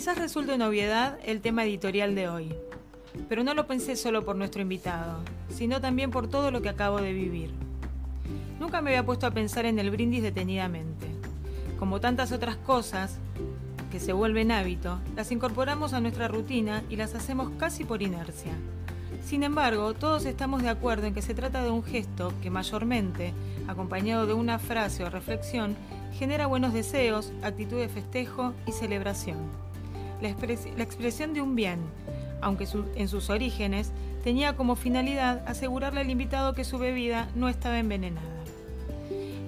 Quizás 0.00 0.16
resulte 0.16 0.54
una 0.54 0.66
obviedad 0.66 1.18
el 1.26 1.42
tema 1.42 1.62
editorial 1.62 2.14
de 2.14 2.26
hoy, 2.26 2.54
pero 3.28 3.44
no 3.44 3.52
lo 3.52 3.66
pensé 3.66 3.96
solo 3.96 4.24
por 4.24 4.34
nuestro 4.34 4.62
invitado, 4.62 5.18
sino 5.50 5.78
también 5.82 6.10
por 6.10 6.26
todo 6.26 6.50
lo 6.50 6.62
que 6.62 6.70
acabo 6.70 7.02
de 7.02 7.12
vivir. 7.12 7.50
Nunca 8.58 8.80
me 8.80 8.88
había 8.88 9.04
puesto 9.04 9.26
a 9.26 9.30
pensar 9.32 9.66
en 9.66 9.78
el 9.78 9.90
brindis 9.90 10.22
detenidamente. 10.22 11.06
Como 11.78 12.00
tantas 12.00 12.32
otras 12.32 12.56
cosas 12.56 13.18
que 13.92 14.00
se 14.00 14.14
vuelven 14.14 14.52
hábito, 14.52 14.98
las 15.16 15.32
incorporamos 15.32 15.92
a 15.92 16.00
nuestra 16.00 16.28
rutina 16.28 16.82
y 16.88 16.96
las 16.96 17.14
hacemos 17.14 17.50
casi 17.58 17.84
por 17.84 18.00
inercia. 18.00 18.54
Sin 19.22 19.42
embargo, 19.42 19.92
todos 19.92 20.24
estamos 20.24 20.62
de 20.62 20.70
acuerdo 20.70 21.08
en 21.08 21.14
que 21.14 21.20
se 21.20 21.34
trata 21.34 21.62
de 21.62 21.68
un 21.68 21.84
gesto 21.84 22.32
que 22.40 22.48
mayormente, 22.48 23.34
acompañado 23.68 24.26
de 24.26 24.32
una 24.32 24.58
frase 24.58 25.04
o 25.04 25.10
reflexión, 25.10 25.76
genera 26.14 26.46
buenos 26.46 26.72
deseos, 26.72 27.34
actitud 27.42 27.76
de 27.76 27.90
festejo 27.90 28.54
y 28.66 28.72
celebración. 28.72 29.69
La, 30.20 30.28
expresión 30.28 31.34
de 31.34 31.40
un 31.40 31.56
bien, 31.56 31.80
aunque 32.40 32.66
en 32.96 33.08
sus 33.08 33.30
orígenes 33.30 33.92
tenía 34.22 34.56
como 34.56 34.76
finalidad 34.76 35.42
asegurarle 35.46 36.00
al 36.00 36.10
invitado 36.10 36.54
que 36.54 36.64
su 36.64 36.78
bebida 36.78 37.28
no 37.34 37.48
estaba 37.48 37.78
envenenada. 37.78 38.26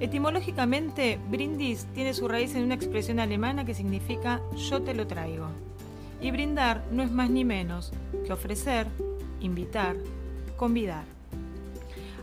Etimológicamente, 0.01 1.19
brindis 1.31 1.87
tiene 1.95 2.13
su 2.13 2.27
raíz 2.27 2.55
en 2.55 2.65
una 2.65 2.75
expresión 2.75 3.21
alemana 3.21 3.65
que 3.65 3.75
significa 3.75 4.41
yo 4.57 4.83
te 4.83 4.95
lo 4.95 5.07
traigo. 5.07 5.47
Y 6.21 6.31
brindar 6.31 6.85
no 6.91 7.03
es 7.03 7.11
más 7.11 7.31
ni 7.31 7.45
menos 7.45 7.93
que 8.27 8.33
ofrecer, 8.33 8.87
invitar, 9.41 9.97
convidar. 10.57 11.05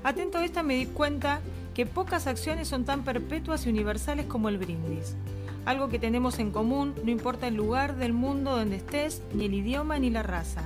Atento 0.04 0.38
a 0.38 0.46
esta 0.46 0.64
me 0.64 0.76
di 0.76 0.88
cuenta 0.88 1.42
que 1.74 1.86
pocas 1.86 2.28
acciones 2.28 2.68
son 2.68 2.84
tan 2.84 3.04
perpetuas 3.04 3.66
y 3.66 3.70
universales 3.70 4.26
como 4.26 4.50
el 4.50 4.58
brindis. 4.58 5.16
Algo 5.70 5.88
que 5.88 6.00
tenemos 6.00 6.40
en 6.40 6.50
común 6.50 6.96
no 7.04 7.12
importa 7.12 7.48
el 7.48 7.54
lugar 7.54 7.96
del 7.96 8.12
mundo 8.12 8.58
donde 8.58 8.78
estés, 8.78 9.22
ni 9.36 9.46
el 9.46 9.54
idioma 9.54 10.00
ni 10.00 10.10
la 10.10 10.24
raza. 10.24 10.64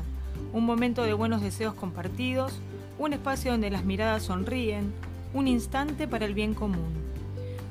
Un 0.54 0.64
momento 0.64 1.04
de 1.04 1.12
buenos 1.12 1.42
deseos 1.42 1.74
compartidos, 1.74 2.54
un 2.98 3.12
espacio 3.12 3.52
donde 3.52 3.70
las 3.70 3.84
miradas 3.84 4.24
sonríen, 4.24 4.94
un 5.34 5.50
instante 5.50 6.08
para 6.08 6.26
el 6.26 6.34
bien 6.34 6.54
común. 6.54 6.88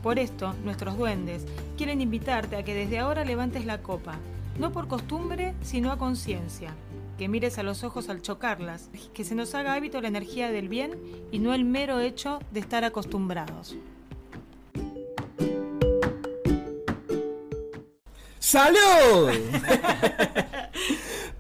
Por 0.03 0.19
esto, 0.19 0.53
nuestros 0.63 0.99
duendes 0.99 1.47
quieren 1.79 2.03
invitarte 2.03 2.57
a 2.57 2.65
que 2.65 2.75
desde 2.75 2.99
ahora 2.99 3.25
levantes 3.25 3.65
la 3.65 3.81
copa, 3.81 4.19
no 4.59 4.71
por 4.71 4.87
costumbre, 4.87 5.55
sino 5.63 5.91
a 5.91 5.97
conciencia 5.97 6.75
que 7.17 7.29
mires 7.29 7.57
a 7.57 7.63
los 7.63 7.83
ojos 7.83 8.11
al 8.11 8.21
chocarlas, 8.21 8.91
que 9.15 9.25
se 9.25 9.35
nos 9.35 9.55
haga 9.55 9.73
hábito 9.73 10.03
la 10.03 10.09
energía 10.09 10.51
del 10.51 10.69
bien 10.69 10.99
y 11.31 11.39
no 11.39 11.55
el 11.55 11.65
mero 11.65 11.99
hecho 12.01 12.41
de 12.51 12.61
estar 12.61 12.85
acostumbrados. 12.85 13.75
¡Salud! 18.53 19.31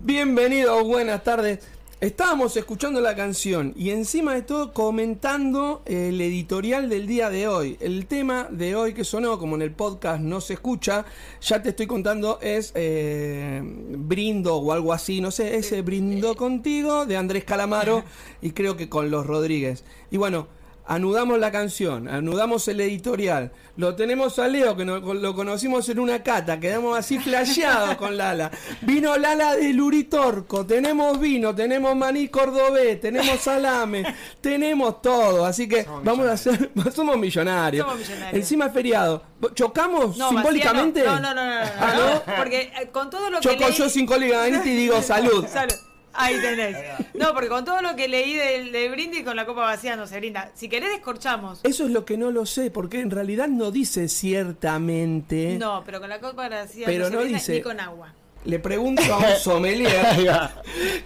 Bienvenidos, 0.00 0.82
buenas 0.86 1.22
tardes. 1.22 1.58
Estábamos 2.00 2.56
escuchando 2.56 3.02
la 3.02 3.14
canción 3.14 3.74
y 3.76 3.90
encima 3.90 4.32
de 4.32 4.40
todo 4.40 4.72
comentando 4.72 5.82
el 5.84 6.18
editorial 6.22 6.88
del 6.88 7.06
día 7.06 7.28
de 7.28 7.48
hoy. 7.48 7.76
El 7.80 8.06
tema 8.06 8.48
de 8.50 8.76
hoy 8.76 8.94
que 8.94 9.04
sonó, 9.04 9.38
como 9.38 9.56
en 9.56 9.60
el 9.60 9.72
podcast 9.72 10.22
no 10.22 10.40
se 10.40 10.54
escucha, 10.54 11.04
ya 11.42 11.62
te 11.62 11.68
estoy 11.68 11.86
contando, 11.86 12.38
es 12.40 12.72
eh, 12.76 13.60
Brindo 13.62 14.56
o 14.56 14.72
algo 14.72 14.94
así, 14.94 15.20
no 15.20 15.30
sé, 15.30 15.56
ese 15.56 15.82
Brindo 15.82 16.34
contigo 16.34 17.04
de 17.04 17.18
Andrés 17.18 17.44
Calamaro 17.44 18.04
y 18.40 18.52
creo 18.52 18.78
que 18.78 18.88
con 18.88 19.10
los 19.10 19.26
Rodríguez. 19.26 19.84
Y 20.10 20.16
bueno, 20.16 20.48
anudamos 20.86 21.38
la 21.38 21.50
canción, 21.50 22.08
anudamos 22.08 22.66
el 22.68 22.80
editorial, 22.80 23.52
lo 23.76 23.94
tenemos 23.94 24.38
a 24.38 24.48
Leo, 24.48 24.76
que 24.76 24.84
lo 24.84 25.34
conocimos 25.34 25.88
en 25.88 25.98
una 25.98 26.22
cata, 26.22 26.60
quedamos 26.60 26.98
así 26.98 27.18
flasheados 27.18 27.96
con 27.96 28.16
Lala. 28.16 28.50
Vino 28.82 29.16
Lala 29.16 29.54
de 29.56 29.72
Luritorco, 29.72 30.66
tenemos 30.66 31.18
vino, 31.18 31.54
tenemos 31.54 31.94
maní 31.96 32.28
cordobés, 32.28 33.00
tenemos 33.00 33.40
salame, 33.40 34.04
tenemos 34.40 35.00
todo, 35.00 35.46
así 35.46 35.68
que 35.68 35.86
vamos 36.02 36.26
a 36.26 36.32
hacer, 36.32 36.70
somos 36.94 37.16
millonarios. 37.16 37.86
Somos 37.86 38.00
millonarios. 38.00 38.34
Encima 38.34 38.66
es 38.66 38.72
feriado. 38.72 39.22
¿Chocamos 39.54 40.16
simbólicamente? 40.16 41.04
No, 41.04 41.18
no, 41.18 41.34
no, 41.34 41.44
no, 41.44 41.60
ah, 41.78 42.22
no, 42.26 42.34
porque 42.36 42.72
eh, 42.80 42.88
con 42.92 43.10
todo 43.10 43.30
lo 43.30 43.40
que 43.40 43.48
Choco 43.48 43.70
yo 43.70 43.88
simbólicamente 43.88 44.68
y 44.68 44.76
digo 44.76 45.02
salud. 45.02 45.46
salud. 45.48 45.74
Ahí 46.14 46.40
tenés. 46.40 46.76
No, 47.14 47.32
porque 47.32 47.48
con 47.48 47.64
todo 47.64 47.80
lo 47.82 47.96
que 47.96 48.08
leí 48.08 48.34
del, 48.34 48.90
brindis 48.90 49.24
con 49.24 49.36
la 49.36 49.46
copa 49.46 49.62
vacía 49.62 49.96
no 49.96 50.06
se 50.06 50.18
brinda. 50.18 50.50
Si 50.54 50.68
querés, 50.68 50.90
descorchamos. 50.90 51.60
Eso 51.62 51.84
es 51.84 51.90
lo 51.90 52.04
que 52.04 52.16
no 52.16 52.30
lo 52.30 52.46
sé, 52.46 52.70
porque 52.70 53.00
en 53.00 53.10
realidad 53.10 53.48
no 53.48 53.70
dice 53.70 54.08
ciertamente. 54.08 55.56
No, 55.58 55.82
pero 55.84 56.00
con 56.00 56.08
la 56.08 56.20
copa 56.20 56.48
vacía 56.48 56.86
pero 56.86 57.10
no, 57.10 57.22
dice, 57.22 57.54
ni 57.54 57.60
con 57.62 57.80
agua. 57.80 58.12
Le 58.44 58.58
pregunto 58.58 59.02
a 59.02 59.18
un 59.18 59.36
sommelier 59.38 60.04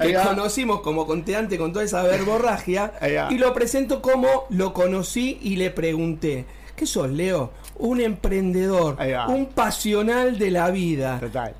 que 0.00 0.14
conocimos 0.14 0.80
como 0.80 1.06
conteante 1.06 1.58
con 1.58 1.72
toda 1.72 1.84
esa 1.84 2.02
verborragia 2.02 2.92
y 3.30 3.36
lo 3.36 3.52
presento 3.52 4.00
como 4.00 4.46
lo 4.50 4.72
conocí 4.72 5.38
y 5.42 5.56
le 5.56 5.70
pregunté. 5.70 6.46
¿Qué 6.74 6.86
sos, 6.86 7.10
Leo? 7.10 7.52
Un 7.78 8.00
emprendedor, 8.00 8.98
un 9.28 9.46
pasional 9.46 10.38
de 10.38 10.50
la 10.50 10.70
vida. 10.70 11.20
Total. 11.20 11.54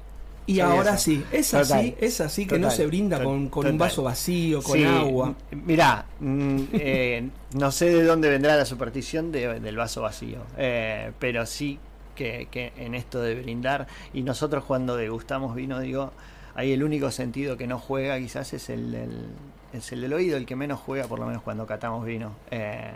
Y 0.46 0.60
ahora 0.60 0.96
sí, 0.96 1.24
es 1.32 1.52
así, 1.54 1.94
es 2.00 2.20
así 2.20 2.46
que 2.46 2.58
no 2.58 2.70
se 2.70 2.86
brinda 2.86 3.22
con, 3.22 3.50
un 3.52 3.78
vaso 3.78 4.02
vacío, 4.02 4.62
con 4.62 4.84
agua. 4.84 5.34
Mirá, 5.50 6.06
mm, 6.20 6.60
eh, 6.72 7.28
no 7.54 7.72
sé 7.72 7.86
de 7.86 8.04
dónde 8.04 8.30
vendrá 8.30 8.56
la 8.56 8.64
superstición 8.64 9.32
del 9.32 9.76
vaso 9.76 10.02
vacío, 10.02 10.38
eh, 10.56 11.12
pero 11.18 11.46
sí 11.46 11.78
que, 12.14 12.72
en 12.76 12.94
esto 12.94 13.20
de 13.20 13.34
brindar, 13.34 13.88
y 14.14 14.22
nosotros 14.22 14.64
cuando 14.64 14.96
degustamos 14.96 15.54
vino, 15.54 15.80
digo, 15.80 16.12
ahí 16.54 16.72
el 16.72 16.84
único 16.84 17.10
sentido 17.10 17.56
que 17.56 17.66
no 17.66 17.78
juega 17.78 18.18
quizás 18.18 18.52
es 18.52 18.70
el, 18.70 18.96
es 19.72 19.92
el 19.92 20.00
del 20.00 20.12
oído, 20.12 20.36
el 20.36 20.46
que 20.46 20.56
menos 20.56 20.80
juega, 20.80 21.06
por 21.06 21.18
lo 21.18 21.26
menos 21.26 21.42
cuando 21.42 21.66
catamos 21.66 22.04
vino. 22.04 22.36
Eh, 22.50 22.92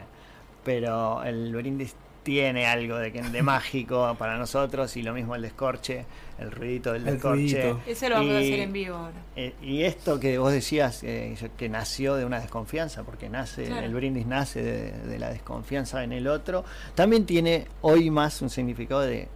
pero 0.64 1.22
el 1.24 1.54
brindis 1.54 1.94
tiene 2.22 2.66
algo 2.66 2.96
de, 2.96 3.12
que, 3.12 3.22
de 3.22 3.42
mágico 3.42 4.14
para 4.18 4.36
nosotros 4.36 4.96
y 4.96 5.02
lo 5.02 5.14
mismo 5.14 5.34
el 5.34 5.42
descorche, 5.42 6.04
el 6.40 6.50
ruidito 6.50 6.92
del 6.92 7.04
descorche. 7.04 7.74
Ese 7.86 8.08
lo 8.08 8.16
vamos 8.16 8.34
a 8.34 8.38
hacer 8.38 8.60
en 8.60 8.72
vivo 8.72 8.96
ahora. 8.96 9.22
Eh, 9.36 9.54
y 9.62 9.82
esto 9.82 10.18
que 10.18 10.38
vos 10.38 10.52
decías, 10.52 11.02
eh, 11.02 11.36
que 11.56 11.68
nació 11.68 12.16
de 12.16 12.24
una 12.24 12.40
desconfianza, 12.40 13.02
porque 13.02 13.28
nace, 13.28 13.66
el 13.66 13.94
brindis 13.94 14.26
nace 14.26 14.62
de, 14.62 15.18
la 15.18 15.30
desconfianza 15.30 16.02
en 16.02 16.12
el 16.12 16.26
otro, 16.26 16.64
también 16.94 17.26
tiene 17.26 17.66
hoy 17.82 18.10
más 18.10 18.42
un 18.42 18.50
significado 18.50 19.02
de 19.02 19.28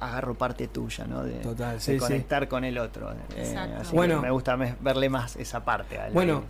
agarro 0.00 0.34
parte 0.34 0.68
tuya, 0.68 1.06
¿no? 1.06 1.22
De, 1.22 1.40
conectar 1.98 2.48
con 2.48 2.64
el 2.64 2.78
otro. 2.78 3.12
Eh, 3.36 3.56
así 3.56 3.94
bueno, 3.94 4.20
me 4.20 4.30
gusta 4.30 4.56
verle 4.56 5.08
más 5.08 5.36
esa 5.36 5.64
parte. 5.64 5.98
Bueno, 6.12 6.44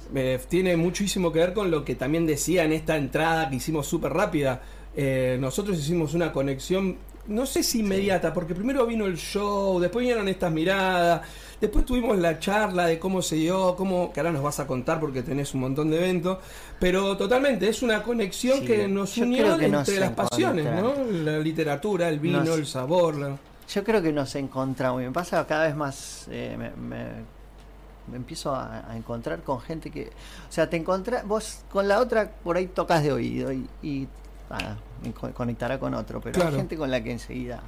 tiene 0.49 0.77
muchísimo 0.77 1.33
que 1.33 1.41
ver 1.41 1.53
con 1.53 1.71
lo 1.71 1.85
que 1.85 1.95
también 1.95 2.27
decía 2.27 2.65
en 2.65 2.73
esta 2.73 2.97
entrada 2.97 3.49
que 3.51 3.57
hicimos 3.57 3.87
súper 3.87 4.13
rápida 4.13 4.63
eh, 4.97 5.37
nosotros 5.41 5.79
hicimos 5.79 6.15
una 6.15 6.33
conexión, 6.33 6.97
no 7.27 7.47
sé 7.47 7.63
si 7.63 7.81
inmediata, 7.81 8.33
porque 8.33 8.55
primero 8.55 8.87
vino 8.87 9.07
el 9.07 9.17
show, 9.17 9.81
después 9.81 10.03
vinieron 10.03 10.29
estas 10.29 10.53
miradas, 10.53 11.23
después 11.61 11.85
tuvimos 11.85 12.19
la 12.19 12.39
charla 12.39 12.87
de 12.87 12.99
cómo 12.99 13.23
se 13.23 13.37
dio, 13.37 13.75
cómo, 13.77 14.13
que 14.13 14.21
ahora 14.21 14.33
nos 14.33 14.43
vas 14.43 14.61
a 14.61 14.67
contar 14.67 15.01
porque 15.01 15.23
tenés 15.23 15.55
un 15.55 15.61
montón 15.61 15.91
de 15.91 15.99
eventos, 15.99 16.39
pero 16.79 17.17
totalmente 17.17 17.69
es 17.69 17.83
una 17.83 18.03
conexión 18.03 18.65
que 18.65 18.87
nos 18.89 19.17
unió 19.17 19.59
entre 19.59 20.01
las 20.01 20.13
pasiones, 20.13 20.67
¿no? 20.67 20.95
La 21.25 21.39
literatura, 21.39 22.09
el 22.09 22.19
vino, 22.19 22.43
el 22.55 22.67
sabor. 22.67 23.39
Yo 23.69 23.85
creo 23.85 24.03
que 24.03 24.13
nos 24.13 24.35
encontramos, 24.35 25.03
y 25.03 25.07
me 25.07 25.13
pasa 25.13 25.47
cada 25.47 25.67
vez 25.67 25.75
más, 25.75 26.27
eh, 26.31 26.57
me, 26.77 28.15
empiezo 28.15 28.55
a, 28.55 28.95
encontrar 28.95 29.41
con 29.43 29.61
gente 29.61 29.91
que, 29.91 30.09
o 30.49 30.53
sea, 30.53 30.69
te 30.69 30.77
encontrás, 30.77 31.27
vos 31.27 31.61
con 31.71 31.89
la 31.89 32.01
otra 32.01 32.31
por 32.31 32.59
ahí 32.59 32.67
tocas 32.67 33.03
de 33.03 33.13
oído 33.13 33.51
y 33.51 34.09
ah, 34.51 34.77
conectará 35.13 35.79
con 35.79 35.95
otro, 35.95 36.21
pero 36.21 36.47
hay 36.47 36.55
gente 36.55 36.77
con 36.77 36.91
la 36.91 37.03
que 37.03 37.13
enseguida 37.13 37.61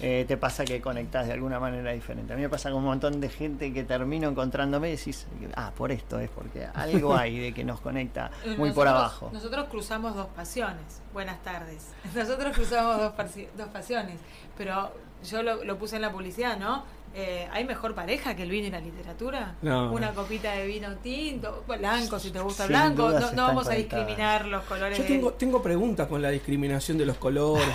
eh, 0.00 0.24
te 0.26 0.36
pasa 0.36 0.64
que 0.64 0.80
conectas 0.80 1.26
de 1.26 1.32
alguna 1.32 1.60
manera 1.60 1.92
diferente. 1.92 2.32
A 2.32 2.36
mí 2.36 2.42
me 2.42 2.48
pasa 2.48 2.70
con 2.70 2.78
un 2.78 2.84
montón 2.86 3.20
de 3.20 3.28
gente 3.28 3.72
que 3.72 3.84
termino 3.84 4.28
encontrándome 4.28 4.88
y 4.88 4.96
decís, 4.96 5.26
ah, 5.54 5.72
por 5.76 5.92
esto 5.92 6.18
es, 6.18 6.30
porque 6.30 6.66
algo 6.74 7.14
hay 7.16 7.38
de 7.38 7.54
que 7.54 7.64
nos 7.64 7.80
conecta 7.80 8.30
muy 8.56 8.72
por 8.72 8.88
abajo. 8.88 9.30
Nosotros 9.32 9.66
cruzamos 9.70 10.14
dos 10.14 10.26
pasiones. 10.28 11.02
Buenas 11.12 11.42
tardes. 11.42 11.88
Nosotros 12.14 12.54
cruzamos 12.54 12.98
dos, 12.98 13.12
dos 13.56 13.68
pasiones, 13.68 14.18
pero 14.56 14.92
yo 15.24 15.42
lo, 15.42 15.64
lo 15.64 15.78
puse 15.78 15.96
en 15.96 16.02
la 16.02 16.12
publicidad, 16.12 16.58
¿no? 16.58 16.84
Eh, 17.14 17.46
¿Hay 17.52 17.64
mejor 17.64 17.94
pareja 17.94 18.34
que 18.34 18.42
el 18.42 18.50
vino 18.50 18.68
y 18.68 18.70
la 18.70 18.80
literatura? 18.80 19.56
Una 19.62 20.12
copita 20.12 20.52
de 20.52 20.66
vino 20.66 20.94
tinto, 20.96 21.64
blanco 21.66 22.18
si 22.18 22.30
te 22.30 22.40
gusta 22.40 22.66
blanco. 22.66 23.10
No, 23.34 23.46
vamos 23.46 23.68
a 23.68 23.72
discriminar 23.72 24.46
los 24.46 24.64
colores. 24.64 24.98
Yo 24.98 25.04
tengo, 25.04 25.32
tengo 25.34 25.62
preguntas 25.62 26.08
con 26.08 26.22
la 26.22 26.30
discriminación 26.30 26.98
de 26.98 27.06
los 27.06 27.16
colores 27.16 27.66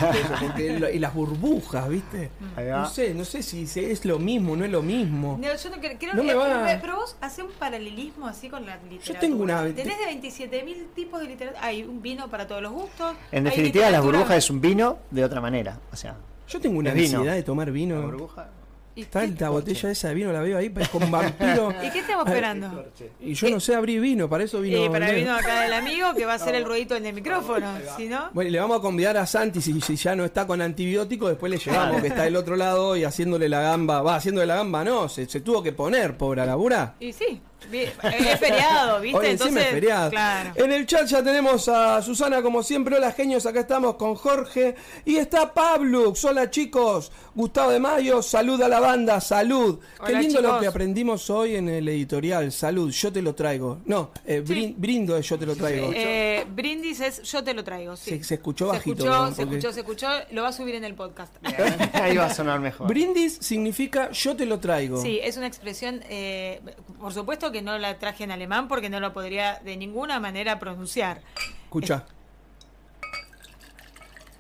y, 0.58 1.00
las 1.00 1.14
burbujas, 1.14 1.88
¿viste? 1.90 2.32
Mm. 2.40 2.70
No 2.70 2.90
sé, 2.90 3.14
no 3.14 3.26
sé 3.26 3.44
si 3.44 3.68
es 3.80 4.06
lo 4.06 4.20
mismo, 4.20 4.56
no 4.56 4.66
es 4.66 4.72
lo 4.72 4.82
mismo. 4.82 5.38
No, 5.40 5.56
yo 5.56 5.70
no 5.70 5.78
creo, 5.78 5.98
que, 5.98 6.78
Pero 6.82 6.96
vos 6.98 7.16
haces 7.22 7.46
un 7.46 7.52
paralelismo 7.52 8.28
así 8.28 8.50
con 8.50 8.66
la 8.66 8.76
literatura. 8.78 9.14
Yo 9.14 9.20
tengo 9.20 9.44
una. 9.44 9.64
Tenés 9.64 9.98
de 10.00 10.30
27.000 10.30 10.94
tipos 10.96 11.20
de 11.20 11.28
literatura. 11.28 11.64
Hay 11.64 11.84
un 11.84 12.02
vino 12.02 12.28
para 12.30 12.48
todos 12.48 12.62
los 12.62 12.72
gustos. 12.72 13.16
En 13.32 13.44
definitiva, 13.44 13.90
la 13.90 14.02
burbuja 14.02 14.36
es 14.36 14.50
un 14.50 14.62
vino 14.62 15.00
de 15.12 15.24
otra 15.24 15.42
manera. 15.42 15.80
O 15.92 15.96
sea, 15.96 16.16
yo 16.48 16.60
tengo 16.60 16.80
una 16.80 16.94
necesidad 16.94 17.34
de 17.34 17.44
tomar 17.44 17.72
vino. 17.72 18.00
La 18.00 18.06
burbuja 18.06 18.50
¿Y 18.50 18.57
Está 19.02 19.26
la 19.28 19.50
botella 19.50 19.92
esa 19.92 20.08
de 20.10 20.14
vino, 20.16 20.32
la 20.32 20.42
veo 20.42 20.58
ahí, 20.58 20.70
parece 20.70 20.92
con 20.92 21.12
vampiro. 21.12 21.74
¿Y 21.84 21.90
qué 21.92 22.00
estamos 22.00 22.26
esperando? 22.26 22.86
Y 23.20 23.34
yo 23.34 23.50
no 23.50 23.60
sé 23.60 23.76
abrir 23.76 24.02
vino, 24.02 24.28
para 24.28 24.44
eso 24.44 24.60
vino. 24.60 24.78
Eh, 24.78 24.90
para 24.90 25.12
vino 25.12 25.36
acá 25.36 25.62
del 25.62 25.74
amigo 25.74 26.14
que 26.16 26.26
va 26.26 26.34
a 26.34 26.36
hacer 26.36 26.56
el 26.56 26.66
ruedito 26.66 26.96
en 26.96 27.06
el 27.06 27.14
micrófono, 27.14 27.68
si 27.96 28.08
no. 28.08 28.30
Bueno, 28.34 28.50
y 28.50 28.52
le 28.52 28.60
vamos 28.60 28.80
a 28.80 28.82
convidar 28.82 29.18
a 29.18 29.26
Santi, 29.26 29.62
si, 29.62 29.80
si 29.82 29.96
ya 29.96 30.16
no 30.16 30.26
está 30.26 30.48
con 30.48 30.62
antibiótico, 30.62 31.28
después 31.28 31.52
le 31.52 31.58
llevamos 31.58 32.02
que 32.02 32.08
está 32.08 32.24
del 32.24 32.36
otro 32.36 32.56
lado 32.56 32.98
y 32.98 33.04
haciéndole 33.04 33.50
la 33.50 33.62
gamba. 33.62 34.02
Va, 34.02 34.16
haciéndole 34.16 34.48
la 34.48 34.56
gamba, 34.56 34.84
no, 34.84 35.08
se, 35.10 35.28
se 35.28 35.42
tuvo 35.42 35.62
que 35.62 35.74
poner, 35.74 36.18
pobre 36.18 36.42
a 36.42 36.46
labura. 36.46 36.96
Y 37.00 37.14
sí, 37.14 37.42
es 37.72 38.40
feriado, 38.40 39.00
¿viste? 39.02 39.18
Hoy 39.18 39.26
encima 39.28 39.50
Entonces, 39.50 39.66
es 39.66 39.72
feriado. 39.72 40.10
Claro. 40.12 40.52
En 40.56 40.72
el 40.72 40.86
chat 40.86 41.08
ya 41.08 41.24
tenemos 41.24 41.68
a 41.68 42.02
Susana, 42.02 42.42
como 42.42 42.64
siempre. 42.64 42.96
Hola, 42.96 43.12
genios. 43.12 43.46
Acá 43.46 43.62
estamos 43.62 43.96
con 43.96 44.16
Jorge. 44.16 44.76
Y 45.06 45.18
está 45.18 45.54
Pablo. 45.54 46.14
Hola, 46.24 46.50
chicos. 46.50 47.12
Gustavo 47.36 47.72
de 47.72 47.80
Mayo. 47.80 48.22
Salud 48.22 48.62
a 48.62 48.68
la 48.68 48.80
banda. 48.80 49.20
Salud. 49.22 49.80
Qué 50.06 50.12
Hola, 50.14 50.22
lindo 50.22 50.42
lo 50.42 50.60
que 50.60 50.68
aprendimos 50.68 51.30
hoy 51.30 51.56
en 51.56 51.70
el 51.70 51.88
editorial. 51.90 52.52
Salud. 52.52 52.92
Yo 52.92 53.12
te 53.12 53.22
lo 53.22 53.36
traigo. 53.36 53.80
No, 53.86 54.12
eh, 54.26 54.42
brin- 54.46 54.74
brindo 54.78 55.16
es 55.18 55.28
yo 55.28 55.38
te 55.38 55.46
lo 55.46 55.56
traigo. 55.56 55.92
Eh, 55.94 56.46
brindis 56.50 57.00
es 57.02 57.22
yo 57.24 57.44
te 57.44 57.54
lo 57.54 57.64
traigo, 57.64 57.96
sí. 57.96 58.12
Se- 58.12 58.24
se 58.24 58.34
escuchó 58.36 58.68
bajito, 58.68 58.98
Se 59.04 59.04
escuchó, 59.04 59.26
¿no? 59.26 59.36
se 59.36 59.42
escuchó, 59.44 59.74
se 59.74 59.80
escuchó. 59.82 60.08
Lo 60.32 60.44
va 60.44 60.50
a 60.50 60.54
subir 60.54 60.76
en 60.76 60.84
el 60.84 60.96
podcast. 60.96 61.34
Ahí 61.94 62.16
va 62.18 62.26
a 62.26 62.34
sonar 62.34 62.60
mejor. 62.60 62.88
Brindis 62.88 63.38
significa 63.42 64.12
yo 64.12 64.36
te 64.36 64.46
lo 64.46 64.60
traigo. 64.60 65.02
Sí, 65.02 65.20
es 65.24 65.38
una 65.38 65.48
expresión, 65.48 66.02
eh, 66.10 66.62
por 67.00 67.14
supuesto 67.14 67.47
que 67.52 67.62
no 67.62 67.78
la 67.78 67.98
traje 68.00 68.24
en 68.24 68.32
alemán 68.32 68.68
porque 68.68 68.90
no 68.90 69.00
lo 69.00 69.14
podría 69.14 69.60
de 69.64 69.78
ninguna 69.78 70.20
manera 70.20 70.60
pronunciar. 70.60 71.22
Escucha. 71.64 72.06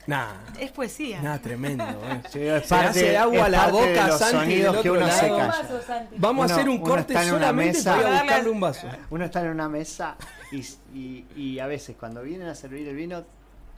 Nah, 0.06 0.36
Es 0.58 0.72
poesía. 0.72 1.22
nah, 1.22 1.38
tremendo. 1.38 1.84
eh. 1.84 2.22
Sí, 2.32 2.40
es 2.40 2.64
Se 2.64 2.70
parte- 2.70 2.88
hace 2.88 3.18
agua 3.18 3.46
a 3.46 3.50
la 3.50 3.66
de 3.66 3.72
boca, 3.74 4.08
los 4.08 4.20
Santi, 4.20 4.38
sonidos 4.38 4.74
del 4.76 4.84
que 4.84 4.92
uno 4.92 5.00
lado. 5.02 5.20
se 5.20 5.26
Un 5.32 5.38
calla. 5.38 5.48
vaso, 5.48 5.82
Santi. 5.86 6.16
Vamos 6.18 6.46
Uno- 6.46 6.54
a 6.54 6.58
hacer 6.58 6.70
un 6.70 6.78
corte 6.80 7.14
en 7.14 7.20
una 7.20 7.30
solamente 7.30 7.78
mesa- 7.78 7.96
para 7.96 8.10
buscarle 8.22 8.50
un 8.50 8.60
vaso. 8.62 8.88
Uno 9.10 9.26
está 9.26 9.42
en 9.42 9.48
una 9.50 9.68
mesa 9.68 10.16
y, 10.54 10.60
y- 10.98 11.26
y 11.36 11.60
a 11.60 11.68
veces 11.68 11.98
cuando 12.00 12.22
vienen 12.24 12.48
a 12.48 12.56
servir 12.56 12.88
el 12.88 12.96
vino 12.96 13.26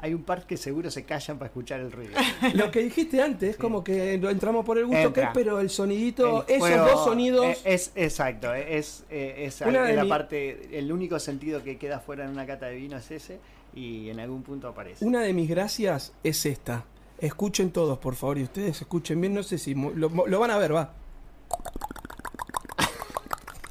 hay 0.01 0.13
un 0.13 0.23
par 0.23 0.45
que 0.47 0.55
seguro 0.57 0.89
se 0.89 1.03
callan 1.03 1.37
para 1.37 1.47
escuchar 1.47 1.79
el 1.81 1.91
ruido. 1.91 2.13
Lo 2.53 2.71
que 2.71 2.79
dijiste 2.81 3.21
antes, 3.21 3.51
es 3.51 3.57
como 3.57 3.83
que 3.83 4.13
entramos 4.13 4.65
por 4.65 4.77
el 4.77 4.85
gusto 4.85 4.99
Entra. 5.07 5.13
que 5.13 5.27
es, 5.27 5.33
pero 5.33 5.59
el 5.59 5.69
sonidito, 5.69 6.45
El 6.47 6.55
esos 6.63 6.77
dos 6.91 7.03
sonidos. 7.03 7.45
eh, 7.45 7.57
Es, 7.65 7.91
exacto, 7.95 8.53
es, 8.53 9.03
eh, 9.09 9.35
es 9.45 9.59
de 9.59 9.71
la 9.93 10.03
mi- 10.03 10.09
parte, 10.09 10.77
el 10.77 10.91
único 10.91 11.19
sentido 11.19 11.63
que 11.63 11.77
queda 11.77 11.99
fuera 11.99 12.23
en 12.25 12.31
una 12.31 12.45
cata 12.47 12.67
de 12.67 12.75
vino 12.77 12.97
es 12.97 13.11
ese 13.11 13.39
y 13.75 14.09
en 14.09 14.19
algún 14.19 14.41
punto 14.43 14.69
aparece. 14.69 15.05
Una 15.05 15.21
de 15.21 15.33
mis 15.33 15.49
gracias 15.49 16.13
es 16.23 16.45
esta. 16.45 16.85
Escuchen 17.19 17.71
todos, 17.71 17.97
por 17.97 18.15
favor, 18.15 18.37
y 18.37 18.43
ustedes 18.43 18.79
escuchen 18.81 19.19
bien. 19.19 19.33
No 19.33 19.43
sé 19.43 19.57
si 19.57 19.73
lo, 19.75 20.09
lo 20.09 20.39
van 20.39 20.51
a 20.51 20.57
ver, 20.57 20.73
va. 20.73 20.93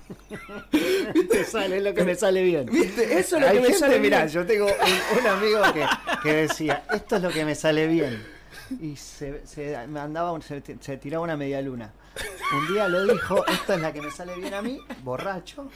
Te 1.31 1.45
sale 1.45 1.81
lo 1.81 1.95
que 1.95 2.05
me 2.05 2.15
sale 2.15 2.43
bien. 2.43 2.67
¿Viste? 2.67 3.19
Eso 3.19 3.37
es 3.37 3.43
lo 3.43 3.49
Hay 3.49 3.55
que 3.55 3.61
me 3.61 3.67
gente, 3.69 3.79
sale 3.81 4.01
mirá, 4.01 4.19
bien. 4.25 4.29
yo 4.31 4.47
tengo 4.47 4.67
un, 4.67 5.19
un 5.21 5.27
amigo 5.27 5.61
que, 5.73 5.87
que 6.23 6.33
decía, 6.35 6.85
esto 6.93 7.17
es 7.17 7.23
lo 7.23 7.31
que 7.31 7.45
me 7.45 7.55
sale 7.55 7.87
bien. 7.87 8.23
Y 8.81 8.97
se, 8.97 9.47
se 9.47 9.87
mandaba 9.89 10.33
un- 10.33 10.43
se, 10.43 10.63
se 10.81 10.97
tiraba 10.99 11.25
una 11.25 11.37
media 11.37 11.61
luna. 11.63 11.93
Un 12.53 12.73
día 12.75 12.89
lo 12.89 13.07
dijo, 13.07 13.47
esto 13.47 13.75
es 13.75 13.81
la 13.81 13.93
que 13.93 14.03
me 14.03 14.11
sale 14.11 14.35
bien 14.37 14.53
a 14.55 14.63
mí, 14.63 14.81
borracho. 15.03 15.71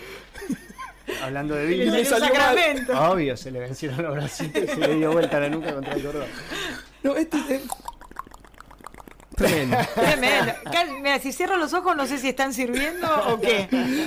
Hablando 1.23 1.55
de 1.55 1.67
vino. 1.67 1.93
le 1.93 2.05
salió 2.05 2.27
un 2.27 2.33
salió 2.33 2.41
mal. 2.41 2.57
sacramento. 2.57 3.11
Obvio, 3.13 3.37
se 3.37 3.51
le 3.51 3.61
vencieron 3.61 4.03
los 4.03 4.15
brazos 4.15 4.47
y 4.47 4.67
se 4.67 4.77
le 4.77 4.95
dio 4.97 5.13
vuelta 5.13 5.41
la 5.41 5.49
nuca 5.49 5.73
contra 5.75 5.95
el 5.95 6.03
cordón. 6.03 6.27
No, 7.03 7.17
este. 7.17 7.61
Tremendo. 9.37 9.77
Tremendo. 9.95 10.53
Mira, 11.01 11.19
si 11.19 11.33
cierro 11.33 11.57
los 11.57 11.73
ojos 11.75 11.97
no 11.97 12.07
sé 12.07 12.19
si 12.19 12.29
están 12.29 12.53
sirviendo 12.55 13.09
o 13.29 13.41
qué. 13.41 13.67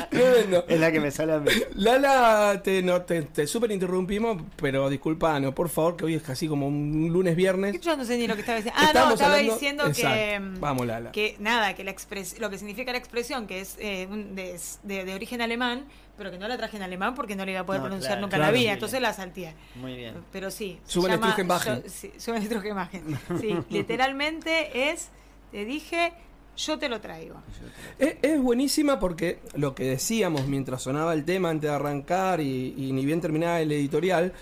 Tremendo. 0.10 0.66
Es 0.68 0.80
la 0.80 0.92
que 0.92 1.00
me 1.00 1.12
sale 1.12 1.34
a 1.34 1.40
mí. 1.40 1.52
Lala, 1.74 2.62
te, 2.64 2.82
no, 2.82 3.02
te, 3.02 3.22
te 3.24 3.48
súper 3.48 3.72
interrumpimos, 3.72 4.42
pero 4.56 4.90
disculpanos, 4.90 5.54
por 5.54 5.70
favor, 5.70 5.96
que 5.98 6.06
hoy 6.06 6.16
es 6.16 6.24
casi 6.24 6.48
como 6.48 6.68
un 6.68 7.10
lunes 7.12 7.36
viernes. 7.36 7.80
Yo 7.82 7.98
no 7.98 8.06
sé 8.06 8.18
ni 8.18 8.28
lo 8.28 8.36
que 8.36 8.42
estaba 8.42 8.58
diciendo. 8.58 8.80
Ah, 8.80 8.84
no, 8.86 8.88
Estamos 8.90 9.14
estaba 9.14 9.32
hablando- 9.34 9.54
diciendo 9.54 9.84
que, 9.86 9.90
Exacto. 10.02 10.42
mm, 10.42 10.60
Vamos, 10.60 10.88
Lala. 10.88 11.12
que 11.12 11.36
nada, 11.40 11.74
que 11.76 11.84
la 11.84 11.92
expres 11.92 12.40
lo 12.40 12.50
que 12.50 12.58
significa 12.58 12.92
la 12.92 12.98
expresión, 12.98 13.48
que 13.48 13.62
es 13.62 13.76
eh, 13.80 14.08
un- 14.10 14.36
de, 14.36 14.60
de- 14.84 15.06
de 15.06 15.14
origen 15.16 15.42
alemán, 15.42 15.86
pero 16.18 16.32
que 16.32 16.38
no 16.38 16.48
la 16.48 16.58
traje 16.58 16.78
en 16.78 16.84
alemán 16.84 17.14
porque 17.16 17.36
no 17.36 17.44
la 17.46 17.52
iba 17.52 17.60
a 17.62 17.66
poder 17.66 17.82
No, 17.82 17.88
pronunciar 17.88 18.14
claro, 18.14 18.22
nunca 18.28 18.38
la 18.38 18.52
vida, 18.52 18.74
entonces 18.74 19.02
la 19.02 19.14
salteé. 19.14 19.54
Muy 19.76 19.96
bien. 19.96 20.16
Pero 20.32 20.50
sí. 20.52 20.80
Suben 20.86 21.12
llama- 21.12 21.28
Strugenbachen. 21.28 21.84
sí, 21.90 22.12
suben 22.18 22.44
Strugenbachen. 22.44 23.04
Sí, 23.42 23.56
literalmente 23.70 24.92
es, 24.92 25.10
te 25.52 25.66
dije, 25.66 26.14
yo 26.58 26.80
te 26.80 26.88
lo 26.90 27.02
traigo. 27.02 27.36
Es, 28.00 28.16
es 28.22 28.42
buenísima 28.42 29.00
porque 29.00 29.40
lo 29.56 29.76
que 29.76 29.84
decíamos 29.86 30.48
mientras 30.48 30.84
sonaba 30.84 31.14
el 31.14 31.26
tema 31.26 31.50
antes 31.50 31.70
de 31.70 31.76
arrancar 31.76 32.40
y, 32.40 32.74
y 32.78 32.92
ni 32.94 33.06
bien 33.06 33.20
terminaba 33.22 33.60
el 33.60 33.72
editorial, 33.72 34.34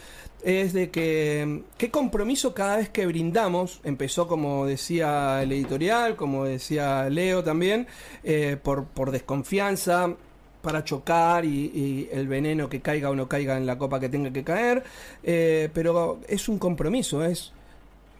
es 0.44 0.74
de 0.74 0.92
que 0.92 1.64
qué 1.78 1.90
compromiso 1.90 2.54
cada 2.54 2.76
vez 2.78 2.90
que 2.90 3.06
brindamos, 3.06 3.80
empezó 3.86 4.28
como 4.28 4.66
decía 4.66 5.42
el 5.42 5.54
editorial, 5.54 6.18
como 6.18 6.44
decía 6.44 7.10
Leo 7.10 7.44
también, 7.46 7.88
eh, 8.26 8.58
por, 8.62 8.86
por 8.86 9.12
desconfianza 9.12 10.16
para 10.64 10.84
chocar 10.84 11.44
y, 11.44 11.66
y 11.76 12.10
el 12.12 12.28
veneno 12.28 12.70
que 12.70 12.80
caiga 12.80 13.10
o 13.10 13.16
no 13.16 13.28
caiga 13.28 13.58
en 13.58 13.66
la 13.66 13.78
copa 13.78 14.00
que 14.00 14.08
tenga 14.08 14.32
que 14.32 14.44
caer, 14.44 14.84
eh, 15.22 15.70
pero 15.74 16.22
es 16.28 16.48
un 16.48 16.58
compromiso, 16.58 17.24
es 17.24 17.52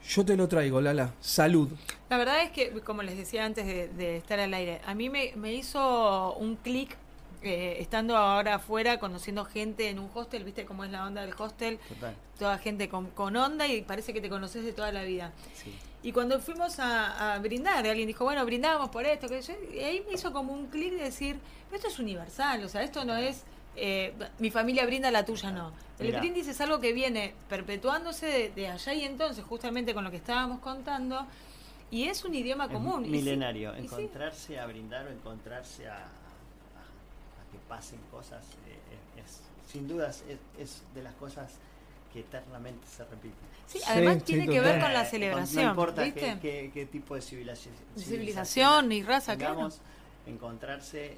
yo 0.06 0.26
te 0.26 0.36
lo 0.36 0.50
traigo, 0.50 0.82
Lala, 0.82 1.14
salud. 1.22 1.70
La 2.10 2.18
verdad 2.18 2.44
es 2.44 2.52
que, 2.52 2.72
como 2.82 3.02
les 3.02 3.18
decía 3.18 3.46
antes 3.46 3.66
de, 3.66 3.88
de 3.88 4.18
estar 4.18 4.38
al 4.42 4.54
aire, 4.54 4.82
a 4.86 4.94
mí 4.94 5.10
me, 5.10 5.32
me 5.38 5.54
hizo 5.54 6.34
un 6.34 6.58
clic 6.58 6.98
eh, 7.42 7.78
estando 7.80 8.18
ahora 8.18 8.56
afuera, 8.56 9.00
conociendo 9.00 9.46
gente 9.46 9.88
en 9.90 10.00
un 10.00 10.10
hostel, 10.14 10.44
viste 10.44 10.66
cómo 10.66 10.84
es 10.84 10.92
la 10.92 11.06
onda 11.06 11.22
del 11.22 11.34
hostel, 11.38 11.80
Total. 11.88 12.14
toda 12.38 12.58
gente 12.58 12.90
con, 12.90 13.08
con 13.12 13.38
onda 13.38 13.66
y 13.68 13.82
parece 13.84 14.12
que 14.14 14.20
te 14.20 14.30
conoces 14.30 14.66
de 14.66 14.74
toda 14.74 14.92
la 14.92 15.04
vida. 15.04 15.32
Sí. 15.56 15.74
Y 16.04 16.12
cuando 16.12 16.40
fuimos 16.40 16.80
a, 16.80 17.34
a 17.34 17.40
brindar, 17.40 17.88
alguien 17.88 18.08
dijo, 18.08 18.26
bueno, 18.26 18.46
brindamos 18.46 18.90
por 18.90 19.06
esto, 19.06 19.28
que 19.30 19.42
yo, 19.42 19.54
y 19.74 19.80
ahí 19.80 20.04
me 20.06 20.14
hizo 20.14 20.34
como 20.34 20.52
un 20.54 20.68
clic 20.68 20.92
de 20.92 21.04
decir, 21.06 21.38
esto 21.72 21.88
es 21.88 21.98
universal, 21.98 22.62
o 22.64 22.68
sea, 22.70 22.84
esto 22.84 23.06
no 23.06 23.16
es, 23.16 23.44
eh, 23.78 24.14
mi 24.40 24.52
familia 24.52 24.86
brinda, 24.86 25.10
la 25.12 25.24
tuya 25.26 25.50
no. 25.52 25.72
El 26.00 26.08
Mirá. 26.08 26.20
brindis 26.20 26.48
es 26.50 26.60
algo 26.60 26.80
que 26.82 26.92
viene 26.92 27.34
perpetuándose 27.48 28.26
de, 28.26 28.50
de 28.50 28.68
allá 28.68 28.94
y 28.94 29.04
entonces, 29.06 29.46
justamente 29.46 29.94
con 29.94 30.04
lo 30.04 30.12
que 30.12 30.18
estábamos 30.18 30.60
contando, 30.60 31.26
y 31.90 32.04
es 32.10 32.26
un 32.26 32.36
idioma 32.36 32.68
común. 32.68 33.10
milenario. 33.10 33.74
sí. 33.76 33.84
encontrarse 33.84 34.60
a 34.60 34.66
brindar 34.66 35.08
o 35.08 35.10
encontrarse 35.12 35.88
a, 35.88 35.94
a- 35.96 36.00
a 36.00 37.52
que 37.52 37.58
pasen 37.70 38.00
cosas, 38.12 38.44
eh, 38.68 39.22
es, 39.24 39.40
sin 39.72 39.88
dudas, 39.88 40.24
es, 40.28 40.40
es 40.62 40.82
de 40.94 41.02
las 41.04 41.14
cosas 41.16 41.54
que 42.12 42.20
eternamente 42.22 42.86
se 42.88 43.04
repiten. 43.06 43.53
Sí, 43.80 43.82
además 43.88 44.16
sí, 44.20 44.24
tiene 44.24 44.48
que 44.48 44.60
ver 44.62 44.80
con 44.80 44.94
la 44.94 45.06
celebración, 45.06 45.64
No 45.66 45.70
importa 45.72 46.04
¿viste? 46.04 46.20
qué, 46.20 46.40
qué- 46.40 46.72
qué 46.74 46.86
tipo 46.86 47.16
de 47.16 47.22
civilización, 47.22 47.74
Civilización 47.98 48.92
y 48.92 49.04
raza, 49.04 49.36
claro. 49.38 49.54
tengamos, 49.56 49.82
encontrarse, 50.28 51.18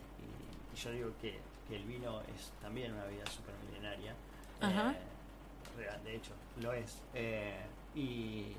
y, 0.74 0.78
y 0.78 0.82
yo 0.82 0.92
digo 0.92 1.12
que, 1.22 1.40
que 1.68 1.76
el 1.76 1.84
vino 1.84 2.22
es 2.22 2.52
también 2.62 2.94
una 2.94 3.06
vida 3.06 3.26
super 3.28 3.54
milenaria. 3.68 4.14
Ajá. 4.62 4.92
eh, 4.94 5.90
de 6.04 6.16
hecho, 6.16 6.32
lo 6.62 6.72
es. 6.74 6.98
eh, 7.14 7.58
y, 7.96 8.54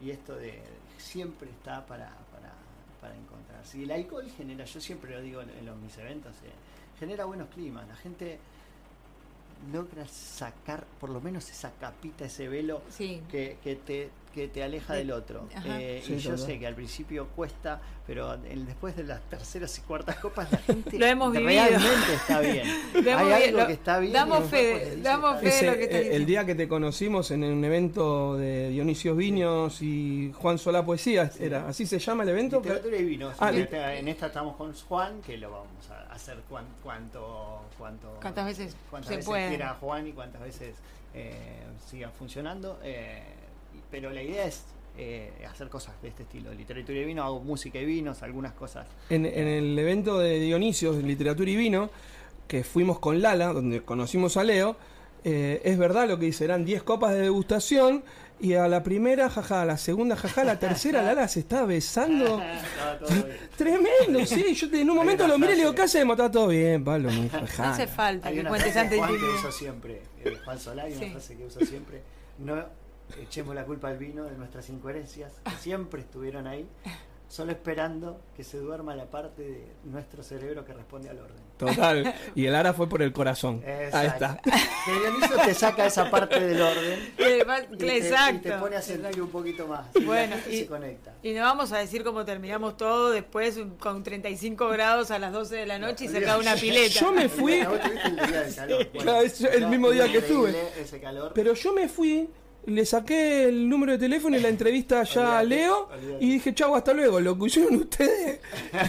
y 0.00 0.10
esto 0.10 0.34
de 0.36 0.62
siempre 0.98 1.48
está 1.50 1.84
para, 1.86 2.08
para, 2.32 2.52
para 3.00 3.14
encontrarse. 3.16 3.78
Y 3.78 3.84
el 3.84 3.90
alcohol 3.92 4.30
genera, 4.36 4.64
yo 4.64 4.80
siempre 4.80 5.10
lo 5.12 5.20
digo 5.20 5.40
en, 5.42 5.50
en 5.50 5.66
los, 5.66 5.76
mis 5.78 5.96
eventos, 5.98 6.32
eh, 6.44 6.50
genera 6.98 7.24
buenos 7.24 7.48
climas. 7.48 7.86
La 7.88 7.96
gente 7.96 8.38
logra 9.72 10.06
sacar 10.08 10.86
por 10.98 11.10
lo 11.10 11.20
menos 11.20 11.50
esa 11.50 11.72
capita, 11.72 12.24
ese 12.24 12.48
velo 12.48 12.82
Sí. 12.90 13.22
que, 13.30 13.58
que 13.62 13.76
te, 13.76 14.10
que 14.34 14.48
te 14.48 14.62
aleja 14.62 14.92
De- 14.94 15.00
del 15.00 15.12
otro. 15.12 15.48
Eh, 15.66 16.02
Sí, 16.04 16.14
y 16.14 16.18
yo 16.18 16.36
sé 16.38 16.58
que 16.58 16.66
al 16.66 16.74
principio 16.74 17.26
cuesta, 17.34 17.80
pero 18.06 18.34
el- 18.34 18.66
después 18.66 18.96
de 18.96 19.04
las 19.04 19.20
terceras 19.28 19.76
y 19.78 19.80
cuartas 19.82 20.16
copas 20.16 20.50
la 20.52 20.58
gente 20.66 20.98
Lo 20.98 21.06
hemos 21.06 21.32
vivido. 21.32 21.50
realmente 21.50 22.14
está 22.14 22.40
bien. 22.40 22.66
Lo 22.94 23.10
hemos 23.10 23.22
Hay 23.32 23.42
algo 23.44 23.58
lo- 23.60 23.66
que 23.66 23.72
está 23.72 23.98
bien. 23.98 24.12
damos 24.12 24.42
el 24.44 24.48
fe, 24.48 24.96
damos 25.02 25.40
fe. 25.40 25.48
de 25.50 25.62
lo 25.70 25.76
que 25.76 25.82
estás 25.84 25.96
eh, 25.96 25.98
el 26.00 26.04
diciendo. 26.04 26.26
día 26.26 26.46
que 26.46 26.54
te 26.54 26.68
conocimos 26.68 27.30
en 27.30 27.44
un 27.44 27.64
evento 27.64 28.36
de 28.36 28.70
Dionisios 28.70 29.16
Viños 29.16 29.82
y 29.82 30.32
Juan 30.36 30.58
Solá 30.58 30.84
Poesía, 30.84 31.30
era 31.40 31.68
así 31.68 31.86
se 31.86 31.98
llama 31.98 32.22
el 32.22 32.28
evento. 32.30 32.58
Literatura 32.60 32.96
y 32.96 33.04
vinos. 33.04 33.34
Ah, 33.38 33.50
en, 33.50 33.56
esta, 33.62 33.94
en 33.94 34.08
esta 34.08 34.26
estamos 34.26 34.56
con 34.56 34.72
Juan, 34.74 35.20
que 35.22 35.36
lo 35.38 35.50
vamos 35.50 35.90
a 35.90 36.12
hacer 36.12 36.38
cuan- 36.48 36.66
cuanto, 36.82 37.62
cuanto, 37.78 38.18
¿Cuántas 38.20 38.46
veces 38.46 38.76
cuántas 38.90 39.08
se 39.08 39.16
veces 39.16 39.26
puede? 39.28 39.48
quiera 39.48 39.74
Juan 39.80 40.06
y 40.06 40.12
cuántas 40.12 40.40
veces 40.42 40.74
eh, 41.14 41.34
siga 41.90 42.10
funcionando. 42.10 42.78
eh, 42.82 43.22
pero 43.90 44.10
la 44.10 44.22
idea 44.22 44.44
es 44.46 44.64
eh, 44.98 45.32
hacer 45.48 45.68
cosas 45.68 45.94
de 46.02 46.08
este 46.08 46.24
estilo, 46.24 46.52
literatura 46.52 46.98
y 46.98 47.04
vino, 47.04 47.22
hago 47.22 47.40
música 47.40 47.78
y 47.78 47.84
vinos, 47.84 48.22
algunas 48.22 48.52
cosas. 48.52 48.86
En, 49.08 49.24
en 49.26 49.48
el 49.48 49.78
evento 49.78 50.18
de 50.18 50.38
Dionisios, 50.40 50.96
Literatura 50.96 51.50
y 51.50 51.56
Vino, 51.56 51.90
que 52.48 52.64
fuimos 52.64 52.98
con 52.98 53.22
Lala, 53.22 53.52
donde 53.52 53.82
conocimos 53.82 54.36
a 54.36 54.44
Leo, 54.44 54.76
eh, 55.24 55.60
es 55.64 55.78
verdad 55.78 56.08
lo 56.08 56.18
que 56.18 56.26
dice, 56.26 56.44
eran 56.44 56.64
10 56.64 56.82
copas 56.82 57.12
de 57.14 57.20
degustación 57.20 58.02
y 58.40 58.54
a 58.54 58.66
la 58.68 58.82
primera, 58.82 59.28
jaja, 59.28 59.62
a 59.62 59.64
la 59.66 59.76
segunda, 59.76 60.16
jaja, 60.16 60.40
a 60.40 60.44
la 60.44 60.58
tercera, 60.58 61.02
Lara 61.02 61.28
se 61.28 61.40
estaba 61.40 61.66
besando. 61.66 62.40
Tremendo, 63.56 64.24
sí. 64.26 64.54
Yo 64.54 64.66
en 64.72 64.90
un 64.90 64.96
momento 64.96 65.26
lo 65.28 65.38
miré 65.38 65.52
y 65.52 65.56
le 65.56 65.62
digo, 65.62 65.74
¿qué 65.74 65.82
hacemos? 65.82 66.14
Está 66.16 66.30
todo 66.30 66.48
bien, 66.48 66.82
Pablo. 66.82 67.10
mi 67.10 67.26
hija, 67.26 67.40
No 67.40 67.46
jala". 67.46 67.70
hace 67.70 67.86
falta 67.86 68.28
Hay 68.28 68.34
que 68.34 68.40
una 68.40 68.48
cuentes 68.48 68.72
frase 68.72 68.80
antes 68.96 69.00
de 69.12 69.18
que 69.18 69.24
uso 69.24 69.52
siempre, 69.52 70.02
eh, 70.24 70.36
Juan 70.44 70.58
Solari, 70.58 70.92
Sí. 70.94 71.04
una 71.04 71.12
frase 71.12 71.36
que 71.36 71.44
uso 71.44 71.60
siempre. 71.64 72.02
No 72.38 72.64
echemos 73.20 73.54
la 73.54 73.64
culpa 73.64 73.88
al 73.88 73.98
vino 73.98 74.24
de 74.24 74.36
nuestras 74.36 74.68
incoherencias, 74.70 75.40
que 75.44 75.50
siempre 75.60 76.00
estuvieron 76.02 76.46
ahí, 76.46 76.66
solo 77.28 77.52
esperando 77.52 78.20
que 78.36 78.42
se 78.42 78.58
duerma 78.58 78.96
la 78.96 79.04
parte 79.06 79.42
de 79.42 79.66
nuestro 79.84 80.22
cerebro 80.24 80.64
que 80.64 80.72
responde 80.72 81.08
al 81.10 81.18
orden. 81.20 81.50
Total. 81.58 82.12
Y 82.34 82.46
el 82.46 82.54
Ara 82.54 82.72
fue 82.72 82.88
por 82.88 83.02
el 83.02 83.12
corazón. 83.12 83.62
Ahí 83.64 84.06
está. 84.06 84.40
Exacto. 84.42 84.50
Que 84.86 84.92
Dioniso 84.98 85.34
te 85.44 85.54
saca 85.54 85.86
esa 85.86 86.10
parte 86.10 86.40
del 86.40 86.60
orden 86.60 86.98
y 87.70 87.76
te, 87.76 87.96
Exacto. 87.98 88.34
y 88.48 88.50
te 88.50 88.52
pone 88.58 88.76
a 88.76 88.82
sentir 88.82 89.04
Exacto. 89.04 89.24
un 89.24 89.30
poquito 89.30 89.66
más. 89.68 89.86
Y 89.94 90.04
Bueno, 90.04 90.36
gente 90.36 90.52
y- 90.56 90.58
se 90.60 90.66
conecta. 90.66 91.14
Y 91.22 91.32
no 91.34 91.42
vamos 91.42 91.70
a 91.72 91.78
decir 91.78 92.02
cómo 92.02 92.24
terminamos 92.24 92.76
todo 92.78 93.10
después 93.10 93.60
con 93.78 94.02
35 94.02 94.68
grados 94.70 95.10
a 95.12 95.18
las 95.20 95.32
12 95.32 95.54
de 95.54 95.66
la 95.66 95.78
noche 95.78 96.06
y 96.06 96.08
cerca 96.08 96.34
de 96.34 96.40
una 96.40 96.54
pileta. 96.60 96.98
Yo 97.00 97.12
me 97.12 97.28
fui, 97.28 97.52
el 97.60 98.16
día 98.16 98.40
del 98.42 98.54
calor. 98.56 98.86
Claro, 99.00 99.20
es 99.20 99.40
el 99.42 99.66
mismo 99.68 99.90
día 99.90 100.10
que 100.10 100.18
estuve. 100.18 100.52
Ese 100.80 100.98
calor. 101.00 101.30
pero 101.34 101.52
yo 101.54 101.72
me 101.74 101.88
fui, 101.88 102.28
le 102.66 102.84
saqué 102.86 103.44
el 103.48 103.68
número 103.68 103.92
de 103.92 103.98
teléfono 103.98 104.36
y 104.36 104.40
la 104.40 104.48
entrevista 104.48 105.02
ya 105.04 105.38
a 105.38 105.42
Leo 105.42 105.88
y 106.20 106.30
dije, 106.32 106.54
chau, 106.54 106.74
hasta 106.74 106.92
luego. 106.92 107.18
Lo 107.20 107.38
que 107.38 107.46
hicieron 107.46 107.74
ustedes. 107.76 108.40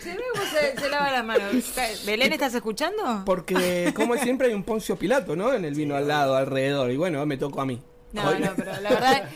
Se 0.00 0.16
se, 0.50 0.80
se 0.80 0.90
lava 0.90 1.10
las 1.10 1.24
manos. 1.24 1.74
Belén, 2.04 2.32
¿estás 2.32 2.54
escuchando? 2.54 3.22
Porque, 3.24 3.92
como 3.94 4.16
siempre, 4.16 4.48
hay 4.48 4.54
un 4.54 4.64
Poncio 4.64 4.96
Pilato, 4.96 5.36
¿no? 5.36 5.52
En 5.54 5.64
el 5.64 5.74
vino 5.74 5.94
al 5.94 6.08
lado, 6.08 6.36
alrededor. 6.36 6.90
Y 6.90 6.96
bueno, 6.96 7.24
me 7.24 7.36
tocó 7.36 7.60
a 7.60 7.66
mí. 7.66 7.80
No, 8.12 8.28
Hoy- 8.28 8.40
no, 8.40 8.52
pero 8.56 8.72
la 8.80 8.90
verdad, 8.90 9.28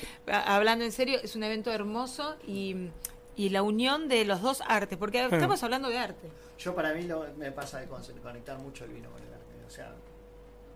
hablando 0.46 0.84
en 0.84 0.92
serio, 0.92 1.18
es 1.22 1.34
un 1.36 1.44
evento 1.44 1.72
hermoso 1.72 2.36
y, 2.46 2.88
y 3.36 3.48
la 3.50 3.62
unión 3.62 4.08
de 4.08 4.24
los 4.24 4.42
dos 4.42 4.62
artes, 4.66 4.98
porque 4.98 5.24
estamos 5.24 5.62
hablando 5.62 5.88
de 5.88 5.98
arte. 5.98 6.28
Yo 6.58 6.74
para 6.74 6.92
mí 6.92 7.02
lo- 7.02 7.24
me 7.38 7.52
pasa 7.52 7.78
de 7.80 7.86
con- 7.86 8.02
conectar 8.22 8.58
mucho 8.58 8.84
el 8.84 8.90
vino 8.90 9.08
con 9.10 9.22
el 9.22 9.32
arte. 9.32 9.46
O 9.66 9.70
sea, 9.70 9.92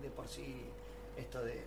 de 0.01 0.09
por 0.09 0.29
sí 0.29 0.57
esto 1.17 1.43
de 1.45 1.61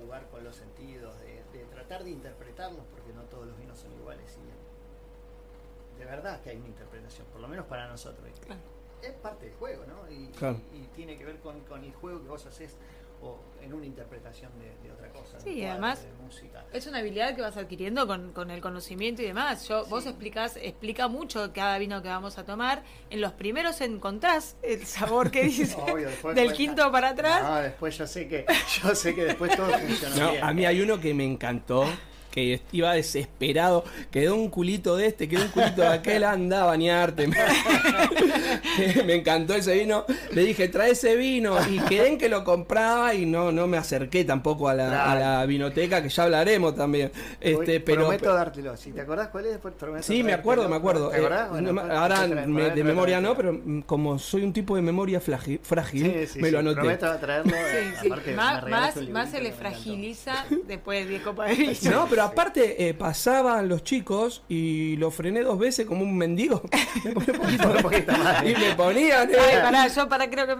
jugar 0.00 0.26
con 0.30 0.42
los 0.44 0.56
sentidos, 0.56 1.18
de, 1.20 1.42
de 1.52 1.64
tratar 1.66 2.04
de 2.04 2.10
interpretarlos, 2.10 2.84
porque 2.90 3.12
no 3.12 3.22
todos 3.24 3.46
los 3.46 3.58
vinos 3.58 3.78
son 3.78 3.92
iguales. 3.92 4.36
Y 4.36 5.98
de 5.98 6.04
verdad 6.06 6.40
que 6.40 6.50
hay 6.50 6.56
una 6.56 6.68
interpretación, 6.68 7.26
por 7.28 7.40
lo 7.40 7.48
menos 7.48 7.66
para 7.66 7.88
nosotros. 7.88 8.26
Claro. 8.44 8.60
Es 9.02 9.12
parte 9.14 9.46
del 9.46 9.54
juego, 9.56 9.84
¿no? 9.86 10.10
Y, 10.10 10.28
Claro. 10.28 10.58
y- 10.74 10.78
y 10.78 10.86
tiene 10.94 11.16
que 11.16 11.24
ver 11.24 11.38
con, 11.40 11.60
con 11.60 11.82
el 11.84 11.92
juego 11.94 12.22
que 12.22 12.28
vos 12.28 12.44
haces 12.46 12.76
o 13.22 13.38
en 13.62 13.74
una 13.74 13.84
interpretación 13.86 14.50
de, 14.58 14.74
de 14.88 14.92
otra 14.92 15.08
cosa. 15.10 15.38
Sí, 15.40 15.64
además- 15.64 16.02
de 16.02 16.12
música. 16.24 16.64
Es 16.72 16.86
una 16.86 16.98
habilidad 16.98 17.34
que 17.34 17.42
vas 17.42 17.56
adquiriendo 17.56 18.06
con, 18.06 18.32
con 18.32 18.50
el 18.50 18.60
conocimiento 18.60 19.20
y 19.22 19.26
demás. 19.26 19.68
Yo, 19.68 19.84
Vos 19.86 20.06
explicás, 20.06 20.56
explica 20.56 21.08
mucho 21.08 21.52
cada 21.52 21.76
vino 21.78 22.00
que 22.02 22.08
vamos 22.08 22.38
a 22.38 22.44
tomar. 22.44 22.82
En 23.10 23.20
los 23.20 23.32
primeros 23.32 23.80
encontrás 23.80 24.56
el 24.62 24.86
sabor 24.86 25.30
que 25.30 25.42
dice 25.44 25.76
Obvio, 25.76 26.08
después 26.08 26.34
del 26.34 26.46
cuenta. 26.46 26.56
quinto 26.56 26.92
para 26.92 27.08
atrás. 27.10 27.42
No, 27.42 27.56
después 27.56 27.98
yo 27.98 28.06
sé 28.06 28.26
que 28.28 28.46
yo 28.82 28.94
sé 28.94 29.14
que 29.14 29.24
después 29.24 29.54
todo 29.56 29.70
funciona 29.78 30.16
No, 30.16 30.30
bien. 30.32 30.44
a 30.44 30.52
mí 30.52 30.64
hay 30.64 30.80
uno 30.80 30.98
que 31.00 31.12
me 31.12 31.24
encantó, 31.24 31.84
que 32.30 32.60
iba 32.72 32.92
desesperado, 32.94 33.84
quedó 34.10 34.34
un 34.36 34.48
culito 34.50 34.96
de 34.96 35.06
este, 35.06 35.28
quedó 35.28 35.42
un 35.42 35.48
culito 35.48 35.82
de 35.82 35.88
aquel, 35.88 36.24
anda 36.24 36.62
a 36.62 36.66
bañarte. 36.66 37.26
me 39.04 39.14
encantó 39.14 39.54
ese 39.54 39.74
vino, 39.78 40.04
le 40.32 40.42
dije, 40.44 40.68
trae 40.68 40.92
ese 40.92 41.16
vino, 41.16 41.56
y 41.68 41.78
quedé 41.80 42.08
en 42.08 42.18
que 42.18 42.28
lo 42.28 42.44
compraba 42.44 43.14
y 43.14 43.26
no, 43.26 43.52
no 43.52 43.66
me 43.66 43.76
acerqué 43.76 44.24
tampoco 44.24 44.68
a 44.68 44.74
la, 44.74 45.10
a 45.12 45.14
la 45.18 45.46
vinoteca, 45.46 46.02
que 46.02 46.08
ya 46.08 46.24
hablaremos 46.24 46.74
también. 46.74 47.10
Este, 47.40 47.80
pero, 47.80 48.02
prometo 48.02 48.32
dártelo. 48.34 48.76
Si 48.76 48.92
te 48.92 49.00
acordás 49.00 49.28
cuál 49.28 49.46
es, 49.46 49.52
después 49.52 49.74
prometo. 49.74 50.06
Sí, 50.06 50.22
me 50.22 50.32
acuerdo, 50.32 50.68
me 50.68 50.76
acuerdo. 50.76 51.08
¿Te 51.10 51.16
acordás? 51.18 51.46
Eh, 51.46 51.50
Bueno, 51.50 51.72
no 51.72 51.80
ahora 51.92 52.26
me- 52.26 52.70
de 52.70 52.84
memoria 52.84 53.20
no, 53.20 53.36
pero 53.36 53.52
mm, 53.52 53.82
como 53.82 54.18
soy 54.18 54.42
un 54.42 54.52
tipo 54.52 54.76
de 54.76 54.82
memoria 54.82 55.20
flagi- 55.20 55.60
frágil, 55.62 56.04
Sí, 56.04 56.26
sí, 56.26 56.38
me 56.40 56.48
sí, 56.48 56.52
lo 56.52 56.58
anoté. 56.60 56.80
Prometo 56.80 57.16
traerlo. 57.18 57.54
eh, 57.56 57.92
Sí, 58.00 58.06
aparte 58.06 58.34
Más, 58.34 59.30
se 59.30 59.40
le 59.40 59.52
fragiliza 59.52 60.44
después 60.66 61.04
de 61.04 61.10
10 61.10 61.22
copas 61.22 61.48
de 61.50 61.54
vino. 61.56 61.90
No, 61.90 62.06
pero 62.08 62.19
aparte 62.24 62.88
eh, 62.88 62.94
pasaban 62.94 63.68
los 63.68 63.82
chicos 63.84 64.42
y 64.48 64.96
lo 64.96 65.10
frené 65.10 65.42
dos 65.42 65.58
veces 65.58 65.86
como 65.86 66.02
un 66.02 66.16
mendigo. 66.16 66.62
Me 67.04 67.12
poquito- 67.12 68.12
y 68.44 68.54
me 68.54 68.74
ponían. 68.76 69.30
eh. 69.30 69.36
Ay, 69.38 69.56
pará, 69.62 69.88
yo 69.88 70.08
para 70.08 70.28
creo 70.30 70.46
que... 70.46 70.56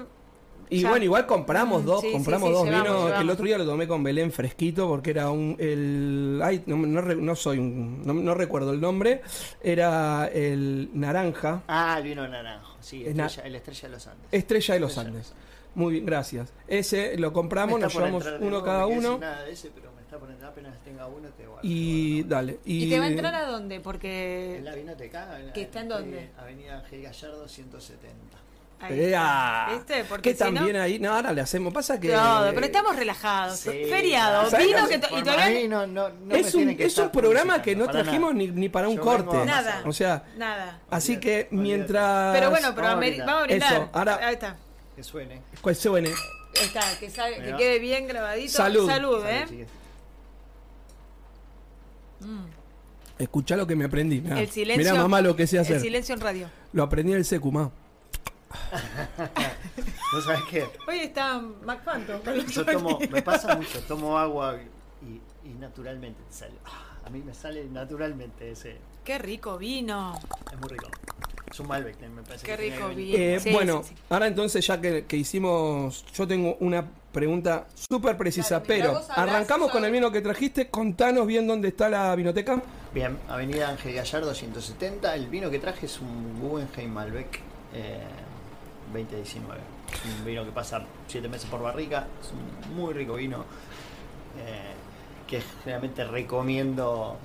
y 0.70 0.82
ya. 0.82 0.88
bueno, 0.90 1.04
igual 1.04 1.26
compramos 1.26 1.82
Mm, 1.82 1.86
dos, 1.86 2.00
sí, 2.00 2.12
compramos 2.12 2.48
sí, 2.48 2.54
dos 2.54 2.64
llevamos, 2.66 2.84
vinos 2.88 3.12
que 3.12 3.20
el 3.22 3.30
otro 3.30 3.44
día 3.44 3.58
lo 3.58 3.66
tomé 3.66 3.88
con 3.88 4.02
Belén 4.02 4.30
fresquito 4.32 4.86
porque 4.88 5.10
era 5.10 5.30
un 5.30 5.56
el 5.58 6.40
ay, 6.44 6.62
no, 6.66 6.76
no 6.76 7.00
re- 7.00 7.16
no 7.16 7.34
soy 7.34 7.58
un 7.58 8.02
no, 8.04 8.14
no 8.14 8.34
recuerdo 8.34 8.72
el 8.72 8.80
nombre, 8.80 9.22
era 9.62 10.28
el 10.32 10.90
naranja, 10.94 11.62
Ah, 11.68 11.96
el 11.98 12.04
vino 12.04 12.26
naranjo. 12.28 12.76
Sí, 12.80 13.04
na- 13.14 13.26
estrella, 13.26 13.48
el 13.48 13.54
estrella 13.56 13.82
de 13.82 13.88
los 13.94 14.06
Andes. 14.06 14.28
Estrella 14.32 14.74
de 14.74 14.80
los 14.80 14.90
Estrella 14.90 15.10
de 15.10 15.16
Andes. 15.18 15.34
Muy 15.74 15.92
bien, 15.94 16.06
gracias. 16.06 16.52
Ese 16.66 17.16
lo 17.16 17.32
compramos, 17.32 17.78
nos 17.80 17.92
llevamos 17.94 18.26
uno 18.40 18.62
cada 18.62 18.86
uno 18.86 19.18
nada 19.18 19.42
de 19.44 19.52
ese, 19.52 19.70
pero 19.74 19.89
está 20.10 20.18
por 20.18 20.28
entrar 20.30 20.50
apenas 20.50 20.76
tenga 20.84 21.06
uno 21.06 21.28
te 21.28 21.46
guardo. 21.46 21.60
y 21.62 22.24
dale. 22.24 22.58
Y, 22.64 22.84
¿Y 22.86 22.90
te 22.90 22.98
va 22.98 23.04
a 23.04 23.08
entrar 23.08 23.34
a 23.34 23.46
dónde? 23.46 23.76
En 23.76 23.82
Porque... 23.82 24.60
la 24.62 24.74
vinoteca. 24.74 25.38
en- 25.40 25.52
¿Que 25.52 25.62
está 25.62 25.80
en 25.80 25.86
eh, 25.86 25.88
dónde? 25.94 26.30
Avenida 26.36 26.78
Ángel 26.78 27.02
Gallardo 27.02 27.48
170. 27.48 28.10
Ahí 28.80 28.98
Ea, 28.98 29.06
está. 29.06 29.68
¿Viste? 29.74 30.04
Porque 30.08 30.30
que 30.30 30.36
si 30.36 30.44
no- 30.50 30.54
también 30.56 30.76
ahí, 30.76 30.98
no, 30.98 31.12
ahora 31.12 31.32
le 31.32 31.42
hacemos, 31.42 31.72
pasa 31.72 32.00
que 32.00 32.08
Todo, 32.10 32.52
pero 32.54 32.66
estamos 32.66 32.96
relajados. 32.96 33.58
Sí, 33.60 33.68
Feriado, 33.88 34.50
¿sabes 34.50 34.66
vino 34.66 34.88
que... 34.88 34.94
y 34.96 35.22
todavía... 35.22 35.68
no- 35.68 35.86
no- 35.86 36.08
no 36.08 36.34
es 36.34 36.54
un, 36.54 36.74
que 36.76 36.84
es 36.86 36.98
un 36.98 37.10
programa 37.10 37.62
que 37.62 37.76
no 37.76 37.86
trajimos 37.88 38.34
ni, 38.34 38.48
ni 38.48 38.68
para 38.68 38.88
un 38.88 38.96
Yo 38.96 39.02
corte. 39.02 39.44
Nada. 39.44 39.82
O 39.86 39.92
sea, 39.92 40.24
Nada. 40.36 40.80
así 40.90 41.20
que 41.20 41.46
olvídate. 41.50 41.56
mientras. 41.56 42.34
Pero 42.36 42.50
bueno, 42.50 42.74
pero 42.74 42.86
vamos 42.88 43.04
a 43.04 43.24
vamos 43.24 43.42
a 43.42 43.46
brindar. 43.46 43.72
Eso, 43.74 43.90
ahora- 43.92 44.18
Ahí 44.26 44.34
está. 44.34 44.56
Que 44.96 45.04
suene. 45.04 45.40
Pues 45.62 45.78
suene. 45.78 46.08
Ahí 46.08 46.66
está, 46.66 46.80
que, 46.98 47.10
sabe- 47.10 47.36
que 47.36 47.54
quede 47.56 47.78
bien 47.78 48.08
grabadito. 48.08 48.50
Salud. 48.52 48.88
Salud, 48.88 49.24
¿eh? 49.26 49.44
Salud, 49.46 49.66
chiques. 52.20 52.60
Escuchá 53.18 53.56
lo 53.56 53.66
que 53.66 53.76
me 53.76 53.84
aprendí. 53.84 54.20
Mirá, 54.20 54.40
El 54.40 54.48
silencio. 54.48 54.92
Mirá, 54.92 55.02
mamá, 55.02 55.20
lo 55.20 55.36
que 55.36 55.46
sé 55.46 55.56
El 55.56 55.62
hacer. 55.62 55.80
silencio 55.80 56.14
en 56.14 56.20
radio. 56.20 56.50
Lo 56.72 56.82
aprendí 56.82 57.12
del 57.12 57.24
Secumá. 57.24 57.70
¿No 60.12 60.20
sabes 60.24 60.40
qué? 60.50 60.64
Hoy 60.88 60.98
está 61.00 61.40
los 61.40 62.46
Yo 62.52 62.64
tomo, 62.64 62.98
me 63.10 63.22
pasa 63.22 63.54
mucho, 63.56 63.80
tomo 63.82 64.18
agua 64.18 64.58
y, 65.02 65.48
y 65.48 65.54
naturalmente 65.54 66.20
sale. 66.30 66.54
Ah, 66.64 66.96
A 67.06 67.10
mí 67.10 67.22
me 67.24 67.34
sale 67.34 67.64
naturalmente 67.66 68.50
ese. 68.50 68.78
Qué 69.04 69.18
rico 69.18 69.56
vino. 69.58 70.18
Es 70.52 70.58
muy 70.58 70.68
rico. 70.68 70.88
Es 71.50 71.60
un 71.60 71.68
Malbec, 71.68 72.00
me 72.00 72.22
parece. 72.22 72.46
Qué 72.46 72.56
que 72.56 72.70
rico 72.70 72.88
vino. 72.88 73.18
Eh, 73.18 73.40
Sí, 73.40 73.52
bueno, 73.52 73.82
sí, 73.84 73.90
sí. 73.94 74.02
ahora 74.10 74.26
entonces 74.26 74.66
ya 74.66 74.80
que, 74.80 75.04
que 75.06 75.16
hicimos, 75.16 76.04
yo 76.14 76.26
tengo 76.26 76.56
una 76.60 76.84
pregunta 77.12 77.66
súper 77.74 78.16
precisa, 78.16 78.62
pero 78.62 79.00
arrancamos 79.10 79.70
con 79.70 79.84
el 79.84 79.92
vino 79.92 80.10
que 80.10 80.20
trajiste, 80.20 80.68
contanos 80.70 81.26
bien 81.26 81.46
dónde 81.46 81.68
está 81.68 81.88
la 81.88 82.14
vinoteca. 82.14 82.62
Bien, 82.94 83.18
Avenida 83.28 83.68
Ángel 83.68 83.94
Gallardo 83.94 84.34
170. 84.34 85.14
El 85.14 85.28
vino 85.28 85.50
que 85.50 85.58
traje 85.58 85.86
es 85.86 86.00
un 86.00 86.40
Guggenheim 86.40 86.90
Malbec 86.92 87.40
eh, 87.74 88.00
2019. 88.92 89.60
Es 89.92 90.18
un 90.18 90.24
vino 90.24 90.44
que 90.44 90.50
pasa 90.52 90.82
7 91.06 91.28
meses 91.28 91.48
por 91.48 91.62
barrica. 91.62 92.06
Es 92.20 92.32
un 92.32 92.74
muy 92.76 92.92
rico 92.94 93.14
vino 93.14 93.44
eh, 94.38 94.72
que 95.26 95.40
generalmente 95.62 96.04
recomiendo 96.04 97.16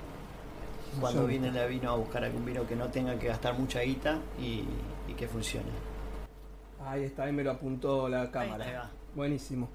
cuando 1.00 1.22
Sí. 1.22 1.28
vienen 1.28 1.56
a 1.58 1.66
vino 1.66 1.90
a 1.90 1.96
buscar 1.96 2.24
algún 2.24 2.44
vino 2.44 2.66
que 2.66 2.76
no 2.76 2.86
tenga 2.88 3.18
que 3.18 3.26
gastar 3.28 3.54
mucha 3.58 3.80
guita 3.80 4.18
y, 4.40 4.62
y 5.08 5.14
que 5.16 5.26
funcione. 5.28 5.66
Ahí 6.86 7.02
está, 7.04 7.24
ahí 7.24 7.32
me 7.32 7.42
lo 7.42 7.50
apuntó 7.50 8.08
la 8.08 8.22
Ahí 8.22 8.28
cámara. 8.30 8.90
Buenísimo. 9.16 9.68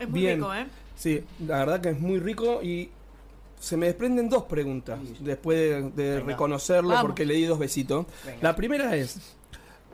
Es 0.00 0.08
muy 0.08 0.20
Bien. 0.20 0.36
rico, 0.38 0.54
¿eh? 0.54 0.66
Sí, 0.96 1.22
la 1.46 1.58
verdad 1.58 1.80
que 1.80 1.90
es 1.90 2.00
muy 2.00 2.18
rico 2.18 2.62
y 2.62 2.88
se 3.60 3.76
me 3.76 3.86
desprenden 3.86 4.28
dos 4.28 4.44
preguntas 4.44 4.98
después 5.20 5.94
de, 5.94 6.20
reconocerlo 6.20 6.88
Vamos. 6.90 7.02
porque 7.06 7.24
le 7.24 7.34
di 7.34 7.44
dos 7.44 7.58
besitos. 7.58 8.06
Venga. 8.24 8.38
La 8.42 8.56
primera 8.56 8.96
es, 8.96 9.18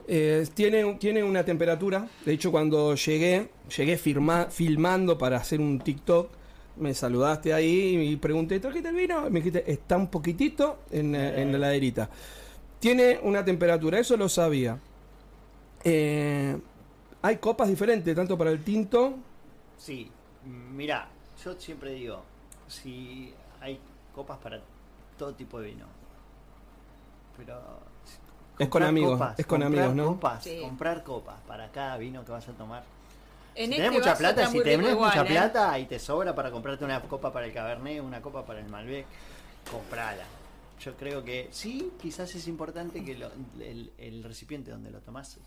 eh, 0.09 0.47
tiene, 0.55 0.95
tiene 0.95 1.23
una 1.25 1.45
temperatura, 1.45 2.09
de 2.25 2.33
hecho 2.33 2.51
cuando 2.51 2.95
llegué, 2.95 3.51
llegué 3.77 3.99
firma- 3.99 4.47
filmando 4.51 5.19
para 5.19 5.37
hacer 5.39 5.61
un 5.61 5.79
TikTok, 5.81 6.31
me 6.79 6.95
saludaste 6.95 7.53
ahí 7.53 7.97
y 8.13 8.17
pregunté, 8.17 8.59
¿trajiste 8.59 8.89
el 8.89 8.95
vino? 8.97 9.27
Y 9.27 9.31
me 9.31 9.41
dijiste, 9.41 9.71
está 9.71 9.97
un 9.97 10.07
poquitito 10.09 10.79
en, 10.91 11.15
eh, 11.15 11.43
en 11.43 11.51
la 11.53 11.59
heladerita. 11.59 12.09
Tiene 12.81 13.19
una 13.23 13.45
temperatura, 13.45 13.99
eso 13.99 14.17
lo 14.17 14.29
sabía. 14.29 14.79
Eh, 15.85 16.57
hay 17.23 17.37
copas 17.39 17.69
diferentes, 17.69 18.15
tanto 18.15 18.37
para 18.37 18.51
el 18.51 18.63
tinto 18.63 19.15
Sí, 19.79 20.11
mira, 20.45 21.09
yo 21.45 21.55
siempre 21.59 21.93
digo, 21.93 22.23
si 22.69 23.33
hay 23.61 23.81
copas 24.15 24.39
para 24.39 24.61
todo 25.19 25.35
tipo 25.35 25.59
de 25.61 25.69
vino, 25.69 25.87
pero 27.37 27.61
Es 28.59 28.69
con 28.69 28.83
amigos, 28.83 29.21
es 29.37 29.47
con 29.47 29.61
comprar 29.63 29.85
amigos, 29.85 29.97
¿no? 29.97 30.07
Copas, 30.15 30.45
Sí. 30.45 30.59
Comprar 30.61 31.03
copas 31.03 31.41
para 31.47 31.71
cada 31.73 31.97
vino 31.97 32.25
que 32.25 32.33
vas 32.33 32.47
a 32.49 32.53
tomar 32.53 32.85
En 33.55 33.67
si 33.67 33.73
este 33.73 33.77
tenés 33.85 33.93
mucha 33.99 34.17
plata, 34.17 34.47
si 34.47 34.61
tenés 34.63 34.95
mucha 34.97 35.23
¿eh? 35.23 35.27
plata 35.27 35.79
y 35.79 35.87
te 35.87 35.99
sobra 35.99 36.35
para 36.35 36.51
comprarte 36.51 36.85
una 36.85 37.01
copa 37.03 37.33
para 37.33 37.47
el 37.47 37.53
Cabernet, 37.53 38.01
una 38.03 38.21
copa 38.23 38.45
para 38.45 38.61
el 38.61 38.69
Malbec, 38.69 39.07
comprala. 39.71 40.25
Yo 40.81 40.97
creo 40.97 41.23
que 41.25 41.49
sí, 41.53 41.93
quizás 42.01 42.35
es 42.35 42.49
importante 42.49 43.05
que 43.05 43.15
lo- 43.17 43.31
el, 43.61 43.93
el 43.99 44.23
recipiente 44.25 44.71
donde 44.71 44.91
lo 44.91 45.01
tomás, 45.01 45.39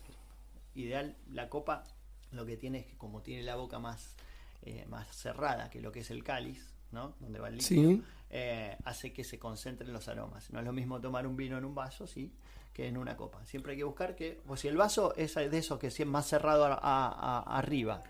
ideal, 0.76 1.16
la 1.30 1.48
copa, 1.48 1.84
lo 2.32 2.44
que 2.46 2.56
tiene 2.56 2.78
es 2.80 2.86
que 2.86 2.96
como 2.96 3.22
tiene 3.22 3.42
la 3.42 3.56
boca 3.56 3.78
más, 3.78 4.14
eh, 4.62 4.84
más 4.88 5.08
cerrada 5.14 5.70
que 5.70 5.80
lo 5.80 5.90
que 5.92 6.00
es 6.00 6.10
el 6.10 6.22
cáliz, 6.24 6.72
¿no? 6.92 7.14
Donde 7.20 7.38
va 7.40 7.48
el 7.48 7.56
líquido, 7.58 7.90
Sí. 7.90 8.02
eh, 8.30 8.76
hace 8.84 9.12
que 9.12 9.24
se 9.24 9.38
concentren 9.38 9.92
los 9.92 10.08
aromas. 10.08 10.50
No 10.50 10.58
es 10.60 10.64
lo 10.64 10.72
mismo 10.72 11.00
tomar 11.00 11.26
un 11.26 11.36
vino 11.36 11.56
en 11.58 11.64
un 11.64 11.74
vaso, 11.74 12.06
sí, 12.06 12.32
que 12.72 12.88
en 12.88 12.96
una 12.98 13.16
copa. 13.16 13.44
Siempre 13.46 13.72
hay 13.72 13.78
que 13.78 13.84
buscar 13.84 14.14
que, 14.16 14.40
o 14.46 14.56
si 14.56 14.68
el 14.68 14.76
vaso 14.76 15.14
es 15.16 15.34
de 15.34 15.56
esos 15.58 15.78
que 15.78 15.86
es 15.88 16.06
más 16.06 16.26
cerrado 16.26 16.66
a- 16.66 16.74
a- 16.74 17.08
a- 17.40 17.58
arriba 17.58 18.02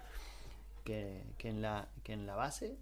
que, 0.85 1.23
que 1.39 1.49
en 1.51 1.63
la, 1.63 1.89
que 2.03 2.13
en 2.13 2.27
la 2.27 2.35
base, 2.35 2.77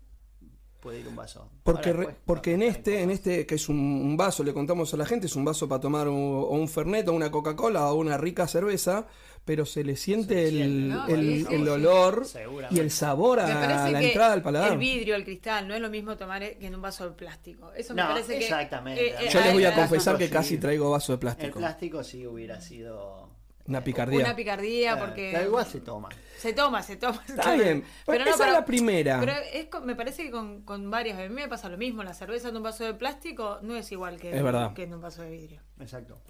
puede 0.85 1.01
ir 1.01 1.09
un 1.09 1.17
vaso. 1.17 1.49
Porque, 1.65 1.91
Ahora 1.91 2.15
porque 2.27 2.53
en 2.53 2.63
este, 2.63 3.01
en 3.03 3.11
este 3.11 3.45
que 3.47 3.55
es 3.57 3.69
un, 3.69 3.77
un 3.79 4.17
vaso, 4.17 4.45
le 4.45 4.53
contamos 4.53 4.93
a 4.95 4.97
la 4.99 5.07
gente, 5.07 5.27
es 5.27 5.35
un 5.35 5.45
vaso 5.45 5.67
para 5.69 5.81
tomar 5.81 6.07
un- 6.09 6.15
o 6.47 6.51
un 6.51 6.69
Fernet 6.69 7.09
o 7.09 7.13
una 7.15 7.31
Coca-Cola 7.31 7.91
o 7.91 7.95
una 7.97 8.17
rica 8.19 8.47
cerveza, 8.47 9.07
pero 9.47 9.65
se 9.67 9.83
le 9.83 9.97
siente, 9.97 10.47
Se 10.47 10.53
le 10.53 10.65
el, 10.65 10.71
siente, 10.71 10.95
¿no? 10.95 11.07
el- 11.07 11.47
el 11.63 11.69
olor 11.69 12.27
y 12.71 12.79
el 12.79 12.91
sabor 12.91 13.41
a 13.41 13.49
la 13.91 13.99
que 13.99 14.07
entrada 14.09 14.33
al 14.35 14.43
paladar. 14.43 14.73
el 14.73 14.79
vidrio, 14.79 15.17
el 15.17 15.25
cristal, 15.25 15.67
no 15.67 15.75
es 15.75 15.81
lo 15.81 15.89
mismo 15.91 16.17
tomar 16.17 16.43
e- 16.43 16.57
que 16.59 16.67
en 16.67 16.75
un 16.75 16.83
vaso 16.83 17.09
de 17.09 17.17
plástico. 17.17 17.73
Eso 17.75 17.95
me 17.95 18.03
No, 18.03 18.09
parece 18.09 18.39
que. 18.39 18.45
exactamente. 18.45 19.09
eh, 19.09 19.15
eh, 19.21 19.29
Yo 19.33 19.41
les 19.41 19.53
voy 19.55 19.65
a 19.65 19.75
confesar 19.75 20.19
que 20.19 20.27
sí. 20.27 20.33
casi 20.33 20.59
traigo 20.59 20.91
vaso 20.91 21.13
de 21.13 21.15
El 21.15 21.21
plástico. 21.21 21.59
plástico 21.59 22.05
sí 22.05 22.27
hubiera 22.27 22.61
sido... 22.61 23.34
Una 23.67 23.83
picardía. 23.83 24.21
Una 24.21 24.37
picardía 24.37 24.99
porque. 24.99 25.31
pero 25.33 25.47
igual 25.47 25.67
se 25.67 25.81
toma. 25.81 26.09
Se 26.39 26.53
toma, 26.53 26.83
se 26.83 26.97
toma. 26.97 27.23
se 27.27 27.33
Está 27.33 27.43
toma. 27.45 27.55
bien. 27.63 27.85
Pero 28.05 28.25
no, 28.25 28.31
Esa 28.31 28.39
pero- 28.39 28.51
es 28.51 28.55
la 28.59 28.65
primera. 28.65 29.21
Pero 29.21 29.33
es 29.53 29.67
con- 29.67 29.87
me 29.87 29.97
parece 29.97 30.25
que 30.25 30.31
con, 30.31 30.63
con 30.63 30.91
varias. 30.91 31.19
A 31.19 31.23
mí 31.23 31.29
me 31.31 31.49
pasa 31.49 31.69
lo 31.69 31.79
mismo. 31.79 32.03
La 32.03 32.13
cerveza 32.15 32.49
en 32.51 32.57
un 32.57 32.63
vaso 32.63 32.85
de 32.85 32.95
plástico 32.95 33.59
no 33.63 33.75
es 33.77 33.91
igual 33.93 34.21
que, 34.21 34.37
Es 34.37 34.43
verdad. 34.43 34.75
que 34.75 34.83
en 34.83 34.95
un 34.95 35.01
vaso 35.01 35.23
de 35.23 35.31
vidrio. 35.31 35.61
Exacto. 35.81 36.21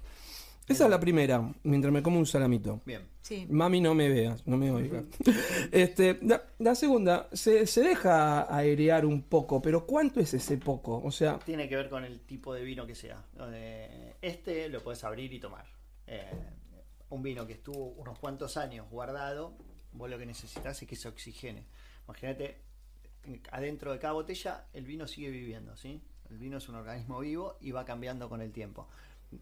Esa 0.66 0.84
es 0.84 0.90
la 0.90 0.98
primera, 0.98 1.52
mientras 1.64 1.92
me 1.92 2.02
como 2.02 2.18
un 2.18 2.24
salamito. 2.24 2.80
Bien. 2.86 3.02
Sí. 3.20 3.46
Mami, 3.50 3.82
no 3.82 3.92
me 3.94 4.08
veas, 4.08 4.46
no 4.46 4.56
me 4.56 4.70
oigas. 4.70 5.04
este, 5.72 6.18
la, 6.22 6.42
la 6.58 6.74
segunda, 6.74 7.28
se, 7.34 7.66
se 7.66 7.82
deja 7.82 8.54
airear 8.54 9.04
un 9.04 9.24
poco, 9.24 9.60
pero 9.60 9.84
¿cuánto 9.84 10.20
es 10.20 10.32
ese 10.32 10.56
poco? 10.56 11.02
O 11.04 11.10
sea, 11.10 11.38
Tiene 11.40 11.68
que 11.68 11.76
ver 11.76 11.90
con 11.90 12.02
el 12.04 12.20
tipo 12.20 12.54
de 12.54 12.62
vino 12.62 12.86
que 12.86 12.94
sea. 12.94 13.22
Eh, 13.52 14.14
Este 14.22 14.70
lo 14.70 14.80
puedes 14.82 15.04
abrir 15.04 15.30
y 15.34 15.38
tomar. 15.38 15.66
Eh, 16.06 16.30
un 17.14 17.22
vino 17.22 17.46
que 17.46 17.54
estuvo 17.54 17.86
unos 17.92 18.18
cuantos 18.18 18.56
años 18.56 18.88
guardado, 18.90 19.56
vos 19.92 20.10
lo 20.10 20.18
que 20.18 20.26
necesitas 20.26 20.80
es 20.82 20.88
que 20.88 20.96
se 20.96 21.08
oxigene. 21.08 21.64
Imagínate, 22.06 22.60
en- 23.24 23.40
adentro 23.50 23.92
de 23.92 23.98
cada 23.98 24.12
botella 24.14 24.66
el 24.72 24.84
vino 24.84 25.06
sigue 25.06 25.30
viviendo, 25.30 25.76
¿sí? 25.76 26.02
El 26.30 26.38
vino 26.38 26.58
es 26.58 26.68
un 26.68 26.74
organismo 26.74 27.20
vivo 27.20 27.56
y 27.60 27.70
va 27.70 27.84
cambiando 27.84 28.28
con 28.28 28.40
el 28.40 28.52
tiempo. 28.52 28.88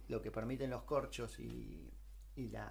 Lo 0.09 0.21
que 0.21 0.31
permiten 0.31 0.71
los 0.71 0.83
corchos 0.83 1.39
y, 1.39 1.91
la, 2.37 2.71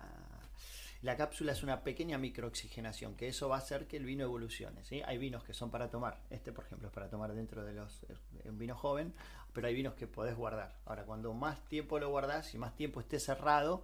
la 1.01 1.15
cápsula 1.17 1.51
es 1.53 1.63
una 1.63 1.83
pequeña 1.83 2.17
microoxigenación, 2.17 3.15
que 3.15 3.27
eso 3.27 3.47
va 3.49 3.55
a 3.55 3.59
hacer 3.59 3.87
que 3.87 3.97
el 3.97 4.05
vino 4.05 4.23
evolucione. 4.23 4.83
¿sí? 4.83 5.01
Hay 5.05 5.17
vinos 5.17 5.43
que 5.43 5.53
son 5.53 5.71
para 5.71 5.89
tomar, 5.89 6.21
este 6.29 6.51
por 6.51 6.65
ejemplo 6.65 6.87
es 6.87 6.93
para 6.93 7.09
tomar 7.09 7.33
dentro 7.33 7.63
de 7.63 7.73
los 7.73 8.03
es 8.03 8.19
un 8.45 8.57
vino 8.57 8.75
joven, 8.75 9.13
pero 9.53 9.67
hay 9.67 9.75
vinos 9.75 9.93
que 9.95 10.07
podés 10.07 10.35
guardar. 10.35 10.75
Ahora, 10.85 11.05
cuando 11.05 11.33
más 11.33 11.63
tiempo 11.67 11.99
lo 11.99 12.09
guardás 12.09 12.53
y 12.53 12.57
más 12.57 12.75
tiempo 12.75 12.99
esté 12.99 13.19
cerrado, 13.19 13.83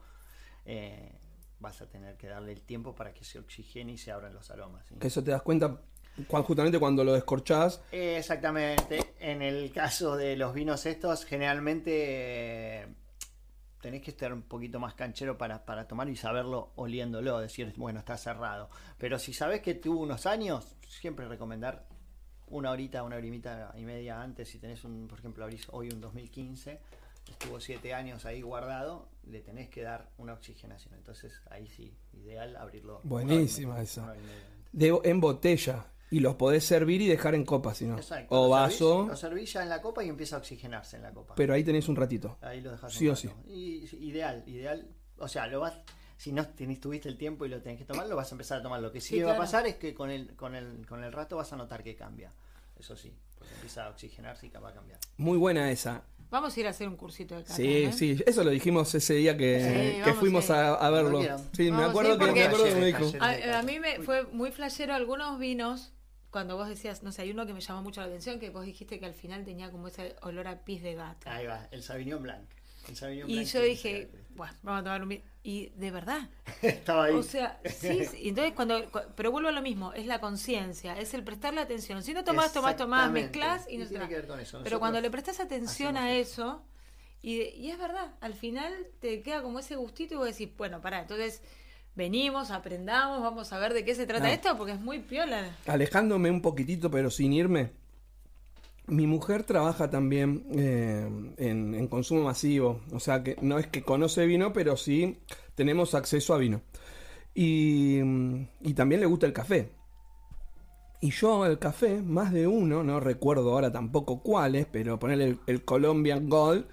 eh, 0.68 1.12
vas 1.60 1.82
a 1.82 1.90
tener 1.90 2.18
que 2.18 2.28
darle 2.28 2.52
el 2.52 2.62
tiempo 2.62 2.94
para 2.94 3.14
que 3.14 3.24
se 3.24 3.40
oxigene 3.40 3.94
y 3.94 3.98
se 3.98 4.12
abran 4.12 4.34
los 4.34 4.52
aromas. 4.52 4.86
¿sí? 4.88 4.96
que 5.00 5.08
eso 5.08 5.24
te 5.24 5.32
das 5.32 5.42
cuenta 5.42 5.82
justamente 6.28 6.78
cuando 6.78 7.04
lo 7.04 7.14
descorchás. 7.14 7.82
Eh, 7.92 8.18
Exactamente. 8.18 9.16
En 9.20 9.42
el 9.42 9.72
caso 9.72 10.16
de 10.18 10.36
los 10.36 10.54
vinos 10.54 10.86
estos, 10.86 11.26
generalmente 11.26 12.82
eh, 12.82 12.88
tenés 13.82 14.01
que 14.01 14.12
estar 14.12 14.34
un 14.34 14.42
poquito 14.42 14.80
más 14.80 14.94
canchero 14.94 15.38
para, 15.38 15.66
para 15.66 15.88
tomar 15.88 16.10
y 16.10 16.16
saberlo 16.16 16.74
oliéndolo, 16.75 17.40
decir, 17.40 17.74
bueno, 17.77 18.00
está 18.00 18.18
cerrado. 18.18 18.70
Pero 18.98 19.18
si 19.18 19.34
sabes 19.34 19.62
que 19.62 19.74
tuvo 19.74 20.01
unos 20.01 20.25
años, 20.25 20.75
siempre 20.88 21.27
recomendar 21.27 21.88
una 22.48 22.72
horita, 22.72 23.03
una 23.03 23.18
horimita 23.18 23.74
y 23.77 23.84
media 23.84 24.22
antes, 24.22 24.50
si 24.50 24.60
tenés 24.60 24.84
un, 24.84 25.08
por 25.08 25.20
ejemplo, 25.20 25.44
abrís 25.44 25.68
hoy 25.72 25.90
un 25.90 26.01
2015, 26.01 26.80
estuvo 27.31 27.59
siete 27.59 27.94
años 27.94 28.25
ahí 28.25 28.42
guardado, 28.42 29.09
le 29.24 29.42
tenés 29.42 29.70
que 29.70 29.81
dar 29.83 30.09
una 30.18 30.33
oxigenación. 30.33 30.94
Entonces 30.96 31.42
ahí 31.50 31.68
sí, 31.68 31.96
ideal 32.13 32.55
abrirlo. 32.55 33.01
Buenísima 33.03 33.81
esa. 33.81 34.13
De, 34.72 35.00
en 35.03 35.20
botella. 35.22 35.85
Y 36.09 36.22
los 36.22 36.35
podés 36.35 36.63
servir 36.63 37.01
y 37.01 37.07
dejar 37.07 37.35
en 37.35 37.44
copa, 37.44 37.74
si 37.75 37.85
no. 37.85 37.98
Exacto. 37.98 38.33
O 38.33 38.46
lo 38.46 38.50
vaso, 38.51 39.03
servís- 39.03 39.07
Lo 39.09 39.16
servís 39.18 39.53
ya 39.53 39.63
en 39.63 39.68
la 39.70 39.81
copa 39.81 40.05
y 40.05 40.07
empieza 40.09 40.37
a 40.37 40.40
oxigenarse 40.40 40.96
en 40.96 41.03
la 41.03 41.11
copa. 41.13 41.35
pero 41.35 41.53
ahí 41.53 41.66
tenés 41.66 41.90
un 41.90 41.98
ratito. 41.98 42.37
Ahí 42.42 42.61
lo 42.61 42.72
dejas 42.72 42.94
Sí 42.94 43.07
un 43.07 43.13
o 43.13 43.16
sí. 43.18 43.27
rato. 43.27 43.40
Y, 43.46 43.85
y- 43.92 44.05
ideal, 44.07 44.42
ideal. 44.48 44.87
O 45.18 45.27
sea, 45.27 45.48
lo 45.48 45.59
vas. 45.59 45.74
Si 46.16 46.31
no 46.31 46.48
tenés, 46.48 46.79
tuviste 46.79 47.09
el 47.09 47.18
tiempo 47.18 47.46
y 47.46 47.50
lo 47.50 47.61
tenés 47.61 47.77
que 47.77 47.83
tomar, 47.85 48.07
lo 48.07 48.16
vas 48.16 48.31
a 48.31 48.35
empezar 48.35 48.59
a 48.59 48.61
tomar. 48.63 48.79
Lo 48.81 48.90
que 48.92 49.01
sí, 49.01 49.16
Sí, 49.16 49.22
va 49.22 49.33
a 49.33 49.37
pasar 49.37 49.68
es 49.68 49.75
que 49.75 49.94
con 49.94 50.09
el, 50.09 50.33
con 50.37 50.55
el, 50.55 50.85
con 50.87 51.03
el 51.03 51.11
rato 51.11 51.35
vas 51.35 51.51
a 51.51 51.57
notar 51.57 51.83
que 51.83 51.94
cambia. 51.96 52.31
Eso 52.79 52.96
sí, 52.96 53.13
porque 53.37 53.53
empieza 53.55 53.85
a 53.85 53.90
oxigenarse 53.90 54.48
y 54.48 54.50
va 54.50 54.70
a 54.70 54.74
cambiar. 54.74 55.00
Muy 55.18 55.37
buena 55.37 55.70
esa. 55.72 56.03
Vamos 56.29 56.55
a 56.55 56.59
ir 56.59 56.68
a 56.68 56.72
hacer 56.72 56.87
un 56.87 56.98
cursito 56.98 57.35
de 57.35 57.44
cata. 57.44 57.55
Sí, 57.55 57.83
¿eh? 57.83 57.94
sí, 57.94 58.18
eso 58.25 58.44
lo 58.44 58.50
dijimos 58.51 58.94
ese 58.94 59.13
día 59.13 59.37
que, 59.37 59.96
Sí, 59.98 60.03
que 60.03 60.13
fuimos 60.13 60.50
a 60.50 60.55
ir. 60.55 60.59
a, 60.66 60.74
a 60.74 60.90
verlo. 60.90 61.22
Sí, 61.53 61.72
me 61.72 61.83
acuerdo 61.83 62.13
sí, 62.13 62.20
que, 62.20 62.31
me 62.33 62.44
acuerdo 62.44 62.66
que 62.66 62.75
me 62.75 62.85
dijo. 62.87 63.11
A, 63.20 63.59
a 63.59 63.63
mí 63.63 63.79
me 63.79 64.00
fue 64.01 64.24
muy 64.24 64.51
flashero 64.51 64.94
algunos 64.94 65.40
vinos. 65.40 65.94
Cuando 66.29 66.57
vos 66.57 66.68
decías, 66.68 67.03
no 67.03 67.13
sé, 67.13 67.22
hay 67.22 67.31
uno 67.31 67.46
que 67.46 67.53
me 67.53 67.61
llamó 67.61 67.81
mucho 67.81 68.01
la 68.01 68.07
atención, 68.07 68.40
que 68.40 68.50
vos 68.50 68.66
dijiste 68.66 69.00
que 69.00 69.05
al 69.05 69.13
final 69.13 69.46
tenía 69.46 69.72
como 69.72 69.87
ese 69.87 70.16
olor 70.22 70.48
a 70.48 70.63
pis 70.66 70.83
de 70.83 70.94
gato. 70.94 71.29
Ahí 71.29 71.48
va, 71.48 71.68
el 71.72 71.81
Sauvignon 71.81 72.22
Blanc. 72.22 72.44
El 72.90 72.96
Sauvignon 72.98 73.29
Y 73.29 73.33
Blanc 73.35 73.48
yo 73.48 73.51
tiene 73.59 73.68
dije, 73.68 74.09
bueno, 74.38 74.54
vamos 74.64 74.82
a 74.82 74.84
tomar 74.86 75.04
un. 75.04 75.22
Y 75.44 75.70
de 75.76 75.92
verdad, 75.92 76.30
Estaba 76.62 77.06
ahí. 77.06 77.16
o 77.16 77.24
sea, 77.24 77.60
sí, 77.66 78.06
sí, 78.06 78.30
entonces 78.30 78.54
cuando, 78.54 78.90
cu- 78.92 79.00
pero 79.16 79.32
vuelvo 79.32 79.50
a 79.50 79.52
lo 79.54 79.62
mismo, 79.62 79.94
es 79.94 80.06
la 80.06 80.20
conciencia, 80.20 80.98
es 81.00 81.14
el 81.14 81.24
prestarle 81.24 81.60
atención. 81.62 82.04
Si 82.04 82.14
no 82.14 82.24
tomás, 82.24 82.54
tomás, 82.54 82.76
tomás, 82.78 83.12
mezclás 83.12 83.66
y 83.70 83.78
no 83.78 83.86
tiene 83.88 84.08
que 84.08 84.16
ver 84.16 84.28
con 84.28 84.40
eso. 84.40 84.62
Pero 84.64 84.80
cuando 84.80 85.02
le 85.02 85.10
prestas 85.10 85.40
atención 85.40 85.98
a 85.98 86.14
eso, 86.14 86.64
y, 87.22 87.38
de- 87.40 87.50
y 87.56 87.72
es 87.72 87.78
verdad, 87.80 88.14
al 88.22 88.34
final 88.36 88.74
te 89.00 89.22
queda 89.22 89.42
como 89.42 89.60
ese 89.60 89.76
gustito 89.76 90.14
y 90.14 90.18
vos 90.18 90.28
decís, 90.28 90.50
bueno, 90.58 90.82
pará, 90.82 91.02
entonces 91.02 91.42
venimos, 91.96 92.52
aprendamos, 92.52 93.22
vamos 93.22 93.52
a 93.54 93.58
ver 93.60 93.74
de 93.74 93.84
qué 93.84 93.96
se 93.96 94.06
trata 94.06 94.28
No. 94.28 94.34
esto, 94.34 94.56
porque 94.58 94.74
es 94.74 94.80
muy 94.80 95.00
piola. 95.00 95.56
Alejándome 95.66 96.30
un 96.30 96.42
poquitito, 96.42 96.92
pero 96.92 97.10
sin 97.10 97.34
irme. 97.34 97.72
Mi 98.88 99.06
mujer 99.06 99.44
trabaja 99.44 99.90
también 99.90 100.46
eh, 100.56 101.08
en, 101.38 101.76
en 101.76 101.88
consumo 101.88 102.24
masivo. 102.24 102.82
O 102.94 103.00
sea, 103.00 103.22
que 103.24 103.36
no 103.42 103.60
es 103.60 103.68
que 103.68 103.84
conoce 103.84 104.26
vino, 104.26 104.54
pero 104.54 104.78
sí 104.78 105.18
tenemos 105.56 105.94
acceso 105.94 106.34
a 106.34 106.38
vino. 106.38 106.62
Y, 107.36 108.00
y 108.62 108.74
también 108.74 109.02
le 109.02 109.08
gusta 109.08 109.26
el 109.26 109.34
café. 109.34 109.72
Y 111.02 111.12
yo 111.12 111.46
el 111.46 111.60
café, 111.60 112.02
más 112.02 112.32
de 112.34 112.48
uno, 112.48 112.82
no 112.84 113.00
recuerdo 113.00 113.52
ahora 113.52 113.72
tampoco 113.72 114.24
cuáles, 114.24 114.66
pero 114.66 114.98
ponerle 114.98 115.26
el, 115.26 115.40
el 115.48 115.64
Colombian 115.66 116.28
Gold. 116.30 116.66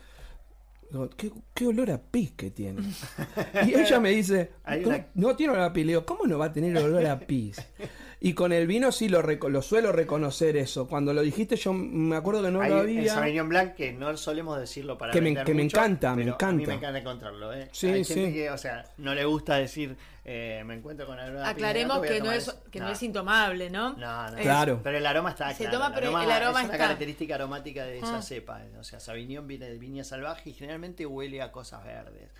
¿Qué, 1.16 1.32
qué 1.52 1.66
olor 1.66 1.90
a 1.90 1.98
pis 2.00 2.30
que 2.32 2.52
tiene. 2.52 2.80
Y 3.66 3.74
ella 3.74 3.98
me 3.98 4.10
dice, 4.10 4.52
Hay 4.62 4.82
"¿Cómo- 4.84 4.94
una- 4.94 5.06
no 5.14 5.34
tiene 5.34 5.52
olor 5.54 5.64
a 5.64 5.72
pis. 5.72 5.84
Le 5.84 5.92
digo, 5.92 6.06
¿cómo 6.06 6.24
no 6.26 6.38
va 6.38 6.46
a 6.46 6.52
tener 6.52 6.76
olor 6.78 7.04
a 7.06 7.18
pis? 7.18 7.56
Y 8.20 8.32
con 8.34 8.52
el 8.52 8.66
vino 8.66 8.90
sí 8.92 9.08
lo, 9.08 9.22
reco- 9.22 9.48
lo 9.50 9.60
suelo 9.60 9.92
reconocer 9.92 10.56
eso. 10.56 10.86
Cuando 10.88 11.12
lo 11.12 11.20
dijiste 11.22 11.56
yo 11.56 11.72
me 11.72 12.16
acuerdo 12.16 12.42
que 12.42 12.50
no 12.50 12.60
Hay 12.62 12.70
lo 12.70 12.76
el 12.82 12.98
había. 12.98 13.14
Sauvignon 13.14 13.48
Blanc 13.48 13.74
que 13.74 13.92
no 13.92 14.16
solemos 14.16 14.58
decirlo 14.58 14.96
para 14.96 15.12
Que 15.12 15.20
me- 15.20 15.34
que 15.44 15.54
me 15.54 15.62
mucho, 15.64 15.76
encanta, 15.76 16.14
me 16.14 16.22
pero 16.24 16.36
A 16.40 16.52
mí 16.52 16.62
encanta. 16.62 16.68
me 16.70 16.74
encanta 16.78 16.98
encontrarlo, 17.00 17.52
¿eh? 17.52 17.68
Sí, 17.72 17.86
Hay 17.88 18.04
gente 18.04 18.26
sí. 18.28 18.32
que, 18.32 18.50
o 18.50 18.56
sea, 18.58 18.84
no 18.98 19.14
le 19.14 19.24
gusta 19.24 19.56
decir, 19.56 19.96
eh, 20.24 20.62
me 20.64 20.74
encuentro 20.74 21.06
con 21.06 21.18
aroma 21.18 21.40
de 21.40 21.46
Aclaremos 21.46 22.00
que 22.00 22.20
no 22.20 22.32
es 22.32 22.50
que 22.70 22.78
no 22.80 22.86
No. 22.86 22.92
es 22.92 23.02
intomable, 23.02 23.68
¿no? 23.68 23.92
No, 23.94 24.30
no. 24.30 24.36
Es- 24.38 24.42
Claro. 24.42 24.80
Pero 24.82 24.96
el 24.98 25.06
aroma 25.06 25.30
está 25.30 25.50
Se 25.52 25.64
claro, 25.64 25.78
toma, 25.78 25.92
pero 25.94 26.08
el 26.18 26.30
aroma 26.30 26.62
es 26.62 26.68
una 26.68 26.78
característica 26.78 27.34
aromática 27.34 27.84
de 27.84 27.98
esa 27.98 28.18
Ah. 28.18 28.22
cepa. 28.22 28.62
O 28.80 28.84
sea, 28.84 29.00
Sauvignon 29.00 29.46
viene 29.46 29.68
de 29.68 29.76
viña 29.78 30.02
salvaje 30.04 30.50
y 30.50 30.52
generalmente 30.54 31.04
huele 31.04 31.42
a 31.42 31.52
cosas 31.52 31.84
verdes. 31.84 32.30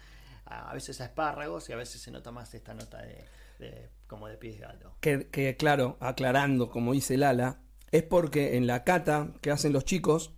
A 0.47 0.71
a 0.71 0.75
veces 0.75 1.01
a 1.01 1.05
espárragos 1.05 1.69
y 1.69 1.73
a 1.73 1.77
veces 1.77 2.01
se 2.01 2.11
nota 2.11 2.31
más 2.31 2.53
esta 2.55 2.75
nota 2.75 2.99
de, 3.03 3.25
como 4.07 4.29
de 4.29 4.37
pies 4.37 4.59
de 4.59 4.67
gato. 4.67 4.97
que, 5.01 5.29
que, 5.29 5.57
claro, 5.57 5.97
aclarando, 6.01 6.71
como 6.71 6.93
dice 6.93 7.17
Lala, 7.17 7.61
es 7.91 8.03
porque 8.03 8.57
en 8.57 8.67
la 8.67 8.85
cata 8.85 9.33
que 9.41 9.51
hacen 9.51 9.73
los 9.73 9.85
chicos, 9.85 10.33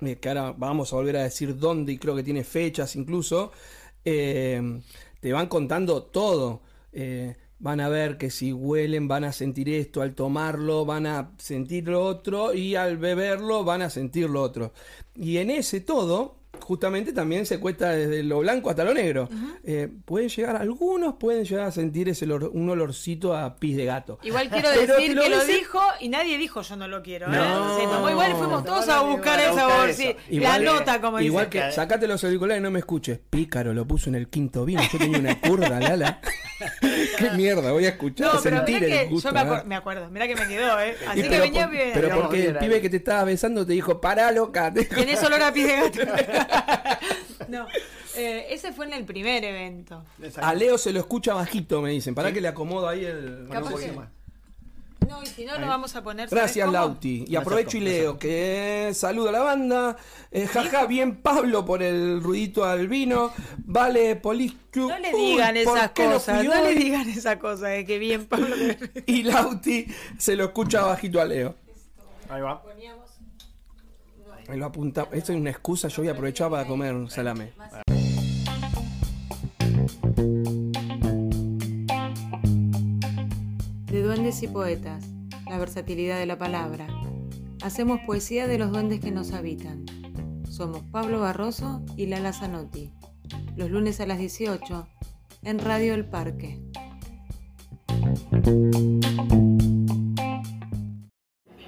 eh, 0.00 0.16
que 0.16 0.28
ahora 0.28 0.54
vamos 0.56 0.92
a 0.92 0.96
volver 0.96 1.16
a 1.16 1.22
decir 1.24 1.58
dónde 1.58 1.92
y 1.92 1.98
creo 1.98 2.14
que 2.16 2.22
tiene 2.22 2.44
fechas 2.44 2.96
incluso, 2.96 3.52
eh, 4.04 4.80
te 5.20 5.32
van 5.32 5.48
contando 5.48 6.04
todo. 6.04 6.62
Eh, 6.92 7.36
van 7.58 7.80
a 7.80 7.88
ver 7.88 8.16
que 8.16 8.30
si 8.30 8.52
huelen 8.52 9.06
van 9.06 9.24
a 9.24 9.32
sentir 9.32 9.68
esto, 9.68 10.00
al 10.02 10.14
tomarlo 10.14 10.86
van 10.86 11.06
a 11.06 11.32
sentir 11.38 11.88
lo 11.88 12.02
otro 12.04 12.54
y 12.54 12.74
al 12.74 12.96
beberlo 12.96 13.64
van 13.64 13.82
a 13.82 13.90
sentir 13.90 14.28
lo 14.30 14.42
otro. 14.42 14.72
Y 15.14 15.36
en 15.36 15.50
ese 15.50 15.80
todo, 15.80 16.39
justamente 16.60 17.12
también 17.12 17.46
se 17.46 17.58
cuesta 17.60 17.90
desde 17.90 18.22
lo 18.22 18.40
blanco 18.40 18.70
hasta 18.70 18.84
lo 18.84 18.94
negro. 18.94 19.28
Eh, 19.64 19.88
pueden 20.04 20.28
llegar, 20.28 20.56
algunos 20.56 21.14
pueden 21.14 21.44
llegar 21.44 21.66
a 21.66 21.72
sentir 21.72 22.08
ese 22.08 22.26
olor- 22.26 22.50
un 22.52 22.68
olorcito 22.70 23.36
a 23.36 23.56
pis 23.56 23.76
de 23.76 23.84
gato. 23.84 24.18
Igual 24.22 24.48
quiero 24.50 24.70
decir 24.70 25.14
lo 25.14 25.22
que 25.22 25.28
lo 25.30 25.44
dijo 25.44 25.80
y 26.00 26.08
nadie 26.08 26.38
dijo 26.38 26.62
yo 26.62 26.76
no 26.76 26.88
lo 26.88 27.02
quiero. 27.02 27.26
¿eh? 27.26 27.30
No. 27.36 27.76
Se 27.78 27.84
tomó 27.84 28.10
igual 28.10 28.32
fuimos 28.36 28.64
todos 28.64 28.88
a 28.88 29.00
buscar 29.02 29.38
igual 29.40 29.52
esa 29.56 29.64
buscar 29.66 29.86
bolsa. 29.86 30.02
eso. 30.02 30.18
La 30.28 30.34
Igual- 30.36 30.64
nota, 30.64 31.00
como 31.00 31.20
Igual 31.20 31.50
dice. 31.50 31.66
que 31.66 31.72
sacate 31.72 32.06
los 32.06 32.22
auriculares 32.24 32.60
y 32.60 32.62
no 32.62 32.70
me 32.70 32.78
escuches. 32.80 33.18
Pícaro, 33.30 33.72
lo 33.74 33.86
puso 33.86 34.08
en 34.10 34.14
el 34.16 34.28
quinto 34.28 34.64
vino. 34.64 34.80
Yo 34.92 34.98
tenía 34.98 35.18
una 35.18 35.40
curda, 35.40 35.80
Lala. 35.80 36.20
Qué 37.20 37.30
mierda, 37.36 37.72
voy 37.72 37.86
a 37.86 37.90
escuchar, 37.90 38.34
No, 38.34 38.40
pero 38.42 38.56
sentir 38.58 38.80
mirá 38.82 38.86
el 38.86 38.92
que 39.08 39.12
gusto. 39.14 39.28
yo 39.28 39.34
me, 39.34 39.40
¿verdad? 39.44 39.58
acuer- 39.62 39.66
me 39.66 39.74
acuerdo, 39.76 40.10
mirá 40.10 40.26
que 40.28 40.36
me 40.36 40.48
quedó, 40.48 40.80
¿eh? 40.80 40.96
Así 41.08 41.20
Y 41.20 41.22
que 41.22 41.28
pero 41.28 41.42
venía 41.42 41.62
por- 41.66 41.70
bien. 41.72 41.90
Pero 41.92 42.06
Digamos 42.06 42.24
porque 42.24 42.42
que 42.42 42.48
el 42.48 42.56
pibe 42.58 42.80
que 42.80 42.90
te 42.90 42.96
estaba 42.96 43.24
besando 43.24 43.66
te 43.66 43.72
dijo, 43.72 44.00
pará, 44.00 44.32
loca. 44.32 44.72
Tenés 44.72 45.22
olor 45.22 45.42
a 45.42 45.52
pis 45.52 45.66
de 45.66 45.76
gato. 45.76 46.00
no, 47.48 47.66
eh, 48.16 48.46
ese 48.50 48.72
fue 48.72 48.86
en 48.86 48.94
el 48.94 49.04
primer 49.04 49.44
evento. 49.44 50.04
A 50.40 50.54
Leo 50.54 50.78
se 50.78 50.92
lo 50.92 51.00
escucha 51.00 51.34
bajito, 51.34 51.80
me 51.80 51.90
dicen. 51.90 52.14
Pará 52.14 52.32
que 52.32 52.40
le 52.40 52.48
acomodo 52.48 52.88
ahí 52.88 53.04
el. 53.04 53.48
Capaz 53.50 53.74
que- 53.76 53.92
más. 53.92 54.08
No, 55.10 55.22
y 55.22 55.26
si 55.26 55.44
no, 55.44 55.58
lo 55.58 55.66
vamos 55.66 55.96
a 55.96 56.02
poner. 56.04 56.28
¿sabes 56.28 56.42
Gracias, 56.42 56.66
cómo? 56.66 56.78
Lauti. 56.78 57.08
Y 57.08 57.18
Gracias, 57.18 57.42
aprovecho 57.42 57.76
y 57.76 57.80
leo 57.80 58.18
que 58.18 58.92
saludo 58.94 59.30
a 59.30 59.32
la 59.32 59.40
banda. 59.40 59.96
Eh, 60.30 60.46
jaja, 60.46 60.86
bien 60.86 61.16
Pablo 61.16 61.64
por 61.64 61.82
el 61.82 62.22
ruidito 62.22 62.64
al 62.64 62.86
vino. 62.86 63.32
Vale, 63.58 64.14
Polichu. 64.16 64.88
No 64.88 64.98
le 64.98 65.12
Uy, 65.12 65.32
digan 65.32 65.56
¿por 65.64 65.76
esas 65.76 65.90
cosas, 65.90 66.44
no 66.44 66.62
le 66.62 66.74
digan 66.76 67.08
esas 67.08 67.36
cosas, 67.38 67.70
de 67.70 67.84
que 67.84 67.98
bien 67.98 68.26
Pablo. 68.26 68.54
Y 69.06 69.24
Lauti 69.24 69.86
se 70.16 70.36
lo 70.36 70.44
escucha 70.44 70.82
bajito 70.82 71.20
a 71.20 71.24
Leo. 71.24 71.56
Ahí 72.28 72.40
va. 72.40 72.62
Ahí 74.48 74.58
lo 74.58 74.66
apunta. 74.66 75.08
Esto 75.12 75.32
es 75.32 75.38
una 75.38 75.50
excusa. 75.50 75.88
Yo 75.88 76.02
voy 76.02 76.08
a 76.08 76.12
aprovechar 76.12 76.50
para 76.50 76.66
comer 76.66 76.94
un 76.94 77.10
salame. 77.10 77.52
Duendes 84.10 84.42
y 84.42 84.48
poetas, 84.48 85.04
la 85.48 85.56
versatilidad 85.56 86.18
de 86.18 86.26
la 86.26 86.36
palabra. 86.36 86.88
Hacemos 87.62 88.00
poesía 88.04 88.48
de 88.48 88.58
los 88.58 88.72
duendes 88.72 88.98
que 88.98 89.12
nos 89.12 89.30
habitan. 89.30 89.86
Somos 90.48 90.82
Pablo 90.90 91.20
Barroso 91.20 91.80
y 91.96 92.06
Lala 92.06 92.32
Zanotti. 92.32 92.90
Los 93.54 93.70
lunes 93.70 94.00
a 94.00 94.06
las 94.06 94.18
18 94.18 94.88
en 95.44 95.60
Radio 95.60 95.94
El 95.94 96.06
Parque. 96.06 96.58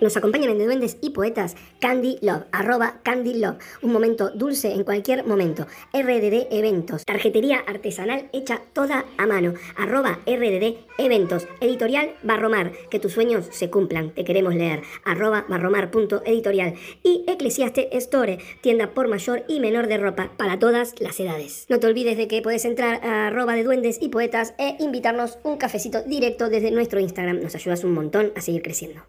Nos 0.03 0.17
acompañan 0.17 0.51
en 0.51 0.59
De 0.59 0.65
Duendes 0.65 0.99
y 1.01 1.11
Poetas 1.11 1.55
Candy 1.79 2.19
Love, 2.23 2.43
arroba 2.51 2.99
Candy 3.05 3.35
Love. 3.35 3.59
Un 3.83 3.93
momento 3.93 4.31
dulce 4.31 4.73
en 4.73 4.83
cualquier 4.83 5.25
momento. 5.25 5.69
RDD 5.93 6.49
Eventos, 6.51 7.05
tarjetería 7.05 7.59
artesanal 7.59 8.29
hecha 8.33 8.63
toda 8.73 9.05
a 9.17 9.27
mano, 9.29 9.55
arroba 9.77 10.19
RDD 10.27 10.75
Eventos. 10.99 11.47
Editorial 11.61 12.17
Barromar, 12.25 12.73
que 12.91 12.99
tus 12.99 13.13
sueños 13.13 13.47
se 13.53 13.71
cumplan, 13.71 14.11
te 14.11 14.25
queremos 14.25 14.57
leer, 14.57 14.83
arroba 15.05 15.47
barromar.editorial. 15.49 16.75
Y 17.05 17.25
Eclesiaste 17.29 17.97
Store, 17.97 18.39
tienda 18.61 18.95
por 18.95 19.07
mayor 19.07 19.45
y 19.47 19.61
menor 19.61 19.87
de 19.87 19.99
ropa 19.99 20.33
para 20.37 20.59
todas 20.59 21.01
las 21.01 21.21
edades. 21.21 21.67
No 21.69 21.79
te 21.79 21.87
olvides 21.87 22.17
de 22.17 22.27
que 22.27 22.43
puedes 22.43 22.65
entrar 22.65 23.05
a 23.05 23.29
arroba 23.29 23.55
de 23.55 23.63
Duendes 23.63 23.99
y 24.03 24.09
Poetas 24.09 24.55
e 24.59 24.75
invitarnos 24.81 25.39
un 25.45 25.59
cafecito 25.59 26.03
directo 26.03 26.49
desde 26.49 26.73
nuestro 26.73 26.99
Instagram. 26.99 27.41
Nos 27.41 27.55
ayudas 27.55 27.85
un 27.85 27.93
montón 27.93 28.33
a 28.35 28.41
seguir 28.41 28.63
creciendo. 28.63 29.05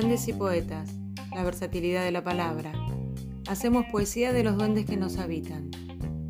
Duendes 0.00 0.28
y 0.28 0.32
poetas, 0.32 0.94
la 1.34 1.42
versatilidad 1.42 2.04
de 2.04 2.12
la 2.12 2.22
palabra. 2.22 2.72
Hacemos 3.48 3.84
poesía 3.90 4.32
de 4.32 4.44
los 4.44 4.56
duendes 4.56 4.86
que 4.86 4.96
nos 4.96 5.18
habitan. 5.18 5.72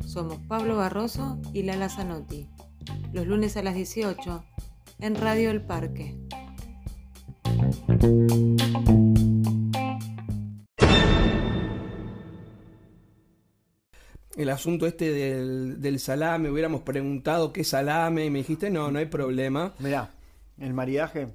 Somos 0.03 0.39
Pablo 0.47 0.77
Barroso 0.77 1.39
y 1.53 1.61
Lala 1.61 1.87
Zanotti. 1.87 2.49
Los 3.13 3.27
lunes 3.27 3.57
a 3.57 3.61
las 3.61 3.75
18 3.75 4.43
en 5.01 5.13
Radio 5.13 5.51
El 5.51 5.61
Parque. 5.61 6.17
El 14.35 14.49
asunto 14.49 14.87
este 14.87 15.11
del, 15.11 15.79
del 15.79 15.99
salame, 15.99 16.49
hubiéramos 16.49 16.81
preguntado 16.81 17.53
qué 17.53 17.63
salame 17.63 18.25
y 18.25 18.31
me 18.31 18.39
dijiste, 18.39 18.71
no, 18.71 18.89
no 18.89 18.97
hay 18.97 19.05
problema. 19.05 19.75
Mirá, 19.77 20.09
el 20.57 20.73
maridaje, 20.73 21.27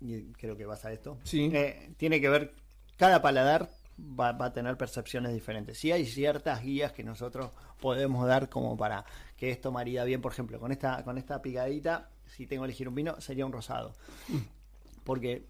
y 0.00 0.32
creo 0.32 0.56
que 0.56 0.64
vas 0.66 0.84
a 0.84 0.92
esto, 0.92 1.18
Sí. 1.24 1.50
eh, 1.52 1.92
tiene 1.96 2.20
que 2.20 2.28
ver, 2.28 2.54
cada 2.96 3.20
paladar 3.22 3.68
va, 3.98 4.32
va 4.32 4.46
a 4.46 4.52
tener 4.52 4.76
percepciones 4.76 5.32
diferentes. 5.34 5.78
Sí 5.78 5.90
hay 5.92 6.06
ciertas 6.06 6.62
guías 6.62 6.92
que 6.92 7.02
nosotros 7.04 7.50
podemos 7.80 8.26
dar 8.26 8.48
como 8.48 8.76
para 8.76 9.04
que 9.36 9.50
esto 9.50 9.72
marida 9.72 10.04
bien, 10.04 10.20
por 10.20 10.32
ejemplo, 10.32 10.58
con 10.60 10.70
esta, 10.72 11.02
con 11.04 11.18
esta 11.18 11.42
picadita, 11.42 12.10
si 12.26 12.46
tengo 12.46 12.62
que 12.62 12.66
elegir 12.66 12.88
un 12.88 12.94
vino, 12.94 13.20
sería 13.20 13.46
un 13.46 13.52
rosado. 13.52 13.94
Porque 15.04 15.46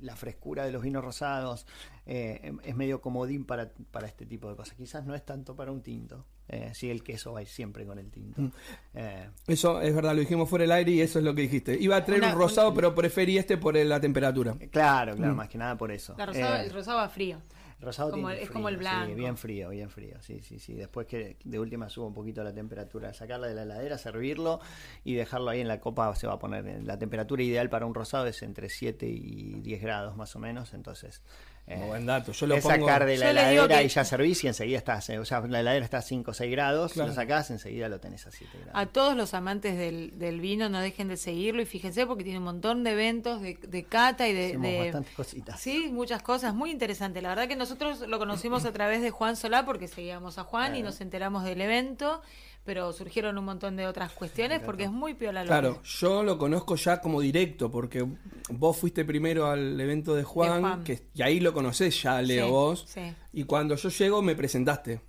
la 0.00 0.16
frescura 0.16 0.64
de 0.64 0.72
los 0.72 0.82
vinos 0.82 1.04
rosados 1.04 1.66
eh, 2.06 2.52
es 2.64 2.74
medio 2.76 3.00
comodín 3.00 3.44
para, 3.44 3.70
para 3.90 4.06
este 4.06 4.26
tipo 4.26 4.48
de 4.50 4.56
cosas. 4.56 4.74
Quizás 4.76 5.04
no 5.06 5.14
es 5.14 5.24
tanto 5.24 5.54
para 5.54 5.70
un 5.72 5.82
tinto. 5.82 6.24
Eh, 6.52 6.70
sí, 6.74 6.90
el 6.90 7.04
queso 7.04 7.32
va 7.32 7.44
siempre 7.44 7.86
con 7.86 7.98
el 8.00 8.10
tinto. 8.10 8.50
Eh, 8.94 9.28
Eso 9.46 9.80
es 9.80 9.94
verdad, 9.94 10.14
lo 10.14 10.20
dijimos 10.20 10.48
fuera 10.48 10.64
del 10.64 10.72
aire 10.72 10.90
y 10.90 11.00
eso 11.00 11.20
es 11.20 11.24
lo 11.24 11.32
que 11.32 11.42
dijiste. 11.42 11.76
Iba 11.80 11.94
a 11.96 12.04
traer 12.04 12.22
Una- 12.22 12.32
un 12.32 12.38
rosado, 12.40 12.70
un- 12.70 12.74
pero 12.74 12.92
preferí 12.92 13.38
este 13.38 13.56
por 13.56 13.76
el- 13.76 13.88
la 13.88 14.00
temperatura. 14.00 14.56
Claro, 14.72 15.14
claro, 15.14 15.34
más 15.34 15.48
que 15.48 15.58
nada 15.58 15.76
por 15.76 15.92
eso. 15.92 16.14
La 16.18 16.26
rosada- 16.26 16.62
Eh, 16.62 16.66
el 16.66 16.72
rosado 16.72 16.96
va 16.98 17.08
frío. 17.08 17.40
rosado 17.80 18.10
como 18.10 18.28
tiene 18.28 18.42
es 18.42 18.50
como 18.50 18.68
el 18.68 18.76
frío, 18.76 18.90
blanco. 18.90 19.06
Sí, 19.06 19.14
bien 19.14 19.36
frío, 19.38 19.68
bien 19.70 19.88
frío. 19.90 20.16
Sí, 20.20 20.40
sí, 20.42 20.58
sí. 20.58 20.74
Después 20.74 21.06
que 21.06 21.36
de 21.44 21.58
última 21.60 21.88
suba 21.88 22.08
un 22.08 22.14
poquito 22.14 22.42
la 22.44 22.52
temperatura, 22.52 23.14
sacarla 23.14 23.46
de 23.46 23.54
la 23.54 23.62
heladera, 23.62 23.96
servirlo 23.96 24.60
y 25.04 25.14
dejarlo 25.14 25.48
ahí 25.50 25.60
en 25.60 25.68
la 25.68 25.78
copa 25.80 26.14
se 26.16 26.26
va 26.26 26.34
a 26.34 26.38
poner. 26.40 26.66
en- 26.66 26.86
La 26.86 26.98
temperatura 26.98 27.42
ideal 27.42 27.70
para 27.70 27.86
un 27.86 27.94
rosado 27.94 28.26
es 28.26 28.42
entre 28.42 28.68
7 28.68 29.06
y 29.06 29.60
10 29.62 29.80
grados 29.80 30.16
más 30.16 30.34
o 30.36 30.40
menos. 30.40 30.74
Entonces, 30.74 31.22
eh, 31.66 31.84
Buen 31.86 32.04
dato, 32.04 32.32
yo 32.32 32.46
lo 32.48 32.56
es 32.56 32.62
pongo... 32.64 32.86
sacar 32.86 33.06
de 33.06 33.16
la 33.16 33.30
heladera 33.30 33.78
que- 33.78 33.84
y 33.84 33.88
ya 33.88 34.04
servís 34.04 34.42
y 34.42 34.48
enseguida 34.48 34.78
estás. 34.78 35.08
eh, 35.10 35.18
O 35.20 35.24
sea, 35.24 35.40
la 35.42 35.60
heladera 35.60 35.84
está 35.84 35.98
a 35.98 36.02
5 36.02 36.32
o 36.32 36.34
6 36.34 36.50
grados, 36.50 36.94
Claro. 36.94 37.10
lo 37.10 37.14
sacás, 37.14 37.50
enseguida 37.50 37.88
lo 37.88 38.00
tenés 38.00 38.26
a 38.26 38.32
7 38.32 38.50
grados. 38.58 38.72
A 38.74 38.86
todos 38.86 39.16
los 39.16 39.34
amantes 39.34 39.78
del, 39.78 40.18
del 40.18 40.40
vino 40.40 40.68
no 40.68 40.80
dejen 40.80 41.06
de 41.06 41.16
seguirlo 41.16 41.62
y 41.62 41.66
fíjense 41.66 42.06
porque 42.06 42.24
tiene 42.24 42.38
un 42.38 42.44
montón 42.44 42.82
de 42.82 42.90
eventos 42.90 43.40
de, 43.40 43.56
de 43.62 43.84
cata 43.84 44.26
y 44.26 44.32
de... 44.34 44.46
Hacemos 44.46 44.66
de- 44.70 44.78
bastantes 44.80 45.14
cositas. 45.14 45.60
Sí, 45.60 45.88
muchas 45.92 46.22
cosas, 46.22 46.54
muy 46.54 46.70
interesante. 46.72 47.22
La 47.22 47.28
verdad 47.28 47.46
que 47.46 47.54
nosotros 47.56 48.00
lo 48.00 48.18
conocimos 48.18 48.64
a 48.64 48.72
través 48.72 49.00
de 49.00 49.10
Juan 49.10 49.36
Solá 49.36 49.64
porque 49.64 49.86
seguíamos 49.86 50.38
a 50.38 50.44
Juan 50.44 50.74
y 50.74 50.82
nos 50.82 51.00
enteramos 51.00 51.44
del 51.44 51.60
evento, 51.60 52.20
pero 52.62 52.92
surgieron 52.92 53.36
un 53.38 53.44
montón 53.46 53.74
de 53.76 53.86
otras 53.86 54.12
cuestiones 54.12 54.60
porque 54.60 54.84
es 54.84 54.90
muy 54.92 55.14
piola 55.14 55.42
lo 55.42 55.46
Claro, 55.48 55.82
que- 55.82 55.88
yo 55.88 56.22
lo 56.22 56.36
conozco 56.38 56.76
ya 56.76 57.00
como 57.00 57.20
directo, 57.20 57.70
porque 57.70 58.06
vos 58.50 58.76
fuiste 58.76 59.04
primero 59.04 59.46
al 59.46 59.80
evento 59.80 60.14
de 60.14 60.22
Juan, 60.22 60.60
Juan. 60.60 60.84
Que, 60.84 61.00
y 61.14 61.22
ahí 61.22 61.40
lo 61.40 61.52
conocés 61.54 62.02
ya, 62.02 62.20
Leo, 62.22 62.44
Sí, 62.46 62.50
vos. 62.50 62.84
sí. 62.86 63.00
Y 63.32 63.44
cuando 63.44 63.76
yo 63.76 63.88
llego 63.88 64.22
me 64.22 64.36
presentaste. 64.36 65.00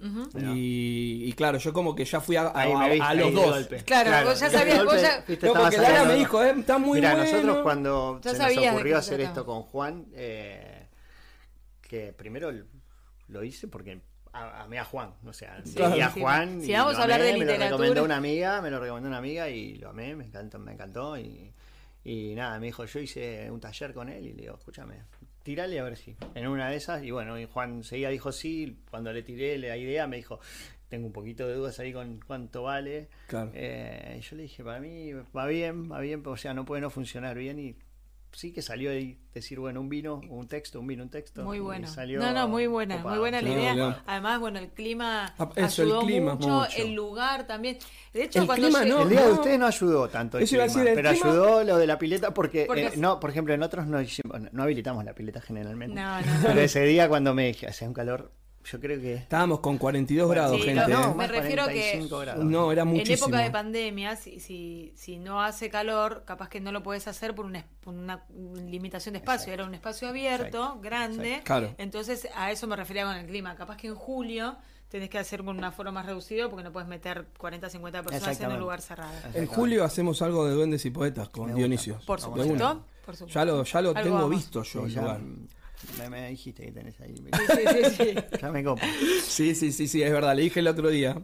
y, 0.54 1.24
y 1.26 1.34
claro, 1.34 1.58
yo 1.58 1.74
como 1.74 1.94
que 1.94 2.06
ya 2.06 2.22
fui 2.22 2.36
a, 2.38 2.52
viste 2.90 3.16
los 3.16 3.34
dos. 3.34 3.46
golpe. 3.50 3.84
Claro, 3.84 4.30
vos 4.30 4.40
ya 4.40 4.50
sabías, 4.50 4.78
golpe, 4.78 4.94
vos 4.94 5.02
ya- 5.02 5.24
viste, 5.28 5.46
No, 5.48 5.54
porque 5.54 5.78
Lara 5.78 6.06
me 6.06 6.16
dijo, 6.16 6.44
eh, 6.44 6.54
está 6.58 6.78
muy 6.78 7.00
Mira, 7.00 7.16
bueno. 7.16 7.32
nosotros 7.32 7.58
cuando 7.64 8.22
Ya 8.24 8.32
se 8.32 8.38
nos 8.56 8.68
ocurrió 8.74 8.98
hacer 8.98 9.22
esto 9.22 9.46
con 9.46 9.64
Juan, 9.64 10.06
eh, 10.14 10.88
que 11.82 12.14
primero 12.14 12.52
lo 13.28 13.44
hice 13.44 13.68
porque 13.68 14.02
a- 14.34 14.63
amé 14.63 14.80
a 14.80 14.86
Juan, 14.86 15.13
o 15.26 15.34
sea, 15.34 15.62
Sí, 15.63 15.72
seguí 15.74 16.02
a 16.02 16.10
sí. 16.10 16.22
Juan. 16.22 16.62
Si 16.62 16.72
vamos 16.74 16.96
a 16.98 17.04
hablar 17.04 17.20
amé, 17.22 17.28
de 17.28 17.34
Me 17.34 17.39
lo 17.39 17.46
literatura. 17.52 17.70
recomendó 17.78 18.04
una 18.06 18.17
amiga, 18.17 18.62
me 18.62 18.70
lo 18.70 18.80
recomendó 18.80 19.10
una 19.10 19.17
amiga 19.17 19.50
y 19.50 19.76
lo 19.76 19.89
amé, 19.89 20.15
me 20.15 20.26
encantó, 20.26 20.60
me 20.60 20.72
encantó 20.74 21.17
y, 21.17 21.52
y 22.04 22.34
nada, 22.36 22.60
me 22.60 22.67
dijo, 22.67 22.86
yo 22.86 23.00
hice 23.00 23.50
un 23.52 23.60
taller 23.60 23.94
con 23.94 24.10
él 24.10 24.26
y 24.26 24.34
le 24.34 24.41
digo, 24.44 24.56
escúchame, 24.58 24.96
tirale 25.44 25.80
a 25.80 25.84
ver 25.84 25.98
si. 25.98 26.15
En 26.36 26.48
una 26.48 26.70
de 26.70 26.78
esas, 26.78 27.04
y 27.04 27.12
bueno, 27.12 27.38
y 27.39 27.46
Juan 27.46 27.84
seguía 27.84 28.10
dijo 28.10 28.32
sí, 28.32 28.78
cuando 28.89 29.12
le 29.12 29.24
tiré 29.24 29.58
la 29.58 29.76
idea 29.78 30.08
me 30.08 30.17
dijo, 30.17 30.39
tengo 30.88 31.08
un 31.08 31.13
poquito 31.13 31.48
de 31.48 31.56
dudas 31.56 31.80
ahí 31.80 31.94
con 31.94 32.20
cuánto 32.26 32.63
vale. 32.63 33.10
Claro. 33.28 33.52
Eh, 33.54 34.17
y 34.20 34.22
yo 34.22 34.36
le 34.36 34.44
dije, 34.44 34.63
para 34.63 34.80
mí 34.80 35.12
va 35.36 35.46
bien, 35.48 35.91
va 35.91 36.00
bien, 36.00 36.22
o 36.26 36.38
sea, 36.38 36.54
no 36.54 36.65
puede 36.65 36.82
no 36.82 36.89
funcionar 36.89 37.38
bien 37.38 37.60
y 37.60 37.76
sí 38.34 38.52
que 38.54 38.62
salió 38.62 38.91
ahí 38.91 39.17
decir, 39.34 39.60
bueno, 39.60 39.82
un 39.82 39.89
vino, 39.89 40.22
un 40.30 40.48
texto, 40.48 40.80
un 40.80 40.88
vino, 40.88 41.04
un 41.04 41.10
texto. 41.10 41.44
Muy 41.44 41.60
bueno. 41.60 41.88
salió 41.88 42.20
no, 42.20 42.32
no, 42.34 42.48
muy 42.48 42.67
buena, 42.67 42.98
copado. 42.98 43.10
muy 43.15 43.20
buena 43.20 43.41
la 43.41 43.48
No, 43.50 43.54
idea. 43.56 43.76
no. 43.76 43.96
Además, 44.06 44.39
bueno, 44.39 44.60
el 44.60 44.70
clima 44.70 45.34
Ah, 45.38 45.50
eso, 45.56 45.84
el 45.84 45.89
ayudó 45.89 46.02
clima, 46.06 46.36
mucho, 46.36 46.48
mucho. 46.50 46.78
el 46.78 46.94
lugar 46.94 47.46
también. 47.48 47.78
De 48.13 48.24
hecho, 48.24 48.39
El 48.41 48.46
cuando 48.46 48.67
clima 48.67 48.86
no, 48.86 49.02
El 49.04 49.10
día 49.10 49.22
de 49.22 49.28
no. 49.28 49.34
ustedes 49.34 49.60
no 49.60 49.67
ayudó 49.67 50.10
tanto 50.10 50.38
el 50.38 50.48
clima, 50.48 50.63
decir, 50.63 50.88
el 50.88 50.96
pero 50.96 51.10
clima- 51.12 51.26
ayudó 51.30 51.63
lo 51.63 51.78
de 51.78 51.88
la 51.88 51.98
pileta 52.00 52.34
porque, 52.34 52.65
Porque 52.65 52.84
eh, 52.84 52.88
es- 52.88 52.98
no, 52.98 53.20
por 53.20 53.30
ejemplo, 53.30 53.56
nosotros 53.58 53.88
no, 53.88 54.02
hicimos- 54.02 54.39
no 54.52 54.63
habilitamos 54.63 55.04
la 55.06 55.13
pileta 55.13 55.41
generalmente. 55.41 55.96
No, 56.00 56.22
no, 56.22 56.26
no. 56.26 56.48
Pero 56.48 56.62
ese 56.62 56.82
día 56.84 57.08
cuando 57.10 57.34
me 57.34 57.48
dije, 57.48 57.67
hacía 57.67 57.88
un 57.88 57.94
calor 57.94 58.32
yo 58.63 58.80
creo 58.80 59.00
que 59.02 59.13
Estábamos 59.15 59.60
con 59.60 59.78
42 59.78 60.30
grados, 60.30 60.58
Sí, 60.58 60.63
gente. 60.63 60.88
no, 60.88 61.04
¿eh? 61.04 61.08
me 61.10 61.13
más 61.15 61.30
refiero 61.30 61.63
que- 61.67 61.74
45 61.74 62.19
grados. 62.19 62.45
No, 62.45 62.71
era 62.71 62.82
En 62.84 62.88
muchísimo. 62.89 63.28
época 63.28 63.39
de 63.43 63.52
pandemia, 63.52 64.15
si, 64.15 64.39
si, 64.39 64.93
si 64.95 65.17
no 65.17 65.41
hace 65.41 65.69
calor, 65.69 66.24
capaz 66.26 66.50
que 66.50 66.60
no 66.62 66.71
lo 66.71 66.84
puedes 66.84 67.08
hacer 67.08 67.34
por 67.36 67.45
una, 67.45 67.60
es- 67.60 67.65
por 67.82 67.93
una 67.93 68.24
limitación 68.67 69.13
de 69.13 69.19
espacio. 69.19 69.45
Exacto. 69.45 69.54
Era 69.54 69.63
un 69.65 69.74
espacio 69.74 70.08
abierto, 70.08 70.45
Exacto. 70.63 70.80
grande. 70.82 71.28
Exacto. 71.30 71.45
Claro. 71.45 71.76
Entonces, 71.78 72.28
a 72.36 72.52
eso 72.52 72.67
me 72.67 72.76
refería 72.76 73.06
con 73.06 73.15
el 73.15 73.26
clima. 73.26 73.56
Capaz 73.56 73.78
que 73.78 73.88
en 73.88 73.95
julio 73.95 74.58
tenés 74.89 75.10
que 75.10 75.17
hacer 75.17 75.43
con 75.43 75.58
un 75.58 75.63
aforo 75.63 75.91
más 75.93 76.06
reducido 76.06 76.50
porque 76.50 76.63
no 76.65 76.71
puedes 76.74 76.89
meter 76.89 77.26
40, 77.38 77.69
50 77.69 78.04
personas 78.04 78.39
en 78.41 78.52
un 78.52 78.60
lugar 78.60 78.82
cerrado. 78.82 79.12
En 79.34 79.45
julio 79.47 79.84
hacemos 79.86 80.21
algo 80.21 80.45
de 80.45 80.54
duendes 80.54 80.86
y 80.86 80.89
poetas 80.91 81.30
con 81.30 81.47
Me. 81.47 81.54
Dionisio. 81.56 82.00
Por 82.06 82.19
supuesto. 82.19 82.84
Por 83.06 83.15
supuesto. 83.15 83.28
Ya 83.39 83.45
lo, 83.45 83.63
ya 83.63 83.82
lo 83.82 83.93
tengo 83.93 84.15
vamos. 84.15 84.30
visto 84.30 84.62
yo 84.63 84.82
Sí, 84.82 84.86
el 84.88 84.91
ya 84.93 85.02
lugar. 85.02 85.19
Me, 85.98 86.10
me 86.10 86.30
dijiste 86.30 86.65
que 86.65 86.72
tenés 86.72 87.00
ahí. 87.02 87.15
Sí, 87.15 87.24
sí, 87.48 87.84
sí, 87.96 88.04
sí. 88.04 88.15
Ya 88.41 88.52
me 88.52 88.63
copo. 88.63 88.82
Sí, 89.24 89.56
sí, 89.56 89.72
sí, 89.72 89.88
sí, 89.88 90.02
es 90.04 90.12
verdad. 90.12 90.36
Le 90.36 90.44
dije 90.44 90.60
el 90.60 90.67
otro 90.67 90.89
día 90.89 91.15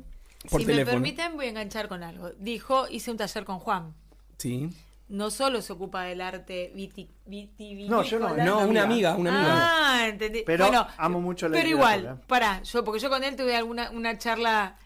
por 0.49 0.61
si 0.61 0.67
me 0.67 0.85
permiten, 0.85 1.35
voy 1.35 1.47
a 1.47 1.49
enganchar 1.49 1.87
con 1.87 2.03
algo. 2.03 2.29
Dijo, 2.39 2.87
hice 2.89 3.11
un 3.11 3.17
taller 3.17 3.43
con 3.43 3.59
Juan. 3.59 3.93
Sí. 4.37 4.69
No 5.09 5.29
solo 5.31 5.61
se 5.61 5.71
ocupa 5.73 6.03
del 6.03 6.19
arte 6.21 6.71
viti, 6.75 7.09
vitivinícola. 7.25 7.97
No, 7.97 8.03
yo 8.03 8.19
no, 8.19 8.35
No, 8.37 8.67
una 8.67 8.83
amiga, 8.83 9.15
una 9.15 9.33
amiga. 9.35 9.53
Ah, 10.03 10.07
entendí. 10.09 10.43
Pero 10.45 10.67
bueno, 10.67 10.85
amo 10.97 11.21
mucho 11.21 11.47
la 11.47 11.57
Pero 11.57 11.69
igual, 11.69 12.21
pará, 12.27 12.61
yo, 12.63 12.83
porque 12.83 12.99
yo 12.99 13.09
con 13.09 13.23
él 13.23 13.35
tuve 13.35 13.55
alguna 13.55 13.89
una 13.91 14.17
charla 14.17 14.77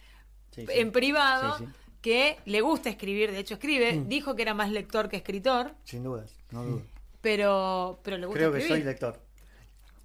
Sí, 0.51 0.62
sí. 0.62 0.67
en 0.75 0.91
privado 0.91 1.57
Sí, 1.57 1.65
sí. 1.65 1.71
que 2.01 2.38
le 2.45 2.62
gusta 2.62 2.89
escribir, 2.89 3.31
de 3.31 3.39
hecho 3.39 3.55
escribe, 3.55 3.93
Mm. 3.93 4.07
dijo 4.10 4.36
que 4.36 4.41
era 4.43 4.53
más 4.53 4.69
lector 4.71 5.10
que 5.10 5.17
escritor, 5.17 5.73
Sin 5.86 6.03
dudas, 6.03 6.31
no 6.51 6.63
dudo. 6.65 6.81
pero, 7.21 7.99
pero 8.03 8.17
le 8.17 8.25
gusta 8.27 8.38
Creo 8.39 8.51
que 8.51 8.60
soy 8.60 8.67
escribir. 8.67 8.86
lector. 8.86 9.19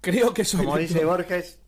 Creo 0.01 0.33
que 0.33 0.43
soy 0.45 0.63
Como 0.65 0.77
lector. 0.77 0.93
dice 0.95 1.05
Borges, 1.05 1.59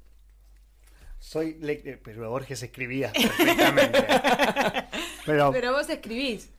soy 1.19 1.55
lector. 1.59 1.99
Pero 2.03 2.29
Borges 2.29 2.63
escribía 2.63 3.11
perfectamente. 3.13 3.99
Pero, 5.25 5.51
Pero 5.51 5.73
vos 5.73 5.89
escribís. 5.89 6.49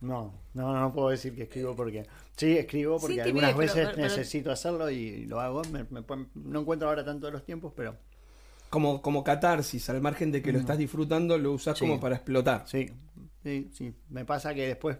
no, 0.00 0.34
no, 0.54 0.78
no 0.78 0.92
puedo 0.92 1.10
decir 1.10 1.34
que 1.34 1.44
escribo 1.44 1.74
porque. 1.76 2.06
Sí, 2.36 2.56
escribo 2.58 2.98
porque 2.98 3.14
Sí, 3.14 3.20
algunas 3.20 3.56
veces 3.56 3.74
pero- 3.76 3.90
pero- 3.92 4.02
necesito 4.02 4.50
hacerlo 4.50 4.90
y 4.90 5.26
lo 5.26 5.40
hago. 5.40 5.62
Me- 5.70 5.84
me 5.90 6.02
pueden- 6.02 6.28
no 6.34 6.60
encuentro 6.60 6.88
ahora 6.88 7.04
tanto 7.04 7.26
de 7.26 7.32
los 7.32 7.44
tiempos, 7.44 7.72
pero 7.76 7.96
Como, 8.70 9.02
como 9.02 9.22
catarsis, 9.22 9.88
al 9.90 10.00
margen 10.00 10.32
de 10.32 10.40
que 10.42 10.50
lo 10.50 10.58
estás 10.58 10.78
disfrutando, 10.78 11.36
lo 11.38 11.52
usas 11.52 11.74
Mm. 11.74 11.78
Sí. 11.78 11.84
como 11.86 12.00
para 12.00 12.16
explotar. 12.16 12.64
sí, 12.66 12.90
sí, 13.42 13.70
sí. 13.74 13.94
Me 14.08 14.24
pasa 14.24 14.54
que 14.54 14.66
después 14.66 14.96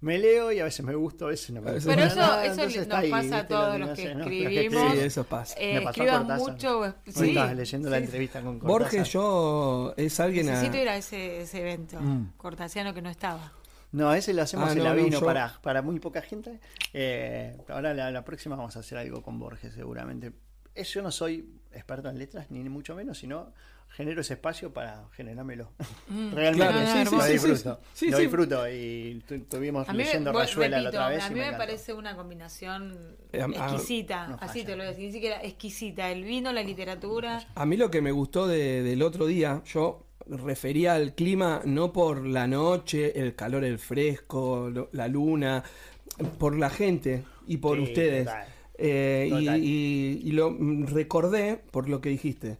me 0.00 0.18
leo 0.18 0.52
y 0.52 0.60
a 0.60 0.64
veces 0.64 0.84
me 0.84 0.94
gusta, 0.94 1.24
a 1.24 1.28
veces 1.28 1.50
no 1.50 1.62
me 1.62 1.70
A 1.70 1.74
gusta. 1.74 1.90
Pero 1.90 2.04
eso, 2.06 2.16
nada, 2.16 2.44
eso 2.44 2.62
nos 2.86 2.92
ahí, 2.94 3.10
pasa 3.10 3.38
a 3.38 3.46
todos 3.46 3.78
Lo 3.78 3.86
los 3.86 3.96
que 3.98 4.10
escribimos. 4.12 4.92
Sí, 4.92 4.98
eso 4.98 5.24
pasa. 5.24 5.54
Eh, 5.58 5.74
Me 5.74 5.80
pasó 5.80 5.90
escribas 6.02 6.18
Cortázar. 6.18 6.52
mucho. 6.52 6.78
Hoy 6.80 6.92
Sí, 7.06 7.28
estabas 7.30 7.56
leyendo 7.56 7.90
la 7.90 7.98
entrevista 7.98 8.40
con 8.42 8.58
Cortázar. 8.58 8.82
Borges, 8.92 9.12
yo 9.12 9.94
es 9.96 10.20
alguien 10.20 10.48
a... 10.48 10.52
Necesito 10.52 10.76
ir 10.76 10.88
a 10.88 10.96
ese, 10.96 11.40
ese 11.42 11.60
evento 11.60 11.98
Mm. 12.00 12.32
cortasiano 12.36 12.92
que 12.94 13.02
no 13.02 13.08
estaba. 13.10 13.52
No, 13.92 14.12
ese 14.12 14.34
lo 14.34 14.42
hacemos 14.42 14.68
Ah, 14.68 14.72
en 14.72 14.78
no, 14.78 14.84
la 14.84 14.90
no, 14.90 14.96
vino 14.96 15.20
yo- 15.20 15.24
para, 15.26 15.58
para 15.62 15.80
muy 15.80 15.98
poca 16.00 16.20
gente. 16.20 16.60
Eh, 16.92 17.56
ahora 17.68 17.94
la, 17.94 18.10
la 18.10 18.24
próxima 18.24 18.54
vamos 18.56 18.76
a 18.76 18.80
hacer 18.80 18.98
algo 18.98 19.22
con 19.22 19.38
Borges 19.38 19.72
seguramente. 19.74 20.32
Es- 20.74 20.92
yo 20.92 21.00
no 21.02 21.10
soy 21.10 21.48
experto 21.72 22.08
en 22.10 22.18
letras, 22.18 22.50
ni 22.50 22.60
mucho 22.68 22.94
menos, 22.94 23.18
sino 23.18 23.52
genero 23.90 24.20
ese 24.20 24.34
espacio 24.34 24.72
para 24.72 25.08
generármelo. 25.12 25.70
Realmente 26.32 26.56
Claro, 26.56 26.80
No, 26.80 26.86
no, 26.86 26.92
sí, 26.92 27.08
sí, 27.08 27.14
lo 27.16 27.20
sí, 27.22 27.26
sí, 27.26 27.32
disfruto. 27.48 27.80
sí, 27.94 28.10
lo 28.10 28.18
disfruto 28.18 28.68
y 28.70 29.22
tu- 29.26 29.34
estuvimos 29.34 29.88
me- 29.88 29.94
leyendo 29.94 30.32
vos- 30.32 30.42
Rayuela 30.54 30.76
la 30.78 30.82
repito, 30.84 30.98
otra 31.02 31.08
vez. 31.08 31.22
a 31.24 31.26
y 31.26 31.30
mí 31.30 31.34
me, 31.40 31.46
encantó. 31.46 31.58
parece 31.66 31.92
una 31.94 32.16
combinación 32.16 33.16
Eh, 33.32 33.40
a- 33.42 33.46
exquisita, 33.46 34.26
no 34.28 34.34
así 34.40 34.60
falla. 34.60 34.64
te 34.66 34.70
lo 34.72 34.76
voy 34.78 34.86
a 34.86 34.90
decir, 34.90 35.06
ni 35.06 35.12
siquiera 35.12 35.42
exquisita, 35.42 36.10
el 36.10 36.24
vino, 36.24 36.52
la 36.52 36.62
literatura. 36.62 37.46
A 37.54 37.66
mí 37.66 37.76
lo 37.76 37.90
que 37.90 38.02
me 38.02 38.12
gustó 38.12 38.46
de- 38.46 38.82
del 38.82 39.02
otro 39.02 39.26
día, 39.26 39.62
yo 39.66 40.02
refería 40.28 40.94
al 40.94 41.14
clima 41.14 41.62
no 41.64 41.92
por 41.92 42.26
la 42.26 42.46
noche, 42.48 43.18
el 43.20 43.34
calor, 43.34 43.64
el 43.64 43.78
fresco, 43.78 44.68
lo- 44.70 44.88
la 44.92 45.08
luna, 45.08 45.62
por 46.38 46.58
la 46.58 46.68
gente 46.70 47.22
y 47.46 47.58
por 47.58 47.76
Sí, 47.78 47.82
ustedes. 47.84 48.24
total. 48.26 48.46
Eh, 48.78 49.26
y, 49.28 49.30
Total. 49.30 49.64
y- 49.64 50.20
y 50.24 50.32
lo 50.32 50.50
mm, 50.50 50.86
recordé 50.88 51.62
por 51.70 51.88
lo 51.88 52.00
que 52.02 52.10
dijiste. 52.10 52.58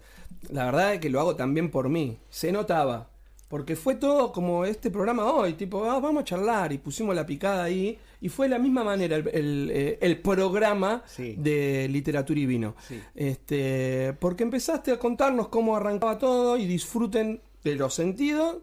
La 0.50 0.66
verdad 0.66 0.94
es 0.94 1.00
que 1.00 1.10
lo 1.10 1.20
hago 1.20 1.36
también 1.36 1.70
por 1.70 1.88
mí. 1.88 2.18
Se 2.30 2.52
notaba. 2.52 3.10
Porque 3.48 3.76
fue 3.76 3.94
todo 3.94 4.32
como 4.32 4.64
este 4.64 4.90
programa 4.90 5.32
hoy, 5.32 5.52
tipo, 5.54 5.84
ah, 5.88 6.00
vamos 6.00 6.22
a 6.22 6.24
charlar 6.24 6.72
y 6.72 6.78
pusimos 6.78 7.14
la 7.14 7.24
picada 7.24 7.62
ahí. 7.62 7.96
Y 8.20 8.28
fue 8.28 8.46
de 8.46 8.50
la 8.50 8.58
misma 8.58 8.82
manera 8.82 9.14
el, 9.16 9.28
el, 9.28 9.70
eh, 9.72 9.98
el 10.00 10.18
programa 10.20 11.04
Sí. 11.06 11.36
de 11.38 11.86
literatura 11.88 12.40
y 12.40 12.46
vino. 12.46 12.74
Sí. 12.88 13.00
Este, 13.14 14.14
porque 14.18 14.42
empezaste 14.42 14.90
a 14.90 14.98
contarnos 14.98 15.46
cómo 15.48 15.76
arrancaba 15.76 16.18
todo 16.18 16.56
y 16.56 16.66
disfruten 16.66 17.40
de 17.62 17.76
los 17.76 17.94
sentidos, 17.94 18.56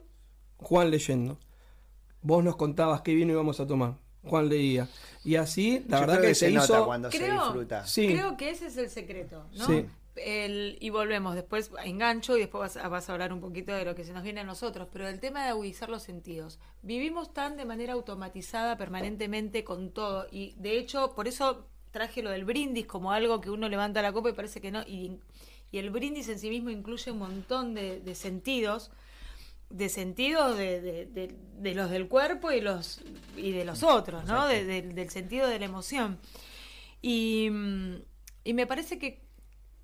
Juan 0.58 0.91
leyendo. 0.91 1.38
Vos 2.22 2.43
nos 2.43 2.58
contabas 2.58 3.02
qué 3.02 3.13
vino 3.13 3.32
íbamos 3.32 3.60
a 3.62 3.67
tomar. 3.67 3.96
Juan 4.26 4.50
leía. 4.50 4.89
Y 5.24 5.36
así, 5.36 5.84
la 5.88 5.98
Yo 5.98 6.02
verdad 6.02 6.17
creo 6.19 6.30
que, 6.30 6.36
se, 6.36 6.52
nota 6.52 6.65
hizo. 6.74 6.86
cuando 6.86 7.12
se 7.12 7.32
disfruta. 7.32 7.86
Sí. 7.88 8.08
creo 8.08 8.36
que 8.38 8.50
ese 8.50 8.67
es 8.67 8.76
el 8.78 8.89
secreto, 8.89 9.46
¿no? 9.58 9.65
El- 10.15 10.78
y 10.80 10.89
volvemos, 10.91 11.34
después 11.36 11.71
engancho 11.84 12.38
y 12.38 12.41
después 12.41 12.76
vas, 12.76 12.78
a- 12.86 12.88
vas 12.88 13.10
a 13.10 13.13
hablar 13.13 13.34
un 13.34 13.41
poquito 13.41 13.73
de 13.73 13.84
lo 13.86 13.95
que 13.95 14.04
se 14.04 14.13
nos 14.13 14.23
viene 14.23 14.41
a 14.41 14.43
nosotros, 14.43 14.88
pero 14.91 15.08
el 15.08 15.19
tema 15.19 15.43
de 15.43 15.49
agudizar 15.49 15.89
los 15.89 16.04
sentidos. 16.04 16.60
Vivimos 16.84 17.34
tan 17.34 17.58
de 17.58 17.65
manera 17.65 17.93
automatizada 17.93 18.78
permanentemente 18.78 19.63
con 19.63 19.91
todo 19.91 20.28
y 20.32 20.54
de 20.58 20.78
hecho 20.78 21.13
por 21.15 21.28
eso 21.28 21.67
traje 21.91 22.21
lo 22.21 22.30
del 22.30 22.45
brindis 22.45 22.86
como 22.86 23.12
algo 23.12 23.41
que 23.41 23.49
uno 23.49 23.69
levanta 23.69 24.02
la 24.02 24.13
copa 24.13 24.30
y 24.30 24.34
parece 24.34 24.62
que 24.62 24.71
no, 24.71 24.82
y, 24.84 25.19
y 25.71 25.78
el 25.80 25.89
brindis 25.89 26.30
en 26.30 26.38
sí 26.39 26.49
mismo 26.49 26.69
incluye 26.69 27.12
un 27.12 27.19
montón 27.19 27.73
de, 27.73 27.99
de 27.99 28.15
sentidos 28.15 28.91
de 29.69 29.89
sentidos 29.89 30.56
de, 30.56 30.80
de- 30.82 31.06
de- 31.08 31.36
de 31.58 31.73
los 31.73 31.89
del 31.89 32.08
cuerpo 32.08 32.52
y 32.52 32.62
los 32.62 33.02
y 33.36 33.52
de 33.54 33.65
los 33.65 33.82
otros, 33.82 34.26
¿no? 34.26 34.47
De- 34.47 34.65
de- 34.65 34.82
del 34.84 35.10
sentido 35.10 35.47
de 35.47 35.58
la 35.58 35.65
emoción. 35.65 36.19
Y, 37.02 37.49
y 38.43 38.54
me 38.54 38.67
parece 38.67 38.99
que, 38.99 39.22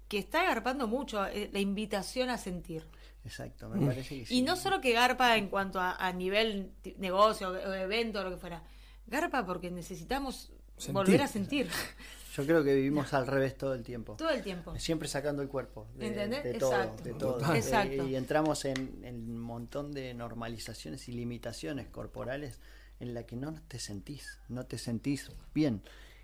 que 0.09 0.17
está 0.17 0.41
agarpando 0.41 0.87
mucho 0.87 1.25
eh, 1.27 1.49
la 1.53 1.59
invitación 1.59 2.29
a 2.29 2.37
sentir. 2.37 2.83
Exacto, 3.23 3.69
me 3.69 3.85
parece 3.85 4.19
que 4.19 4.25
sí. 4.25 4.35
Y 4.37 4.41
no 4.41 4.55
solo 4.57 4.81
que 4.81 4.91
garpa 4.91 5.37
en 5.37 5.47
cuanto 5.47 5.79
a, 5.79 5.95
a 5.95 6.11
nivel 6.11 6.71
negocio 6.97 7.49
o 7.51 7.73
evento 7.73 8.19
o 8.19 8.23
lo 8.23 8.31
que 8.31 8.37
fuera. 8.37 8.63
Garpa 9.07 9.45
porque 9.45 9.71
necesitamos 9.71 10.51
Sentir. 10.77 10.93
volver 10.93 11.21
a 11.21 11.27
sentir 11.27 11.67
Yo 12.35 12.45
creo 12.45 12.63
que 12.63 12.73
vivimos 12.75 13.13
al 13.13 13.27
revés 13.27 13.57
todo 13.57 13.73
el 13.73 13.83
tiempo. 13.83 14.15
todo 14.15 14.29
el 14.29 14.41
tiempo. 14.41 14.77
Siempre 14.77 15.07
sacando 15.07 15.41
el 15.41 15.49
cuerpo 15.49 15.87
de, 15.95 16.07
¿Entendés? 16.07 16.43
de 16.43 16.53
todo, 16.53 16.71
Exacto. 16.73 17.03
de 17.03 17.13
todo. 17.15 17.53
Eh, 17.53 17.57
Exacto. 17.57 18.07
Y 18.07 18.15
entramos 18.15 18.65
en, 18.65 19.03
en 19.03 19.15
un 19.29 19.39
montón 19.39 19.91
de 19.91 20.13
normalizaciones 20.13 21.09
y 21.09 21.11
limitaciones 21.11 21.87
corporales 21.87 22.59
en 22.99 23.13
la 23.13 23.23
que 23.23 23.35
no 23.35 23.53
te 23.67 23.79
sentís, 23.79 24.39
no 24.47 24.65
te 24.65 24.77
sentís 24.77 25.31
bien. 25.53 25.81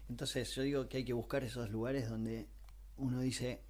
Entonces 0.08 0.54
yo 0.56 0.62
digo 0.62 0.88
que 0.88 0.98
hay 0.98 1.06
que 1.06 1.14
buscar 1.14 1.44
esos 1.44 1.70
lugares 1.70 2.08
donde 2.08 2.48
uno 2.98 3.20
dice, 3.20 3.62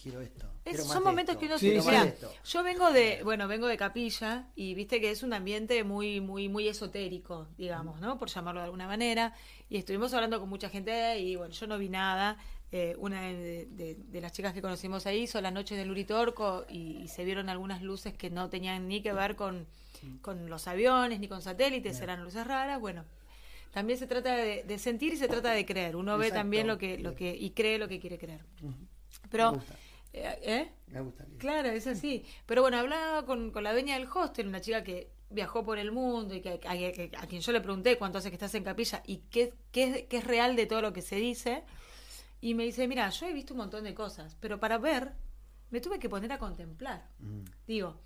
quiero 0.00 0.20
esto. 0.20 0.46
Es- 0.64 0.72
quiero 0.76 0.84
más 0.84 0.92
son 0.94 1.04
momentos 1.04 1.36
que 1.36 1.46
uno 1.46 1.58
Sí, 1.58 1.80
se 1.80 1.96
esto". 2.06 2.32
yo 2.44 2.62
vengo 2.62 2.92
de 2.92 3.22
bueno 3.24 3.48
vengo 3.48 3.66
de 3.66 3.76
capilla 3.76 4.46
y 4.54 4.74
viste 4.74 5.00
que 5.00 5.10
es 5.10 5.22
un 5.22 5.32
ambiente 5.32 5.82
muy 5.84 6.20
muy 6.20 6.48
muy 6.48 6.68
esotérico 6.68 7.48
digamos 7.58 8.00
no 8.00 8.18
por 8.18 8.28
llamarlo 8.28 8.60
de 8.60 8.64
alguna 8.66 8.86
manera. 8.86 9.34
Y 9.68 9.76
estuvimos 9.78 10.12
hablando 10.14 10.38
con 10.40 10.48
mucha 10.48 10.68
gente 10.68 11.18
y 11.18 11.36
bueno 11.36 11.52
yo 11.54 11.66
no 11.66 11.78
vi 11.78 11.88
nada. 11.88 12.36
Eh, 12.74 12.94
una 12.98 13.20
de, 13.22 13.66
de- 13.66 13.96
de 13.96 14.20
las 14.22 14.32
chicas 14.32 14.54
que 14.54 14.62
conocimos 14.62 15.04
ahí 15.06 15.22
hizo 15.24 15.38
la 15.42 15.50
noche 15.50 15.76
del 15.76 15.90
Uritorco 15.90 16.64
y, 16.70 16.96
y 17.02 17.08
se 17.08 17.22
vieron 17.24 17.50
algunas 17.50 17.82
luces 17.82 18.14
que 18.14 18.30
no 18.30 18.48
tenían 18.48 18.88
ni 18.88 19.02
que 19.02 19.12
ver 19.12 19.36
con, 19.36 19.66
con 20.22 20.48
los 20.48 20.66
aviones 20.68 21.20
ni 21.20 21.28
con 21.28 21.42
satélites 21.42 22.00
eran 22.00 22.24
luces 22.24 22.46
raras. 22.46 22.80
Bueno 22.80 23.04
también 23.72 23.98
se 23.98 24.06
trata 24.06 24.36
de, 24.36 24.64
de 24.64 24.78
sentir 24.78 25.12
y 25.14 25.16
se 25.16 25.28
trata 25.28 25.52
de 25.52 25.64
creer. 25.66 25.96
Uno 25.96 26.16
ve 26.18 26.30
también 26.30 26.66
lo 26.66 26.78
que 26.78 26.98
lo 26.98 27.14
que 27.14 27.34
y 27.36 27.50
cree 27.50 27.78
lo 27.78 27.88
que 27.88 28.00
quiere 28.00 28.16
creer. 28.18 28.40
Pero 29.30 29.52
Me 29.52 29.58
gusta. 29.58 29.74
eh, 30.12 30.38
¿eh? 30.42 30.72
Me 30.88 31.00
gusta. 31.00 31.24
Claro, 31.38 31.68
es 31.70 31.86
así. 31.86 32.24
Pero 32.46 32.62
bueno, 32.62 32.78
hablaba 32.78 33.24
con, 33.24 33.50
con 33.50 33.64
la 33.64 33.72
dueña 33.72 33.98
del 33.98 34.08
hostel, 34.12 34.48
una 34.48 34.60
chica 34.60 34.82
que 34.82 35.10
viajó 35.30 35.64
por 35.64 35.78
el 35.78 35.92
mundo 35.92 36.34
y 36.34 36.40
que, 36.42 36.60
a, 36.66 37.26
quien 37.26 37.40
yo 37.40 37.52
le 37.52 37.60
pregunté 37.62 37.96
cuánto 37.96 38.18
hace 38.18 38.28
que 38.28 38.36
estás 38.36 38.54
en 38.54 38.64
capilla 38.64 39.02
y 39.06 39.18
qué, 39.30 39.54
qué, 39.70 39.84
es- 39.84 40.02
qué 40.08 40.18
es 40.18 40.24
real 40.24 40.56
de 40.56 40.66
todo 40.66 40.82
lo 40.82 40.92
que 40.92 41.00
se 41.02 41.16
dice. 41.16 41.64
Y 42.40 42.54
me 42.54 42.64
dice, 42.64 42.86
mira, 42.88 43.08
yo 43.10 43.26
he 43.26 43.32
visto 43.32 43.54
un 43.54 43.58
montón 43.58 43.84
de 43.84 43.94
cosas, 43.94 44.36
pero 44.40 44.58
para 44.60 44.76
ver 44.78 45.12
me 45.70 45.80
tuve 45.80 45.98
que 45.98 46.08
poner 46.10 46.32
a 46.32 46.38
contemplar. 46.38 47.08
Mm. 47.18 47.44
Digo, 47.66 48.00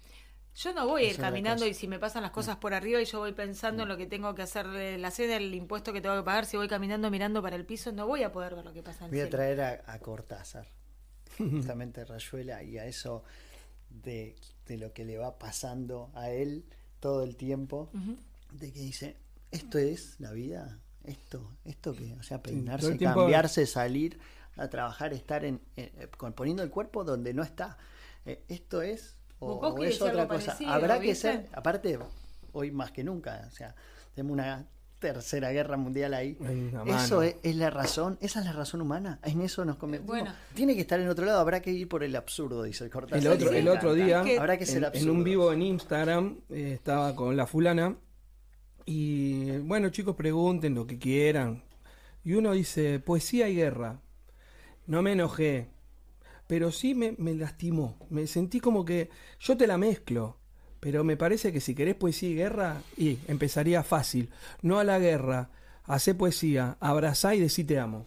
yo 0.55 0.73
no 0.73 0.87
voy 0.87 1.03
a 1.07 1.11
ir 1.11 1.17
caminando 1.17 1.67
y 1.67 1.75
si 1.75 1.89
me 1.89 1.99
pasan 1.99 2.23
las 2.23 2.31
cosas 2.31 2.57
por 2.57 2.73
arriba 2.73 3.01
y 3.01 3.05
yo 3.07 3.19
voy 3.19 3.33
pensando 3.33 3.83
en 3.83 3.89
lo 3.89 3.97
que 3.97 4.07
tengo 4.07 4.35
que 4.37 4.43
hacer 4.43 4.69
de 4.69 4.97
la 4.99 5.11
cena, 5.11 5.37
el 5.37 5.53
impuesto 5.55 5.93
que 5.93 6.01
tengo 6.01 6.15
que 6.17 6.23
pagar, 6.23 6.47
si 6.47 6.57
voy 6.57 6.69
caminando 6.69 7.11
mirando 7.11 7.43
para 7.43 7.57
el 7.57 7.67
piso, 7.67 7.91
no 7.93 8.07
voy 8.07 8.23
a 8.23 8.31
poder 8.31 8.55
ver 8.55 8.65
lo 8.65 8.73
que 8.73 8.83
pasa 8.83 9.05
en 9.07 9.11
Voy 9.11 9.21
a 9.21 9.29
traer 9.29 9.61
a, 9.61 9.83
a 9.87 9.99
Cortázar, 9.99 10.69
justamente 11.39 12.05
Rayuela, 12.05 12.63
y 12.63 12.79
a 12.79 12.87
eso 12.87 13.23
de, 14.03 14.37
de 14.67 14.79
lo 14.79 14.93
que 14.93 15.05
le 15.05 15.19
va 15.19 15.39
pasando 15.39 16.11
a 16.15 16.31
él 16.31 16.65
todo 17.01 17.23
el 17.23 17.37
tiempo, 17.37 17.91
de 18.53 18.73
que 18.73 18.81
dice, 18.81 19.17
esto 19.51 19.79
es 19.79 20.19
la 20.19 20.33
vida, 20.33 20.79
esto, 21.05 21.51
esto 21.65 21.95
que, 21.95 22.15
o 22.15 22.23
sea, 22.23 22.43
peinarse, 22.43 22.95
tiempo- 22.97 23.21
cambiarse, 23.21 23.67
salir, 23.67 24.19
a 24.57 24.69
trabajar, 24.69 25.13
estar 25.13 25.45
en, 25.45 25.61
eh, 25.77 26.09
poniendo 26.35 26.63
el 26.63 26.71
cuerpo 26.71 27.05
donde 27.05 27.35
no 27.35 27.43
está. 27.43 27.77
Eh, 28.25 28.43
esto 28.49 28.81
es 28.83 29.17
o, 29.39 29.79
es 29.85 30.01
otra 30.01 30.27
cosa. 30.27 30.47
parecido, 30.47 30.71
Habrá 30.73 30.99
que 30.99 31.15
ser, 31.15 31.47
aparte, 31.53 31.99
hoy 32.53 32.71
más 32.71 32.91
que 32.91 33.05
nunca, 33.05 33.45
o 33.47 33.51
sea, 33.55 33.75
tenemos 34.15 34.33
una 34.33 34.67
tercera 34.99 35.51
guerra 35.53 35.77
mundial 35.77 36.15
ahí. 36.15 36.37
Eso 36.87 37.23
es, 37.23 37.37
es 37.43 37.57
la 37.57 37.71
razón, 37.71 38.19
esa 38.21 38.41
es 38.41 38.47
la 38.47 38.53
razón 38.53 38.81
humana. 38.81 39.19
En 39.23 39.41
eso 39.43 39.65
nos 39.65 39.77
convertimos. 39.77 40.17
Bueno. 40.19 40.35
Tiene 40.55 40.75
que 40.75 40.81
estar 40.81 40.99
en 41.01 41.09
otro 41.09 41.25
lado, 41.27 41.39
habrá 41.41 41.61
que 41.61 41.71
ir 41.71 41.89
por 41.89 42.03
el 42.03 42.17
absurdo, 42.17 42.63
dice 42.63 42.85
el 42.85 42.91
Cortázar. 42.91 43.19
El 43.19 43.33
otro, 43.69 43.93
el 43.93 44.05
día, 44.05 44.23
Que- 44.23 44.39
habrá 44.39 44.57
que 44.59 44.67
ser 44.67 44.91
en, 44.93 45.11
un 45.11 45.23
vivo 45.23 45.53
en 45.53 45.63
Instagram, 45.63 46.39
eh, 46.51 46.73
estaba 46.75 47.15
con 47.15 47.37
la 47.37 47.47
fulana. 47.47 47.97
Y 48.85 49.59
bueno, 49.59 49.89
chicos, 49.91 50.15
pregunten 50.17 50.75
lo 50.75 50.87
que 50.87 50.99
quieran. 50.99 51.65
Y 52.25 52.35
uno 52.35 52.53
dice, 52.53 53.01
poesía 53.01 53.49
y 53.49 53.57
guerra. 53.57 54.01
No 54.87 55.03
me 55.03 55.13
enojé, 55.13 55.69
pero 56.47 56.71
sí 56.71 56.95
me, 56.95 57.15
me 57.19 57.35
lastimó. 57.35 57.99
Me 58.09 58.27
sentí 58.29 58.61
como 58.61 58.85
que 58.85 59.11
yo 59.41 59.57
te 59.57 59.67
la 59.67 59.77
mezclo. 59.79 60.39
Pero 60.81 61.05
me 61.05 61.17
parece 61.17 61.53
que 61.53 61.61
si 61.61 61.75
querés 61.75 61.95
poesía 61.95 62.29
y 62.29 62.35
guerra, 62.35 62.83
y 62.97 63.19
empezaría 63.29 63.83
fácil. 63.83 64.29
No 64.63 64.79
a 64.79 64.85
la 64.85 64.99
guerra, 64.99 65.51
hacé 65.85 66.15
poesía, 66.15 66.77
abrazá 66.81 67.35
y 67.35 67.41
decí 67.41 67.65
te 67.65 67.79
amo. 67.79 68.07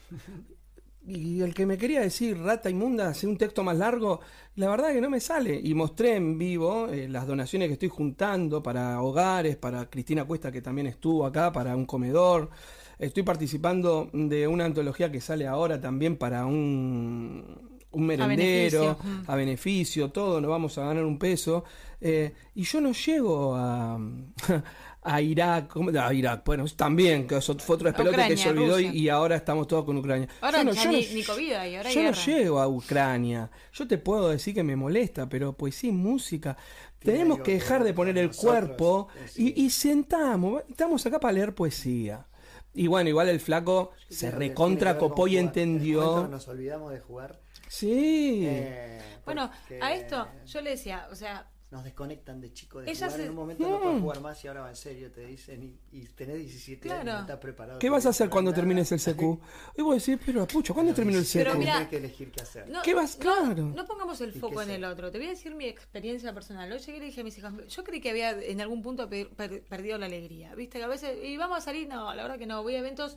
Y 1.05 1.41
el 1.41 1.55
que 1.55 1.65
me 1.65 1.77
quería 1.77 2.01
decir 2.01 2.37
rata 2.37 2.69
inmunda, 2.69 3.09
hace 3.09 3.25
un 3.25 3.37
texto 3.37 3.63
más 3.63 3.77
largo, 3.77 4.19
la 4.55 4.69
verdad 4.69 4.93
que 4.93 5.01
no 5.01 5.09
me 5.09 5.19
sale. 5.19 5.59
Y 5.63 5.73
mostré 5.73 6.15
en 6.15 6.37
vivo 6.37 6.87
eh, 6.87 7.09
las 7.09 7.25
donaciones 7.25 7.67
que 7.67 7.73
estoy 7.73 7.89
juntando 7.89 8.61
para 8.61 9.01
hogares, 9.01 9.55
para 9.55 9.89
Cristina 9.89 10.25
Cuesta 10.25 10.51
que 10.51 10.61
también 10.61 10.85
estuvo 10.85 11.25
acá, 11.25 11.51
para 11.51 11.75
un 11.75 11.85
comedor. 11.85 12.51
Estoy 12.99 13.23
participando 13.23 14.09
de 14.13 14.47
una 14.47 14.65
antología 14.65 15.11
que 15.11 15.21
sale 15.21 15.47
ahora 15.47 15.81
también 15.81 16.17
para 16.17 16.45
un, 16.45 17.78
un 17.91 18.05
merendero, 18.05 18.81
beneficio, 18.81 18.97
mm. 19.03 19.23
a 19.31 19.35
beneficio, 19.35 20.11
todo, 20.11 20.39
nos 20.41 20.49
vamos 20.49 20.77
a 20.77 20.85
ganar 20.85 21.03
un 21.05 21.17
peso. 21.17 21.63
Eh, 21.99 22.33
y 22.55 22.63
yo 22.63 22.79
no 22.81 22.91
llego 22.91 23.55
a, 23.55 23.99
a 25.01 25.21
Irak, 25.21 25.75
a 25.75 26.13
Irak, 26.13 26.43
bueno, 26.45 26.65
también, 26.75 27.27
que 27.27 27.37
eso 27.37 27.57
fue 27.57 27.75
otro 27.75 27.87
despelote 27.87 28.27
que 28.27 28.37
se 28.37 28.49
olvidó 28.49 28.79
y, 28.79 29.09
ahora 29.09 29.35
estamos 29.35 29.67
todos 29.67 29.85
con 29.85 29.97
Ucrania. 29.97 30.27
Ahora 30.41 30.59
Yo 30.59 30.63
no- 30.65 30.73
yo 30.73 30.89
ni, 30.89 31.01
no- 31.01 31.13
ni 31.13 31.23
COVID 31.23 31.51
hay, 31.53 31.75
ahora 31.75 31.89
hay 31.89 31.95
yo 31.95 32.03
no 32.03 32.11
llego 32.11 32.59
a 32.59 32.67
Ucrania. 32.67 33.49
Yo 33.73 33.87
te 33.87 33.97
puedo 33.97 34.29
decir 34.29 34.53
que 34.53 34.63
me 34.63 34.75
molesta, 34.75 35.27
pero 35.27 35.53
pues 35.53 35.75
sí, 35.75 35.91
música. 35.91 36.57
Tenemos 36.99 37.39
que 37.39 37.53
dejar 37.53 37.83
de 37.85 37.93
poner 37.93 38.17
el 38.17 38.31
cuerpo 38.31 39.07
y, 39.37 39.63
y 39.63 39.69
sentamos. 39.69 40.63
Estamos 40.69 41.05
acá 41.05 41.17
para 41.19 41.31
leer 41.31 41.55
poesía. 41.55 42.25
Y 42.73 42.87
bueno, 42.87 43.09
igual 43.09 43.29
el 43.29 43.39
flaco 43.39 43.91
se 44.09 44.31
recontra 44.31 44.97
copó 44.97 45.27
y 45.27 45.37
entendió. 45.37 46.27
Nos 46.27 46.47
olvidamos 46.47 46.91
de 46.91 46.99
jugar. 46.99 47.39
Sí. 47.69 48.41
eh, 48.47 48.99
Bueno, 49.25 49.49
a 49.81 49.93
esto 49.93 50.27
yo 50.47 50.61
le 50.61 50.71
decía, 50.71 51.07
o 51.11 51.15
sea, 51.15 51.47
Nos 51.71 51.83
desconectan 51.83 52.41
de 52.41 52.51
chico 52.51 52.81
de 52.81 52.89
Ella 52.89 53.05
jugar. 53.05 53.11
se- 53.19 53.23
En 53.25 53.29
un 53.29 53.35
momento 53.35 53.69
no 53.69 53.79
puedes 53.79 54.01
jugar 54.01 54.21
más 54.21 54.43
y 54.43 54.47
ahora 54.47 54.61
va 54.61 54.69
en 54.69 54.75
serio, 54.75 55.11
te 55.11 55.23
dicen. 55.23 55.61
Y, 55.61 55.79
y 55.99 56.03
tenés 56.07 56.37
17 56.39 56.91
años, 56.91 57.05
no 57.05 57.19
estás 57.19 57.37
preparado. 57.37 57.77
¿Qué 57.77 57.91
vas 57.91 58.07
a 58.07 58.09
hacer 58.09 58.27
cuando 58.27 58.51
termines 58.51 58.91
el 58.91 58.99
CQ? 58.99 59.39
Y 59.77 59.83
vos 59.83 60.03
decís, 60.03 60.19
pero 60.25 60.47
pucho, 60.47 60.73
¿cuándo 60.73 60.95
termino 60.95 61.19
el 61.19 61.27
Pero 61.31 61.51
CQ? 61.51 61.59
mira- 61.59 61.73
Tienes 61.73 61.89
que 61.89 61.97
elegir 61.97 62.31
qué 62.31 62.41
hacer. 62.41 62.67
no, 62.69 62.81
¿Qué 62.81 62.95
vas- 62.95 63.19
no- 63.19 63.21
claro. 63.21 63.63
no 63.75 63.85
pongamos 63.85 64.19
el 64.21 64.35
¿Y 64.35 64.39
foco 64.39 64.63
en 64.63 64.71
el 64.71 64.83
otro. 64.83 65.11
Te 65.11 65.19
voy 65.19 65.27
a 65.27 65.29
decir 65.29 65.53
mi 65.53 65.65
experiencia 65.65 66.33
personal. 66.33 66.71
Hoy 66.71 66.79
llegué 66.79 66.97
y 66.97 66.99
le 67.01 67.05
dije 67.05 67.21
a 67.21 67.23
mis 67.23 67.37
hijas, 67.37 67.53
yo 67.67 67.83
creí 67.83 68.01
que 68.01 68.09
había 68.09 68.31
en 68.31 68.61
algún 68.61 68.81
punto 68.81 69.07
per- 69.07 69.29
per- 69.29 69.61
perdido 69.65 69.99
la 69.99 70.07
alegría. 70.07 70.55
Viste 70.55 70.79
que 70.79 70.85
a 70.85 70.87
veces, 70.87 71.23
y 71.23 71.37
vamos 71.37 71.59
a 71.59 71.61
salir, 71.61 71.87
no, 71.87 72.15
la 72.15 72.23
verdad 72.23 72.39
que 72.39 72.47
no, 72.47 72.63
voy 72.63 72.73
a 72.73 72.79
eventos, 72.79 73.15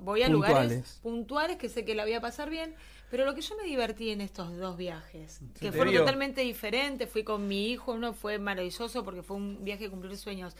voy 0.00 0.22
a 0.22 0.28
lugares 0.28 0.54
Puntuales. 0.58 1.00
puntuales 1.02 1.56
que 1.56 1.68
sé 1.68 1.84
que 1.84 1.96
la 1.96 2.04
voy 2.04 2.12
a 2.12 2.20
pasar 2.20 2.50
bien, 2.50 2.76
pero 3.10 3.24
lo 3.24 3.34
que 3.34 3.40
yo 3.42 3.56
me 3.56 3.64
divertí 3.64 4.10
en 4.10 4.20
estos 4.20 4.56
dos 4.56 4.76
viajes, 4.76 5.40
que 5.58 5.72
fueron 5.72 5.90
vio. 5.92 6.00
totalmente 6.00 6.40
diferentes, 6.42 7.10
fui 7.10 7.24
con 7.24 7.48
mi 7.48 7.70
hijo, 7.70 7.92
uno 7.92 8.12
fue 8.14 8.38
maravilloso 8.38 9.04
porque 9.04 9.22
fue 9.22 9.36
un 9.36 9.64
viaje 9.64 9.84
de 9.84 9.90
cumplir 9.90 10.16
sueños. 10.16 10.54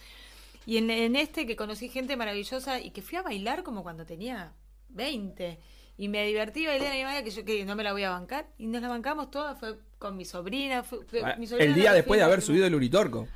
Y 0.66 0.76
en, 0.76 0.90
en 0.90 1.16
este 1.16 1.46
que 1.46 1.56
conocí 1.56 1.88
gente 1.88 2.16
maravillosa 2.16 2.80
y 2.80 2.90
que 2.90 3.00
fui 3.02 3.16
a 3.16 3.22
bailar 3.22 3.62
como 3.62 3.82
cuando 3.82 4.04
tenía 4.04 4.52
20. 4.90 5.58
Y 5.96 6.08
me 6.08 6.26
divertí 6.26 6.66
bailé 6.66 6.88
a 6.88 6.94
mi 6.94 7.04
madre 7.04 7.24
que 7.24 7.30
yo 7.30 7.44
que 7.44 7.64
no 7.64 7.76
me 7.76 7.82
la 7.84 7.92
voy 7.92 8.02
a 8.04 8.10
bancar. 8.10 8.46
Y 8.58 8.66
nos 8.66 8.80
la 8.82 8.88
bancamos 8.88 9.30
todas, 9.30 9.58
fue 9.58 9.78
con 9.98 10.16
mi 10.16 10.24
sobrina. 10.24 10.82
fue- 10.82 11.04
fue- 11.06 11.22
Ah, 11.22 11.36
mi 11.38 11.46
sobrina 11.46 11.70
El 11.70 11.74
día 11.80 11.92
después 11.92 12.18
de 12.18 12.24
haber 12.24 12.42
subido 12.42 12.66
el 12.66 12.74
Uritorco. 12.74 13.28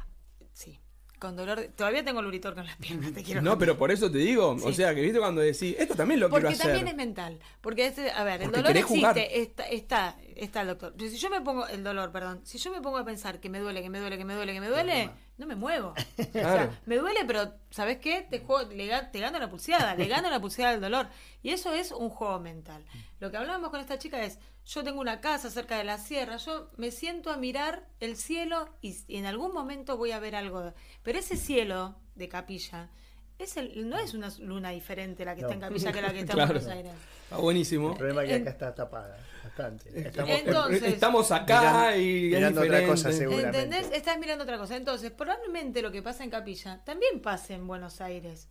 Sí, 0.53 0.79
con 1.19 1.37
dolor. 1.37 1.61
de- 1.61 1.69
todavía 1.69 2.05
tengo 2.05 2.21
el 2.21 2.27
uritor 2.27 2.55
con 2.55 2.67
las 2.67 2.77
piernas, 2.77 3.13
te 3.13 3.23
quiero 3.23 3.41
No, 3.43 3.51
contar. 3.53 3.67
pero 3.67 3.79
por 3.79 3.91
eso 3.91 4.11
te 4.11 4.19
digo, 4.19 4.51
o 4.63 4.73
sea, 4.73 4.95
que 4.95 5.01
viste 5.01 5.19
cuando 5.19 5.41
decís, 5.41 5.75
esto 5.79 5.95
también 5.95 6.21
lo 6.21 6.29
Porque 6.29 6.49
quiero 6.49 6.55
hacer. 6.63 6.67
también 6.73 6.89
es 6.89 6.97
mental. 6.97 7.39
Porque, 7.61 7.87
este, 7.87 8.11
a 8.11 8.25
ver, 8.25 8.43
el 8.43 8.51
Porque 8.51 8.57
dolor 8.63 8.77
existe, 8.77 8.99
jugar. 9.01 9.19
está, 9.19 9.65
está, 9.69 10.17
está 10.37 10.61
el 10.63 10.67
doctor. 10.69 10.95
Pero 10.97 11.11
si 11.11 11.17
yo 11.17 11.31
me 11.31 11.41
pongo, 11.41 11.67
el 11.69 11.83
dolor, 11.85 12.11
perdón, 12.13 12.41
si 12.45 12.59
yo 12.59 12.71
me 12.71 12.81
pongo 12.81 12.99
a 12.99 13.05
pensar 13.05 13.41
que 13.41 13.49
me 13.49 13.59
duele, 13.61 13.83
que 13.83 13.91
me 13.91 13.99
duele, 14.01 14.19
que 14.19 14.25
me 14.25 14.35
duele, 14.35 14.53
que 14.53 14.61
me 14.61 14.69
duele, 14.69 15.11
no 15.37 15.47
me 15.47 15.55
muevo. 15.55 15.95
O 16.19 16.33
sea, 16.33 16.81
me 16.87 16.97
duele, 16.97 17.25
pero 17.27 17.55
¿sabes 17.71 17.99
qué? 17.99 18.27
Te, 18.29 18.41
juego, 18.41 18.71
le, 18.71 18.89
te 19.13 19.21
gano 19.21 19.39
la 19.39 19.51
pulseada, 19.51 19.95
le 19.95 20.07
gano 20.07 20.31
la 20.31 20.41
pulseada 20.41 20.73
al 20.75 20.81
dolor. 20.81 21.09
Y 21.43 21.51
eso 21.51 21.73
es 21.73 21.93
un 21.93 22.09
juego 22.09 22.39
mental. 22.41 22.85
Lo 23.21 23.31
que 23.31 23.37
hablábamos 23.37 23.71
con 23.71 23.81
esta 23.81 23.99
chica 23.99 24.23
es, 24.23 24.39
yo 24.65 24.85
tengo 24.85 25.01
una 25.01 25.21
casa 25.21 25.51
cerca 25.51 25.77
de 25.77 25.85
la 25.85 25.99
sierra, 25.99 26.37
yo 26.37 26.71
me 26.77 26.91
siento 26.91 27.31
a 27.31 27.37
mirar 27.37 27.89
el 28.01 28.17
cielo 28.17 28.69
y, 28.81 28.97
y 29.09 29.17
en 29.17 29.27
algún 29.27 29.53
momento 29.53 29.97
voy 29.97 30.13
a 30.13 30.19
ver 30.21 30.37
algo. 30.37 30.73
Pero 31.03 31.19
ese 31.19 31.37
cielo 31.37 31.97
de 32.15 32.29
capilla... 32.29 32.91
Es 33.39 33.57
el, 33.57 33.89
no 33.89 33.99
es 33.99 34.15
una 34.15 34.31
luna 34.39 34.71
diferente 34.71 35.25
la 35.25 35.35
que 35.35 35.41
está 35.43 35.55
en 35.55 35.61
capilla 35.61 35.93
que 35.93 36.01
la 36.03 36.13
que 36.13 36.21
está 36.21 36.33
Claro. 36.35 36.53
en 36.53 36.59
Buenos 36.65 36.77
Aires. 36.77 36.93
Está 37.25 37.37
buenísimo. 37.39 37.91
El 37.93 37.97
problema 37.97 38.23
es 38.23 38.29
que 38.29 38.35
acá 38.37 38.51
está 38.51 38.75
tapada 38.75 39.19
bastante. 39.43 40.07
Estamos 40.09 40.31
Entonces- 40.39 40.83
Estamos 40.85 41.31
acá 41.33 41.61
Mirando- 41.61 41.97
y 42.01 42.27
es 42.27 42.33
mirando 42.39 42.61
otra 42.63 42.87
cosa, 42.87 43.13
seguro. 43.13 43.39
¿Entendés? 43.39 43.63
Seguramente. 43.65 43.97
Estás 43.97 44.19
mirando 44.19 44.45
otra 44.45 44.59
cosa. 44.59 44.77
Entonces, 44.77 45.11
probablemente 45.11 45.83
lo 45.83 45.91
que 45.91 46.01
pasa 46.03 46.23
en 46.25 46.31
Capilla 46.31 46.81
también 46.85 47.21
pasa 47.21 47.55
en 47.55 47.67
Buenos 47.67 48.01
Aires. 48.01 48.49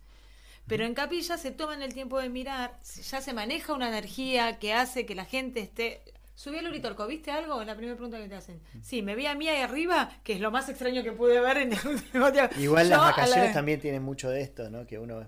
Pero 0.66 0.84
en 0.84 0.94
Capilla 0.94 1.36
se 1.38 1.50
toman 1.50 1.82
el 1.82 1.92
tiempo 1.92 2.18
de 2.20 2.28
mirar, 2.30 2.78
ya 3.10 3.20
se 3.20 3.32
maneja 3.34 3.74
una 3.74 3.88
energía 3.88 4.58
que 4.58 4.72
hace 4.74 5.04
que 5.06 5.14
la 5.14 5.24
gente 5.26 5.60
esté... 5.60 6.02
Subí 6.34 6.58
al 6.58 6.66
Uritorco, 6.66 7.06
¿viste 7.06 7.30
algo? 7.30 7.60
Es 7.60 7.66
la 7.66 7.76
primera 7.76 7.94
pregunta 7.96 8.18
que 8.18 8.28
te 8.28 8.34
hacen. 8.34 8.60
Sí, 8.82 9.02
me 9.02 9.14
vi 9.14 9.26
a 9.26 9.34
mí 9.34 9.48
ahí 9.48 9.60
arriba, 9.62 10.10
que 10.24 10.32
es 10.34 10.40
lo 10.40 10.50
más 10.50 10.68
extraño 10.68 11.02
que 11.04 11.12
pude 11.12 11.40
ver 11.40 11.58
en 11.58 11.72
el 11.72 11.78
último 11.86 12.32
tiempo. 12.32 12.54
Igual 12.58 12.84
Yo 12.86 12.90
las 12.90 12.98
la- 13.00 13.04
vacaciones 13.06 13.52
también 13.52 13.80
tienen 13.80 14.02
mucho 14.02 14.28
de 14.30 14.40
esto, 14.42 14.68
¿no? 14.70 14.86
Que 14.86 14.98
uno 14.98 15.26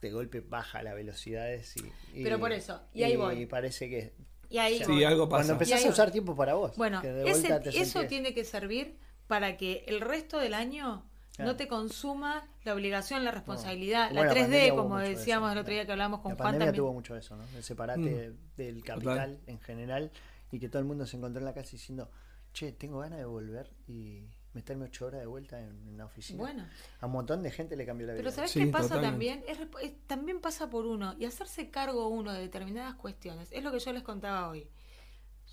de 0.00 0.10
golpe 0.10 0.40
baja 0.40 0.82
las 0.82 0.94
velocidades 0.94 1.74
y, 1.76 2.20
y- 2.20 2.22
Pero 2.24 2.38
por 2.38 2.52
eso, 2.52 2.80
y 2.94 3.02
ahí 3.02 3.16
voy. 3.16 3.40
Y 3.42 3.46
parece 3.46 3.88
que 3.90 4.14
Y 4.48 4.58
ahí 4.58 4.78
Sí, 4.78 4.84
voy. 4.92 5.04
algo 5.04 5.28
cuando 5.28 5.52
empezás 5.54 5.80
Y 5.80 5.82
ahí 5.82 5.88
a 5.88 5.92
usar 5.92 6.10
tiempo 6.10 6.34
para 6.36 6.54
vos. 6.54 6.76
Bueno, 6.76 7.02
ese- 7.02 7.60
eso 7.74 8.04
tiene 8.06 8.32
que 8.32 8.44
servir 8.44 8.96
para 9.26 9.56
que 9.56 9.84
el 9.88 10.00
resto 10.00 10.38
del 10.38 10.54
año 10.54 11.04
Claro. 11.34 11.50
no 11.50 11.56
te 11.58 11.68
consuma 11.68 12.48
la 12.64 12.72
obligación, 12.72 13.22
la 13.24 13.30
responsabilidad, 13.30 14.06
Bueno, 14.10 14.24
la 14.24 14.30
3D, 14.30 14.40
pandemia 14.42 14.72
hubo 14.74 14.82
como 14.84 14.98
decíamos 15.00 15.48
eso. 15.48 15.52
el 15.52 15.58
otro 15.58 15.74
día 15.74 15.84
que 15.84 15.92
hablamos 15.92 16.20
con 16.20 16.30
La 16.30 16.36
Juan 16.36 16.44
pandemia 16.46 16.66
también. 16.68 16.82
tuvo 16.82 16.92
mucho 16.94 17.14
eso, 17.16 17.36
¿no? 17.36 17.44
El 17.54 17.62
separate 17.62 17.98
Mm. 18.30 18.56
del 18.56 18.82
capital 18.84 19.38
en 19.46 19.60
general 19.60 20.10
y 20.50 20.58
que 20.58 20.68
todo 20.68 20.80
el 20.80 20.86
mundo 20.86 21.06
se 21.06 21.16
encontró 21.16 21.40
en 21.40 21.44
la 21.44 21.54
casa 21.54 21.70
diciendo, 21.72 22.10
che, 22.52 22.72
tengo 22.72 22.98
ganas 23.00 23.18
de 23.18 23.24
volver 23.24 23.70
y 23.86 24.24
meterme 24.54 24.86
ocho 24.86 25.06
horas 25.06 25.20
de 25.20 25.26
vuelta 25.26 25.60
en, 25.60 25.98
la 25.98 26.06
oficina. 26.06 26.38
Bueno. 26.38 26.66
A 27.00 27.06
un 27.06 27.12
montón 27.12 27.42
de 27.42 27.50
gente 27.50 27.76
le 27.76 27.84
cambió 27.84 28.06
la 28.06 28.14
vida. 28.14 28.22
Pero 28.22 28.34
¿sabes 28.34 28.50
Sí, 28.50 28.60
qué 28.60 28.66
pasa 28.68 28.94
totalmente. 28.94 29.42
también? 29.42 29.44
Es 29.46 29.58
es- 29.82 30.06
también 30.06 30.40
pasa 30.40 30.70
por 30.70 30.86
uno 30.86 31.14
y 31.18 31.26
hacerse 31.26 31.70
cargo 31.70 32.08
uno 32.08 32.32
de 32.32 32.40
determinadas 32.40 32.94
cuestiones. 32.94 33.50
Es 33.52 33.62
lo 33.62 33.70
que 33.70 33.78
yo 33.78 33.92
les 33.92 34.02
contaba 34.02 34.48
hoy. 34.48 34.66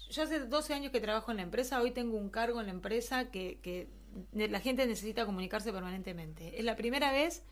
Yo 0.10 0.24
hace 0.24 0.40
12 0.40 0.74
años 0.74 0.92
que 0.92 1.02
trabajo 1.02 1.32
en 1.32 1.38
la 1.38 1.44
empresa, 1.44 1.82
hoy 1.82 1.92
tengo 1.92 2.18
un 2.18 2.30
cargo 2.30 2.60
en 2.62 2.68
la 2.68 2.72
empresa 2.72 3.30
que, 3.30 3.60
que 3.62 3.90
la 4.34 4.60
gente 4.60 4.86
necesita 4.86 5.26
comunicarse 5.26 5.74
permanentemente. 5.74 6.58
Es 6.58 6.64
la 6.64 6.76
primera 6.76 7.12
vez 7.12 7.44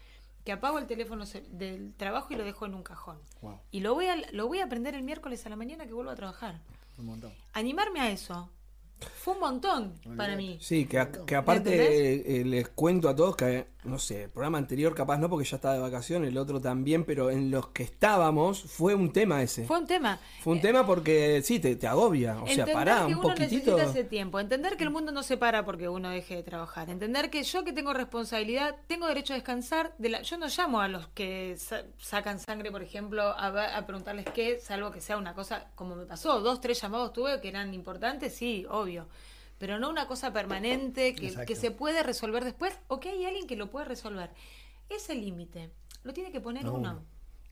que 0.45 0.51
apago 0.51 0.79
el 0.79 0.87
teléfono 0.87 1.25
del 1.49 1.93
trabajo 1.95 2.33
y 2.33 2.37
lo 2.37 2.43
dejo 2.43 2.65
en 2.65 2.75
un 2.75 2.83
cajón. 2.83 3.19
Wow. 3.41 3.59
Y 3.71 3.81
lo 3.81 3.93
voy, 3.93 4.07
a, 4.07 4.15
lo 4.31 4.47
voy 4.47 4.59
a 4.59 4.65
aprender 4.65 4.95
el 4.95 5.03
miércoles 5.03 5.45
a 5.45 5.49
la 5.49 5.55
mañana 5.55 5.85
que 5.85 5.93
vuelvo 5.93 6.11
a 6.11 6.15
trabajar. 6.15 6.61
Un 7.01 7.07
montón. 7.07 7.33
Animarme 7.53 7.99
a 7.99 8.11
eso 8.11 8.49
fue 9.17 9.33
un 9.33 9.39
montón 9.39 9.93
para 10.15 10.35
mí. 10.35 10.57
Sí, 10.61 10.85
que, 10.85 10.99
a- 10.99 11.11
que 11.11 11.35
aparte 11.35 11.71
¿Entendés? 11.73 12.23
eh, 12.27 12.45
les 12.45 12.69
cuento 12.69 13.09
a 13.09 13.15
todos 13.15 13.35
que, 13.35 13.65
no 13.83 13.97
sé, 13.97 14.23
el 14.23 14.29
programa 14.29 14.57
anterior 14.59 14.93
capaz 14.93 15.17
no 15.17 15.29
porque 15.29 15.45
ya 15.47 15.55
estaba 15.55 15.73
de 15.73 15.79
vacaciones, 15.81 16.29
el 16.29 16.37
otro 16.37 16.61
también, 16.61 17.03
pero 17.03 17.29
en 17.31 17.49
los 17.51 17.67
que 17.69 17.83
estábamos 17.83 18.61
fue 18.61 18.93
un 18.95 19.11
tema 19.11 19.41
ese. 19.41 19.65
Fue 19.65 19.79
un 19.79 19.87
tema. 19.87 20.19
Fue 20.41 20.53
un 20.53 20.61
tema 20.61 20.85
porque 20.85 21.41
sí, 21.43 21.59
te, 21.59 21.75
te 21.75 21.87
agobia. 21.87 22.41
O 22.41 22.47
sea, 22.47 22.65
pará 22.67 22.99
que 23.07 23.13
un 23.13 23.19
uno 23.19 23.21
poquitito. 23.29 23.75
necesita 23.77 23.83
ese 23.83 24.03
tiempo, 24.03 24.39
entender 24.39 24.77
que 24.77 24.83
el 24.83 24.89
mundo 24.91 25.11
no 25.11 25.23
se 25.23 25.37
para 25.37 25.65
porque 25.65 25.89
uno 25.89 26.09
deje 26.09 26.35
de 26.35 26.43
trabajar, 26.43 26.89
entender 26.89 27.29
que 27.29 27.43
yo 27.43 27.63
que 27.63 27.73
tengo 27.73 27.93
responsabilidad 27.93 28.75
tengo 28.87 29.07
derecho 29.07 29.33
a 29.33 29.35
descansar. 29.35 29.93
De 29.97 30.09
la, 30.09 30.21
yo 30.21 30.37
no 30.37 30.47
llamo 30.47 30.79
a 30.81 30.87
los 30.87 31.07
que 31.09 31.55
sa- 31.57 31.83
sacan 31.97 32.39
sangre, 32.39 32.71
por 32.71 32.83
ejemplo, 32.83 33.23
a, 33.23 33.77
a 33.77 33.85
preguntarles 33.85 34.25
qué, 34.33 34.59
salvo 34.59 34.91
que 34.91 35.01
sea 35.01 35.17
una 35.17 35.33
cosa 35.33 35.67
como 35.75 35.95
me 35.95 36.05
pasó, 36.05 36.39
dos, 36.41 36.61
tres 36.61 36.79
llamados 36.81 37.13
tuve 37.13 37.41
que 37.41 37.49
eran 37.49 37.73
importantes, 37.73 38.35
sí, 38.35 38.65
obvio. 38.69 39.07
Pero 39.61 39.79
no 39.79 39.89
una 39.89 40.07
cosa 40.07 40.33
permanente 40.33 41.15
que, 41.15 41.29
que 41.45 41.55
se 41.55 41.71
puede 41.71 42.03
resolver 42.03 42.43
después 42.43 42.73
o 42.87 42.99
que 42.99 43.09
hay 43.09 43.25
alguien 43.25 43.47
que 43.47 43.55
lo 43.55 43.69
puede 43.69 43.85
resolver. 43.85 44.31
Ese 44.89 45.15
límite 45.15 45.71
lo 46.03 46.13
tiene 46.13 46.31
que 46.31 46.41
poner 46.41 46.65
No, 46.65 46.73
uno. 46.73 46.91
uno. 46.91 47.05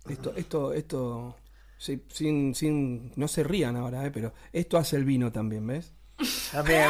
Esto, 0.08 0.34
esto, 0.36 0.74
esto 0.74 1.36
Sí, 1.78 2.04
sin, 2.10 2.56
sin, 2.56 3.14
no 3.16 3.30
se 3.30 3.42
rían 3.44 3.78
ahora, 3.78 4.06
¿eh? 4.06 4.12
pero 4.12 4.34
esto 4.52 4.78
hace 4.78 4.98
el 4.98 5.06
vino 5.06 5.32
también, 5.32 5.66
¿ves? 5.66 5.94
También, 6.52 6.90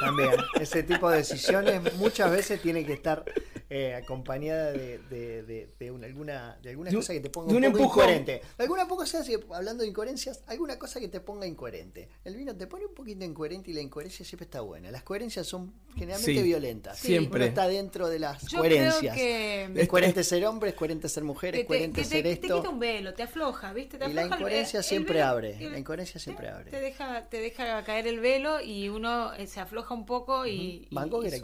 también. 0.00 0.30
Ese 0.60 0.82
tipo 0.82 1.10
de 1.10 1.18
decisiones 1.18 1.94
muchas 1.96 2.30
veces 2.30 2.60
tiene 2.60 2.84
que 2.84 2.92
estar 2.92 3.24
eh, 3.70 3.94
acompañada 3.94 4.72
de, 4.72 4.98
de, 5.10 5.42
de, 5.42 5.68
de 5.78 5.90
una, 5.90 6.06
alguna, 6.06 6.58
de 6.62 6.70
alguna 6.70 6.92
cosa 6.92 7.12
que 7.12 7.20
te 7.20 7.30
ponga 7.30 7.48
de 7.52 7.56
un, 7.56 7.64
un 7.64 7.72
poco 7.72 7.82
empujón. 7.84 8.04
incoherente. 8.04 8.42
Alguna 8.58 8.86
cosa, 8.86 9.24
si- 9.24 9.34
hablando 9.52 9.82
de 9.82 9.88
incoherencias, 9.90 10.42
alguna 10.46 10.78
cosa 10.78 11.00
que 11.00 11.08
te 11.08 11.20
ponga 11.20 11.46
incoherente. 11.46 12.08
El 12.24 12.36
vino 12.36 12.54
te 12.56 12.66
pone 12.66 12.86
un 12.86 12.94
poquito 12.94 13.24
incoherente 13.24 13.70
y 13.70 13.74
la 13.74 13.80
incoherencia 13.80 14.24
siempre 14.24 14.44
está 14.44 14.60
buena. 14.60 14.90
Las 14.90 15.02
coherencias 15.02 15.46
son 15.46 15.72
generalmente 15.94 16.34
Sí, 16.34 16.42
violentas. 16.42 16.98
siempre. 16.98 17.38
Uno 17.40 17.46
está 17.48 17.66
dentro 17.68 18.08
de 18.08 18.18
las 18.18 18.42
Yo 18.46 18.58
coherencias. 18.58 19.14
creo 19.16 19.72
que, 19.72 19.80
Es 19.82 19.88
coherente 19.88 20.22
ser 20.22 20.44
hombre, 20.46 20.70
es 20.70 20.76
coherente 20.76 21.08
ser 21.08 21.24
mujer, 21.24 21.54
es 21.54 21.62
te, 21.62 21.66
coherente 21.66 22.02
que 22.02 22.06
te- 22.08 22.14
ser 22.14 22.22
te 22.22 22.32
esto. 22.32 22.56
quita 22.58 22.68
un 22.68 22.78
velo, 22.78 23.14
te 23.14 23.22
afloja, 23.24 23.72
¿viste? 23.72 23.98
Te 23.98 24.04
Y 24.08 24.12
la 24.12 24.22
afloja 24.22 24.36
el- 24.36 24.40
incoherencia 24.42 24.78
el 24.78 24.84
siempre 24.84 25.14
velo, 25.14 25.26
abre, 25.26 25.56
el- 25.64 25.72
la 25.72 25.78
incoherencia 25.78 26.20
siempre 26.20 26.46
te- 26.46 26.52
abre. 26.52 26.70
Te 26.70 26.80
deja, 26.80 27.24
te 27.28 27.40
deja 27.40 27.82
caer 27.84 28.06
el 28.06 28.20
velo 28.20 28.60
y 28.66 28.88
uno 28.88 29.32
eh, 29.34 29.46
se 29.46 29.60
afloja 29.60 29.94
un 29.94 30.04
poco 30.04 30.46
y. 30.46 30.88
Gogh 30.90 31.24
y 31.24 31.28
era. 31.28 31.38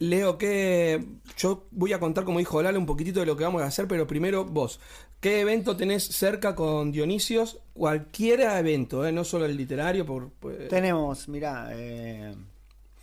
Leo, 0.00 0.36
que 0.36 1.04
yo 1.38 1.66
voy 1.70 1.92
a 1.92 2.00
contar, 2.00 2.24
como 2.24 2.38
dijo 2.40 2.60
Lalo, 2.62 2.78
un 2.78 2.86
poquitito 2.86 3.20
de 3.20 3.26
lo 3.26 3.36
que 3.36 3.44
vamos 3.44 3.62
a 3.62 3.66
hacer, 3.66 3.86
pero 3.86 4.06
primero 4.06 4.44
vos. 4.44 4.80
¿Qué 5.20 5.40
evento 5.40 5.74
tenés 5.76 6.04
cerca 6.04 6.54
con 6.54 6.92
Dionisios? 6.92 7.58
Cualquier 7.72 8.40
evento, 8.42 9.06
¿eh? 9.06 9.12
no 9.12 9.24
solo 9.24 9.46
el 9.46 9.56
literario. 9.56 10.04
Por, 10.04 10.30
pues- 10.32 10.68
Tenemos, 10.68 11.28
mira, 11.28 11.68
eh, 11.72 12.34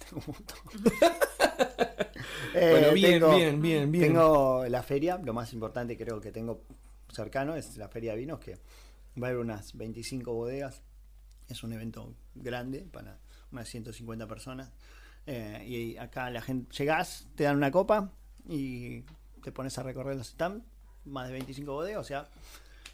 tengo 0.09 0.21
un 0.27 0.34
montón. 0.36 1.01
Eh, 2.53 2.69
Bueno, 2.71 2.93
bien, 2.93 3.11
tengo- 3.13 3.36
bien, 3.38 3.61
bien, 3.61 3.91
bien. 3.91 4.03
Tengo 4.07 4.65
la 4.67 4.84
feria, 4.84 5.17
lo 5.23 5.34
más 5.34 5.53
importante 5.53 5.97
creo 5.97 6.19
que 6.19 6.32
tengo 6.32 6.61
cercano 7.09 7.55
es 7.55 7.77
la 7.77 7.88
feria 7.88 8.11
de 8.11 8.17
vinos, 8.19 8.39
que 8.39 8.55
va 9.21 9.27
a 9.27 9.29
haber 9.29 9.38
unas 9.38 9.75
25 9.77 10.34
bodegas. 10.34 10.82
Es 11.52 11.64
un 11.64 11.74
evento 11.74 12.16
grande 12.36 12.80
para 12.91 13.20
unas 13.52 13.68
150 13.68 14.28
personas. 14.28 14.72
Eh, 15.26 15.64
y 15.68 15.97
acá 15.97 16.30
la 16.30 16.41
gente, 16.41 16.74
llegás, 16.76 17.28
te 17.36 17.43
dan 17.43 17.58
una 17.58 17.72
copa 17.72 18.12
y 18.47 19.02
te 19.43 19.52
pones 19.52 19.78
a 19.78 19.84
recorrer 19.84 20.16
los 20.16 20.28
stands, 20.28 20.66
más 21.06 21.28
de 21.28 21.34
25 21.34 21.72
bodegas, 21.72 22.02
o 22.02 22.04
sea, 22.04 22.28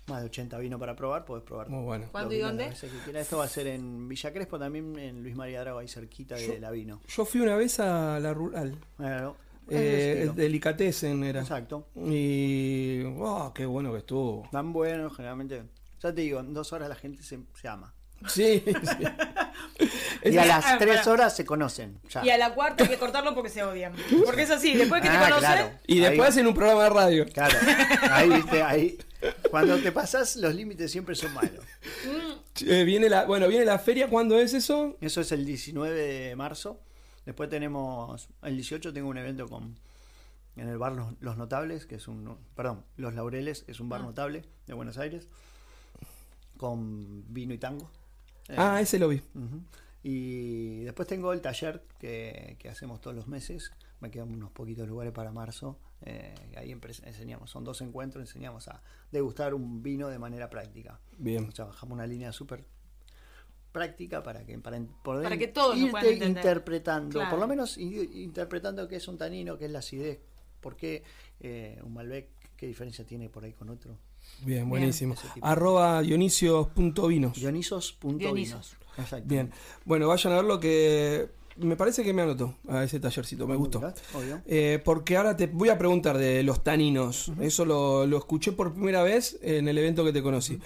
más 0.08 0.22
de 0.22 0.26
80 0.28 0.58
vinos 0.58 0.80
para 0.80 0.96
probar, 0.96 1.26
podés 1.26 1.44
probar 1.44 1.70
Muy 1.70 1.84
bueno. 1.84 2.08
¿Cuándo 2.12 2.34
y 2.34 2.40
dónde? 2.40 2.74
Esto 3.14 3.38
va 3.38 3.46
a 3.46 3.50
ser 3.50 3.68
en 3.68 4.08
Villa 4.08 4.34
Crespo, 4.34 4.58
también 4.60 4.98
en 4.98 5.24
Luis 5.24 5.36
María 5.36 5.62
Drago, 5.62 5.80
ahí 5.80 5.88
cerquita 5.88 6.36
de 6.36 6.60
la 6.60 6.72
vino. 6.72 7.02
Yo 7.08 7.26
fui 7.26 7.42
una 7.42 7.56
vez 7.56 7.80
a 7.80 8.20
la 8.20 8.34
rural. 8.34 8.78
Claro. 8.98 9.38
Eh, 9.70 10.22
Es 10.24 10.30
el 10.30 10.36
Delicatessen 10.36 11.24
era. 11.26 11.42
Exacto. 11.42 11.90
Y. 11.96 13.04
¡Oh, 13.18 13.52
qué 13.54 13.66
bueno 13.66 13.92
que 13.92 14.00
estuvo! 14.00 14.48
Tan 14.50 14.72
bueno, 14.72 15.10
generalmente. 15.10 15.64
Ya 16.02 16.14
te 16.14 16.22
digo, 16.22 16.40
en 16.40 16.54
dos 16.54 16.72
horas 16.72 16.88
la 16.88 16.96
gente 16.96 17.22
se, 17.24 17.40
se 17.54 17.68
ama. 17.68 17.94
Sí, 18.28 18.64
sí. 18.66 19.04
Y 20.24 20.38
a 20.38 20.42
Ah, 20.42 20.46
las 20.46 20.78
tres 20.80 20.98
pará. 21.00 21.12
horas 21.12 21.36
se 21.36 21.46
conocen. 21.46 22.00
Ya. 22.10 22.26
Y 22.26 22.30
a 22.32 22.38
la 22.38 22.54
cuarta 22.56 22.84
hay 22.84 22.90
que 22.90 22.98
cortarlo 22.98 23.34
porque 23.36 23.50
se 23.50 23.64
odian. 23.64 23.94
Porque 24.26 24.42
es 24.42 24.50
así, 24.50 24.76
después 24.76 25.02
que 25.02 25.08
te 25.10 25.16
Ah, 25.16 25.22
conocen. 25.30 25.40
claro. 25.40 25.72
Y 25.86 26.00
después 26.00 26.20
Ahí- 26.22 26.28
hacen 26.30 26.48
un 26.48 26.54
programa 26.56 26.84
de 26.84 26.90
radio. 26.90 27.26
Claro, 27.32 27.56
ahí 28.12 28.30
viste, 28.30 28.64
ahí. 28.64 28.98
Cuando 29.52 29.78
te 29.78 29.92
pasas, 29.92 30.36
los 30.38 30.54
límites 30.56 30.92
siempre 30.92 31.16
son 31.16 31.34
malos. 31.34 31.64
Eh, 32.66 32.84
viene 32.84 33.08
la, 33.10 33.26
bueno, 33.26 33.48
viene 33.48 33.66
la 33.66 33.78
feria, 33.80 34.10
¿cuándo 34.10 34.38
es 34.40 34.54
eso? 34.56 34.98
Eso 35.00 35.22
es 35.22 35.32
el 35.32 35.46
19 35.46 35.96
de 35.96 36.36
marzo. 36.36 36.82
Después 37.26 37.50
tenemos, 37.50 38.28
el 38.42 38.56
18 38.56 38.94
tengo 38.94 39.10
un 39.10 39.18
evento 39.18 39.48
con 39.48 39.78
en 40.56 40.68
el 40.68 40.78
bar 40.80 40.94
Los, 40.94 41.14
Los 41.20 41.38
Notables, 41.38 41.86
que 41.86 41.96
es 41.96 42.08
un, 42.08 42.36
perdón, 42.56 42.84
Los 42.96 43.14
Laureles, 43.14 43.64
es 43.68 43.80
un 43.80 43.90
bar 43.90 44.02
notable 44.02 44.44
de 44.66 44.74
Buenos 44.74 44.98
Aires, 44.98 45.28
con 46.58 47.24
vino 47.32 47.54
y 47.54 47.58
tango. 47.60 47.92
Eh, 48.50 48.56
Ah, 48.58 48.80
ese 48.82 48.98
lo 49.00 49.08
vi. 49.10 49.22
Y 50.04 50.84
después 50.84 51.08
tengo 51.08 51.34
el 51.34 51.42
taller 51.42 51.84
que, 52.00 52.56
que 52.60 52.70
hacemos 52.70 53.02
todos 53.02 53.16
los 53.16 53.28
meses. 53.28 53.72
Me 54.00 54.12
quedan 54.12 54.32
unos 54.32 54.52
poquitos 54.52 54.88
lugares 54.88 55.12
para 55.14 55.32
marzo. 55.32 55.78
eh, 56.06 56.34
ahí 56.56 56.72
enseñamos, 56.72 57.50
son 57.50 57.64
dos 57.64 57.82
encuentros, 57.82 58.22
enseñamos 58.22 58.68
a 58.68 58.82
degustar 59.12 59.54
un 59.56 59.82
vino 59.82 60.08
de 60.10 60.20
manera 60.20 60.50
práctica. 60.50 61.00
Bien. 61.18 61.46
O 61.50 61.52
sea, 61.52 61.66
bajamos 61.66 61.96
una 61.96 62.06
línea 62.06 62.32
súper 62.32 62.64
práctica 63.72 64.24
para 64.24 64.46
que 64.46 64.58
para 64.60 64.80
poder 65.04 65.24
Para 65.24 65.38
que 65.38 65.48
todos 65.48 65.78
lo 65.78 65.88
irte 65.88 66.26
interpretando, 66.26 67.14
Claro. 67.20 67.30
por 67.32 67.40
lo 67.40 67.48
menos 67.48 67.78
interpretando 67.78 68.88
qué 68.88 68.96
es 68.98 69.08
un 69.08 69.18
tanino, 69.18 69.58
qué 69.58 69.66
es 69.66 69.72
la 69.72 69.80
acidez, 69.80 70.20
por 70.62 70.76
qué 70.76 71.04
eh, 71.40 71.80
un 71.84 71.94
Malbec, 71.94 72.28
qué 72.56 72.68
diferencia 72.68 73.06
tiene 73.06 73.30
por 73.30 73.44
ahí 73.44 73.54
con 73.54 73.70
otro. 73.70 73.98
Bien, 74.44 74.70
buenísimo. 74.70 75.16
tipo. 75.34 75.46
Arroba 75.46 76.02
dionisios.vinos. 76.02 77.40
Dionisos.vinos. 77.40 78.20
Dionisos. 78.20 78.78
Exacto. 78.98 79.26
Bien. 79.28 79.52
Bueno, 79.86 80.08
vayan 80.08 80.34
a 80.34 80.36
ver 80.38 80.46
lo 80.46 80.60
que. 80.60 81.30
Me 81.58 81.76
parece 81.76 82.04
que 82.04 82.14
me 82.14 82.22
anotó 82.22 82.54
a 82.68 82.84
ese 82.84 83.00
tallercito, 83.00 83.48
me 83.48 83.56
gustó. 83.56 83.80
Obvio. 84.14 84.42
Eh, 84.46 84.80
porque 84.86 85.18
ahora 85.18 85.36
te 85.36 85.48
voy 85.48 85.70
a 85.70 85.78
preguntar 85.80 86.16
de 86.20 86.44
los 86.44 86.64
taninos. 86.64 87.32
Eso 87.42 87.66
lo, 87.66 88.06
lo 88.06 88.18
escuché 88.20 88.52
por 88.52 88.74
primera 88.74 89.02
vez 89.02 89.40
en 89.42 89.68
el 89.68 89.76
evento 89.80 90.06
que 90.06 90.14
te 90.14 90.22
conocí. 90.22 90.60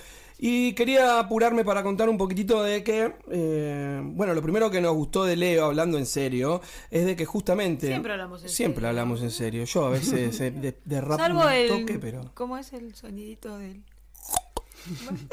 Y 0.44 0.74
quería 0.74 1.20
apurarme 1.20 1.64
para 1.64 1.84
contar 1.84 2.10
un 2.10 2.18
poquitito 2.18 2.64
de 2.64 2.84
que, 2.84 3.14
eh, 3.30 4.02
bueno, 4.04 4.34
lo 4.34 4.42
primero 4.42 4.72
que 4.72 4.82
nos 4.82 4.94
gustó 4.96 5.24
de 5.24 5.36
Leo, 5.36 5.66
hablando 5.66 6.00
en 6.00 6.08
serio, 6.08 6.62
es 6.90 7.06
de 7.06 7.16
que 7.16 7.26
justamente... 7.26 7.86
Siempre 7.86 8.14
hablamos 8.14 8.42
en 8.42 8.50
Siempre 8.50 8.78
serio. 8.82 8.90
hablamos 8.90 9.22
en 9.22 9.30
serio. 9.30 9.64
Yo 9.66 9.86
a 9.86 9.90
veces 9.92 10.40
eh, 10.42 10.50
de, 10.50 10.80
derrapo 10.84 11.22
Salvo 11.22 11.42
un 11.46 11.52
el. 11.52 11.68
toque, 11.70 12.00
pero... 12.00 12.32
¿Cómo 12.34 12.58
es 12.58 12.74
el 12.74 12.96
sonidito 12.96 13.56
del.? 13.60 13.84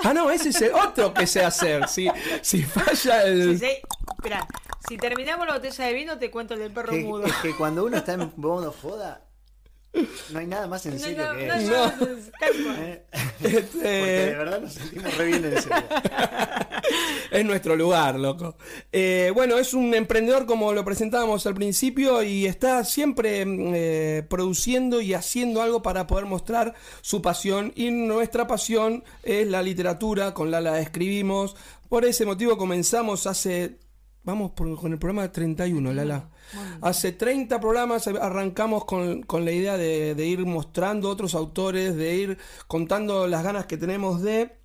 Ah, 0.05 0.13
no, 0.13 0.31
ese 0.31 0.51
es 0.51 0.61
el 0.61 0.75
otro 0.75 1.15
que 1.15 1.27
sé 1.27 1.43
hacer. 1.43 1.89
Si, 1.89 2.07
si 2.43 2.63
falla 2.65 3.23
el... 3.25 3.53
Esperá, 3.53 4.47
si 4.87 4.99
terminamos 4.99 5.47
la 5.47 5.55
botella 5.55 5.87
de 5.87 5.93
vino, 5.95 6.19
te 6.19 6.31
cuento 6.31 6.53
el 6.53 6.61
del 6.61 6.73
perro 6.73 6.91
Que- 6.91 7.03
mudo. 7.05 7.25
es 7.25 7.35
que 7.37 7.57
cuando 7.57 7.87
uno 7.87 7.97
está 7.97 8.13
en 8.13 8.31
modo 8.37 8.75
joda, 8.83 9.25
no 10.31 10.39
hay 10.39 10.47
nada 10.47 10.67
más 10.67 10.85
en 10.87 10.99
serio 10.99 11.25
no, 11.33 11.39
que 11.39 11.47
no, 11.47 11.55
eso. 11.55 11.71
no, 11.71 11.85
no, 11.87 12.07
tal 12.41 12.65
cual. 12.65 12.77
¿eh? 12.81 13.05
Este, 13.43 13.61
Porque 13.63 13.89
de 13.89 14.35
verdad 14.37 14.61
nos 14.61 14.73
sentimos 14.73 15.17
re 15.17 15.27
bien 15.27 15.45
en 15.45 15.63
serio. 15.63 15.77
Es 17.31 17.45
nuestro 17.45 17.77
lugar, 17.77 18.19
loco. 18.19 18.57
Eh, 18.91 19.31
bueno, 19.35 19.59
es 19.59 19.75
un 19.75 19.95
emprendedor 19.95 20.47
como 20.47 20.73
lo 20.73 20.83
presentábamos 20.85 21.47
al 21.47 21.55
principio 21.55 22.23
y 22.23 22.47
está 22.47 22.83
siempre 22.85 23.45
mm, 23.45 23.73
eh, 23.75 24.27
produciendo 24.29 25.01
y 25.03 25.13
haciendo 25.13 25.61
algo 25.61 25.83
para 25.83 26.07
poder 26.07 26.25
mostrar 26.25 26.75
su 27.03 27.21
pasión. 27.21 27.73
Y 27.77 27.91
nuestra 27.91 28.47
pasión 28.47 29.05
es 29.23 29.47
la 29.47 29.63
literatura, 29.63 30.33
con 30.33 30.51
la 30.51 30.61
la 30.63 30.81
escribimos. 30.81 31.55
Por 31.91 32.05
ese 32.07 32.25
motivo 32.25 32.57
comenzamos 32.57 33.27
hace... 33.27 33.79
Vamos 34.23 34.53
por- 34.53 34.79
con 34.79 34.93
el 34.93 34.99
programa 34.99 35.31
31, 35.31 35.93
Lala. 35.93 36.31
Hace 36.81 37.13
30 37.13 37.61
programas 37.61 38.07
arrancamos 38.07 38.85
con, 38.85 39.23
con 39.23 39.45
la 39.45 39.53
idea 39.53 39.77
de, 39.77 40.15
de 40.15 40.27
ir 40.27 40.47
mostrando 40.47 41.09
otros 41.11 41.35
autores, 41.35 41.97
de 41.97 42.17
ir 42.17 42.39
contando 42.67 43.27
las 43.27 43.43
ganas 43.45 43.67
que 43.67 43.77
tenemos 43.77 44.23
de 44.23 44.58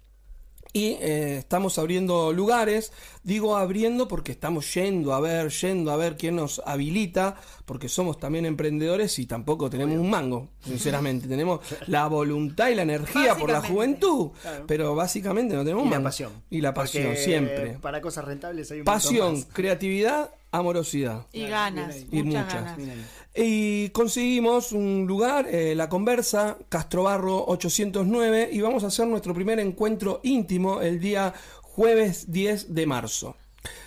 y 0.75 0.97
eh, 0.99 1.37
estamos 1.37 1.77
abriendo 1.77 2.33
lugares. 2.33 2.91
Digo 3.23 3.55
abriendo 3.55 4.07
porque 4.07 4.31
estamos 4.33 4.73
yendo 4.73 5.13
a 5.13 5.19
ver, 5.21 5.49
yendo 5.49 5.91
a 5.91 5.95
ver 5.95 6.17
quién 6.17 6.35
nos 6.35 6.61
habilita, 6.65 7.35
porque 7.65 7.87
somos 7.87 8.19
también 8.19 8.45
emprendedores 8.45 9.17
y 9.19 9.25
tampoco 9.27 9.69
tenemos 9.69 9.97
un 9.97 10.09
mango, 10.09 10.49
sinceramente. 10.65 11.27
tenemos 11.27 11.59
la 11.87 12.07
voluntad 12.07 12.69
y 12.69 12.75
la 12.75 12.81
energía 12.81 13.35
por 13.35 13.49
la 13.51 13.61
juventud, 13.61 14.31
Claro. 14.41 14.65
pero 14.67 14.95
básicamente 14.95 15.55
no 15.55 15.63
tenemos 15.63 15.85
Y 15.85 15.89
la 15.91 16.01
pasión. 16.03 16.31
Y 16.49 16.61
la 16.61 16.73
pasión, 16.73 17.03
Porque 17.05 17.19
siempre. 17.23 17.77
Para 17.79 18.01
cosas 18.01 18.25
rentables 18.25 18.69
hay 18.71 18.79
un 18.79 18.85
Pasión, 18.85 19.33
más. 19.35 19.45
creatividad, 19.53 20.31
amorosidad. 20.51 21.27
Y 21.31 21.45
ganas. 21.47 21.95
Y 22.11 22.23
muchas, 22.23 22.45
muchas. 22.45 22.77
ganas. 22.77 22.97
Y 23.35 23.89
conseguimos 23.89 24.73
un 24.73 25.05
lugar, 25.07 25.47
eh, 25.49 25.73
La 25.73 25.89
Conversa, 25.89 26.59
Castrobarro 26.69 27.45
809, 27.47 28.49
y 28.51 28.61
vamos 28.61 28.83
a 28.83 28.87
hacer 28.87 29.07
nuestro 29.07 29.33
primer 29.33 29.59
encuentro 29.59 30.19
íntimo 30.21 30.81
el 30.81 30.99
día 30.99 31.33
jueves 31.63 32.31
10 32.31 32.75
de 32.75 32.85
marzo. 32.85 33.35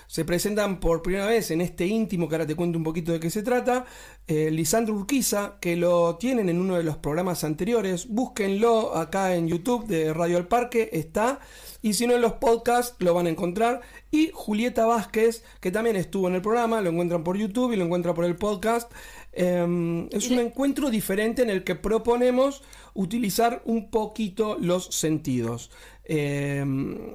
Se 0.09 0.25
presentan 0.25 0.81
por 0.81 1.03
primera 1.03 1.27
vez 1.27 1.51
en 1.51 1.61
este 1.61 1.87
íntimo, 1.87 2.29
que 2.29 2.37
ahora 2.37 2.47
te 2.47 2.57
cuento 2.57 2.79
un 2.79 2.85
poquito 2.85 3.13
de 3.13 3.21
qué 3.21 3.31
se 3.31 3.43
trata, 3.43 3.85
eh, 4.27 4.51
Lisandro 4.51 4.95
Urquiza, 4.95 5.59
que 5.61 5.77
lo 5.77 6.17
tienen 6.17 6.49
en 6.49 6.61
uno 6.61 6.77
de 6.77 6.85
los 6.85 6.97
programas 6.97 7.45
anteriores. 7.45 8.09
Búsquenlo 8.09 8.97
acá 8.97 9.35
en 9.35 9.49
YouTube 9.49 9.87
de 9.87 10.15
Radio 10.15 10.39
El 10.39 10.47
Parque, 10.47 10.91
está. 10.93 11.41
Y 11.83 11.95
si 11.95 12.07
no 12.07 12.15
en 12.15 12.23
los 12.23 12.35
podcasts 12.35 12.97
lo 13.01 13.15
van 13.15 13.27
a 13.27 13.31
encontrar. 13.31 13.81
Y 14.11 14.31
Julieta 14.33 14.87
Vázquez, 14.87 15.45
que 15.61 15.71
también 15.71 15.97
estuvo 15.97 16.29
en 16.29 16.35
el 16.37 16.43
programa, 16.43 16.81
lo 16.81 16.91
encuentran 16.91 17.23
por 17.23 17.37
YouTube 17.37 17.73
y 17.73 17.77
lo 17.77 17.85
encuentran 17.85 18.15
por 18.15 18.25
el 18.25 18.37
podcast. 18.37 18.91
Eh, 19.39 20.09
es 20.13 20.31
un 20.31 20.39
encuentro 20.39 20.89
diferente 20.89 21.43
en 21.43 21.51
el 21.51 21.63
que 21.63 21.75
proponemos 21.75 22.63
utilizar 22.95 23.61
un 23.67 23.91
poquito 23.91 24.57
los 24.59 24.87
sentidos. 24.87 25.71
Eh, 26.05 26.65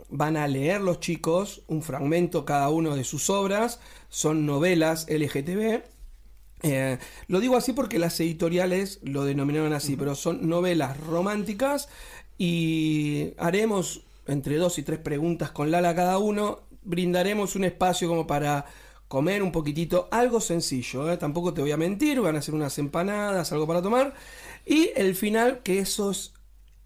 van 0.09 0.37
a 0.37 0.47
leer 0.47 0.81
los 0.81 0.99
chicos 0.99 1.63
un 1.67 1.81
fragmento 1.81 2.45
cada 2.45 2.69
uno 2.69 2.95
de 2.95 3.03
sus 3.03 3.29
obras, 3.31 3.79
son 4.09 4.45
novelas 4.45 5.07
LGTB. 5.09 5.81
Eh, 6.63 6.99
lo 7.27 7.39
digo 7.39 7.57
así 7.57 7.73
porque 7.73 7.97
las 7.97 8.19
editoriales 8.19 8.99
lo 9.01 9.25
denominaron 9.25 9.73
así, 9.73 9.95
pero 9.95 10.13
son 10.13 10.47
novelas 10.47 10.99
románticas 10.99 11.89
y 12.37 13.33
haremos 13.39 14.03
entre 14.27 14.57
dos 14.57 14.77
y 14.77 14.83
tres 14.83 14.99
preguntas 14.99 15.49
con 15.49 15.71
Lala 15.71 15.95
cada 15.95 16.19
uno, 16.19 16.59
brindaremos 16.83 17.55
un 17.55 17.63
espacio 17.63 18.07
como 18.07 18.27
para 18.27 18.67
comer 19.11 19.43
un 19.43 19.51
poquitito, 19.51 20.07
algo 20.09 20.39
sencillo, 20.39 21.11
¿eh? 21.11 21.17
tampoco 21.17 21.53
te 21.53 21.59
voy 21.59 21.73
a 21.73 21.75
mentir, 21.75 22.21
van 22.21 22.37
a 22.37 22.39
hacer 22.39 22.55
unas 22.55 22.77
empanadas, 22.79 23.51
algo 23.51 23.67
para 23.67 23.81
tomar, 23.81 24.13
y 24.65 24.89
el 24.95 25.15
final, 25.15 25.63
que 25.63 25.79
eso 25.79 26.11
es 26.11 26.31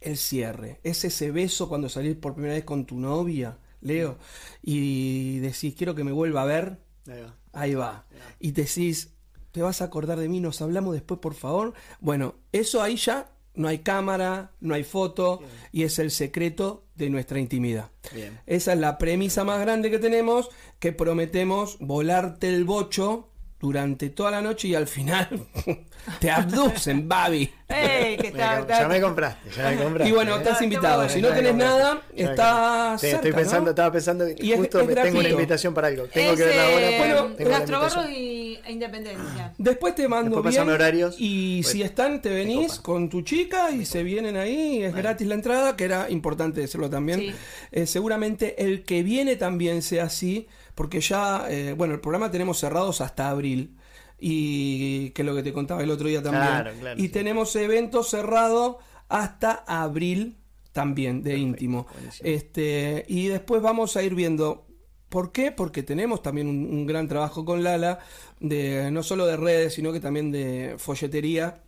el 0.01 0.17
cierre, 0.17 0.79
es 0.81 1.05
ese 1.05 1.29
beso 1.29 1.69
cuando 1.69 1.87
salís 1.87 2.15
por 2.15 2.33
primera 2.33 2.55
vez 2.55 2.63
con 2.63 2.85
tu 2.85 2.99
novia, 2.99 3.59
Leo, 3.79 4.17
y 4.63 5.37
decís, 5.37 5.75
quiero 5.77 5.93
que 5.93 6.03
me 6.03 6.11
vuelva 6.11 6.41
a 6.41 6.45
ver, 6.45 6.79
Ahí 7.05 7.21
va. 7.21 7.35
ahí 7.53 7.75
va, 7.75 8.07
y 8.39 8.53
decís, 8.53 9.13
¿te 9.51 9.61
vas 9.61 9.83
a 9.83 9.85
acordar 9.85 10.17
de 10.17 10.27
mí? 10.27 10.39
¿Nos 10.39 10.63
hablamos 10.63 10.95
después, 10.95 11.19
por 11.19 11.35
favor? 11.35 11.75
Bueno, 11.99 12.33
eso 12.51 12.81
ahí 12.81 12.95
ya 12.95 13.34
no 13.55 13.67
hay 13.67 13.79
cámara, 13.79 14.51
no 14.59 14.73
hay 14.73 14.83
foto, 14.83 15.41
y 15.71 15.83
es 15.83 15.99
el 15.99 16.11
secreto 16.11 16.85
de 16.95 17.09
nuestra 17.09 17.39
intimidad. 17.39 17.91
Bien. 18.13 18.39
Esa 18.45 18.73
es 18.73 18.79
la 18.79 18.97
premisa 18.97 19.43
más 19.43 19.59
grande 19.59 19.91
que 19.91 19.99
tenemos, 19.99 20.49
que 20.79 20.93
prometemos 20.93 21.77
volarte 21.79 22.49
el 22.49 22.63
bocho 22.63 23.29
durante 23.59 24.09
toda 24.09 24.31
la 24.31 24.41
noche 24.41 24.67
y 24.67 24.75
al 24.75 24.85
final 24.87 25.27
te 26.19 26.29
abducen, 26.29 27.07
Babi. 27.07 27.49
¡Ey! 27.67 28.15
Que 28.17 28.23
Me 28.23 28.27
está, 28.29 28.51
com- 28.51 28.61
está- 28.61 28.79
ya 28.81 28.87
me 28.87 29.01
compraste, 29.01 29.49
ya 29.49 29.69
me 29.71 29.77
compraste. 29.83 30.09
Y 30.09 30.11
bueno, 30.13 30.35
¿eh? 30.35 30.37
estás 30.37 30.51
está 30.53 30.63
invitado. 30.65 31.09
Si 31.09 31.21
no 31.21 31.29
tenés 31.29 31.55
nada, 31.55 32.01
estás. 32.15 33.01
Sí, 33.01 33.07
estoy 33.07 33.21
cerca, 33.23 33.29
¿no? 33.29 33.35
pensando, 33.43 33.69
estaba 33.71 33.91
pensando 33.91 34.25
Y 34.29 34.51
justo 34.55 34.81
es 34.81 34.87
me 34.87 34.93
tengo 34.95 35.19
una 35.19 35.29
invitación 35.29 35.73
para 35.73 35.87
algo. 35.87 36.03
Tengo 36.05 36.31
es, 36.33 36.37
que 36.37 36.45
verla 36.45 36.63
ahora. 36.67 36.89
eh, 36.91 36.97
pero 37.01 37.13
Bueno, 37.23 37.35
invitación. 37.39 37.81
Barros 37.81 38.09
y 38.09 38.59
e 38.65 38.71
Independencia. 38.71 39.53
Después 39.57 39.95
te 39.95 40.07
mando 40.07 40.35
Después 40.35 40.55
bien 40.55 40.69
horarios. 40.69 41.15
y 41.17 41.61
Pues, 41.63 41.71
si 41.71 41.81
están 41.81 42.21
te 42.21 42.29
venís 42.29 42.75
con 42.79 43.09
tu 43.09 43.21
chica 43.23 43.71
y 43.71 43.85
se 43.85 44.03
vienen 44.03 44.37
ahí, 44.37 44.83
es 44.83 44.93
gratis 44.93 45.25
la 45.27 45.35
entrada, 45.35 45.75
que 45.75 45.85
era 45.85 46.09
importante 46.11 46.61
decirlo 46.61 46.89
también. 46.89 47.19
Sí. 47.19 47.33
Eh, 47.71 47.85
seguramente 47.87 48.63
el 48.63 48.83
que 48.83 49.01
viene 49.01 49.37
también 49.37 49.81
sea 49.81 50.03
así, 50.05 50.47
porque 50.75 51.01
ya, 51.01 51.45
eh, 51.49 51.73
bueno, 51.73 51.93
el 51.93 52.01
programa 52.01 52.31
tenemos 52.31 52.59
cerrados 52.59 53.01
hasta 53.01 53.29
abril. 53.29 53.77
Y 54.17 55.09
que 55.11 55.23
es 55.23 55.25
lo 55.25 55.35
que 55.35 55.43
te 55.43 55.51
contaba 55.53 55.83
el 55.83 55.91
otro 55.91 56.07
día 56.07 56.23
también. 56.23 56.63
Claro, 56.63 56.73
claro, 56.79 57.01
y 57.01 57.09
sí. 57.09 57.09
tenemos 57.09 57.55
eventos 57.55 58.09
cerrados 58.09 58.77
hasta 59.09 59.63
abril 59.67 60.37
también 60.71 61.21
de 61.21 61.37
íntimo. 61.37 61.87
buenísimo. 61.91 62.29
Este, 62.29 63.05
y 63.09 63.27
después 63.27 63.61
vamos 63.61 63.97
a 63.97 64.03
ir 64.03 64.15
viendo 64.15 64.67
¿Por 65.09 65.31
qué? 65.31 65.51
Porque 65.51 65.83
tenemos 65.83 66.21
también 66.21 66.47
un, 66.47 66.65
un 66.65 66.85
gran 66.85 67.07
trabajo 67.07 67.45
con 67.45 67.63
Lala, 67.63 67.99
de, 68.39 68.89
no 68.91 69.03
solo 69.03 69.25
de 69.25 69.37
redes, 69.37 69.73
sino 69.75 69.93
que 69.93 69.99
también 69.99 70.31
de 70.31 70.75
folletería 70.77 71.63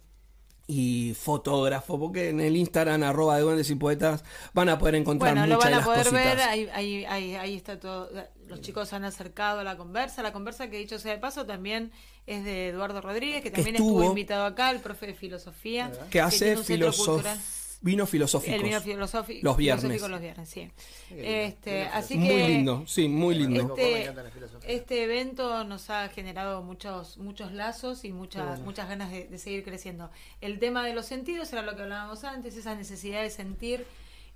y 0.68 1.14
fotógrafo, 1.16 1.98
porque 2.00 2.30
en 2.30 2.42
el 2.42 2.58
Instagram 2.58 3.04
arroba 3.04 3.38
de 3.38 3.44
duendes 3.44 3.70
y 3.70 3.76
poetas 3.76 4.24
van 4.54 4.70
a 4.70 4.78
poder 4.78 4.96
encontrar 4.96 5.36
Bueno, 5.36 5.48
lo 5.48 5.56
muchas 5.56 5.60
van 5.60 5.72
de 5.72 5.78
a 5.78 5.80
las 5.80 5.86
poder 5.86 6.08
cositas. 6.10 6.12
ver, 6.12 6.40
ahí, 6.42 6.68
ahí, 6.74 7.06
ahí, 7.06 7.36
ahí 7.36 7.56
está 7.56 7.80
todo. 7.80 8.10
Los 8.48 8.62
chicos 8.62 8.94
han 8.94 9.04
acercado 9.04 9.60
a 9.60 9.64
la 9.64 9.78
conversa. 9.78 10.24
La 10.24 10.32
conversa 10.34 10.70
que 10.70 10.78
dicho 10.78 11.00
sea 11.00 11.12
de 11.12 11.18
paso 11.20 11.46
también 11.46 11.92
es 12.26 12.44
de 12.44 12.70
Eduardo 12.70 13.02
Rodríguez, 13.02 13.42
que 13.44 13.52
también 13.52 13.76
estuvo- 13.76 14.00
estuvo 14.00 14.10
invitado 14.10 14.46
acá, 14.46 14.72
el 14.72 14.80
profe 14.80 15.08
de 15.08 15.14
filosofía. 15.14 15.92
que 16.10 16.22
hace 16.22 16.40
tiene 16.46 16.58
un 16.60 16.64
centro 16.66 16.92
filosof- 16.92 17.06
cultural. 17.14 17.40
vinos 17.82 18.10
filosóficos. 18.10 18.56
El 18.56 18.64
vino 18.64 18.82
filosófico. 18.82 19.40
Los 19.44 19.56
viernes. 19.58 19.82
filosófico 19.84 20.08
los 20.10 20.20
viernes, 20.22 20.50
sí. 20.50 20.72
Este, 21.12 21.84
así 21.84 22.18
Muy 22.18 22.28
que 22.28 22.48
lindo, 22.48 22.84
sí, 22.88 23.08
muy 23.08 23.36
lindo. 23.36 23.76
Este, 23.78 24.14
filosofía. 24.34 24.70
este 24.72 25.04
evento 25.04 25.64
nos 25.64 25.90
ha 25.90 26.10
generado 26.10 26.64
muchos 26.64 27.18
muchos 27.18 27.52
lazos 27.54 28.04
y 28.04 28.12
muchas 28.12 28.60
muchas 28.62 28.90
ganas 28.90 29.12
de, 29.12 29.28
de 29.28 29.38
seguir 29.38 29.64
creciendo. 29.64 30.10
El 30.42 30.60
tema 30.60 30.84
de 30.86 30.94
los 30.94 31.06
sentidos 31.06 31.52
era 31.54 31.62
lo 31.62 31.76
que 31.76 31.84
hablábamos 31.84 32.24
antes, 32.24 32.56
esa 32.58 32.76
necesidad 32.76 33.22
de 33.22 33.30
sentir 33.30 33.86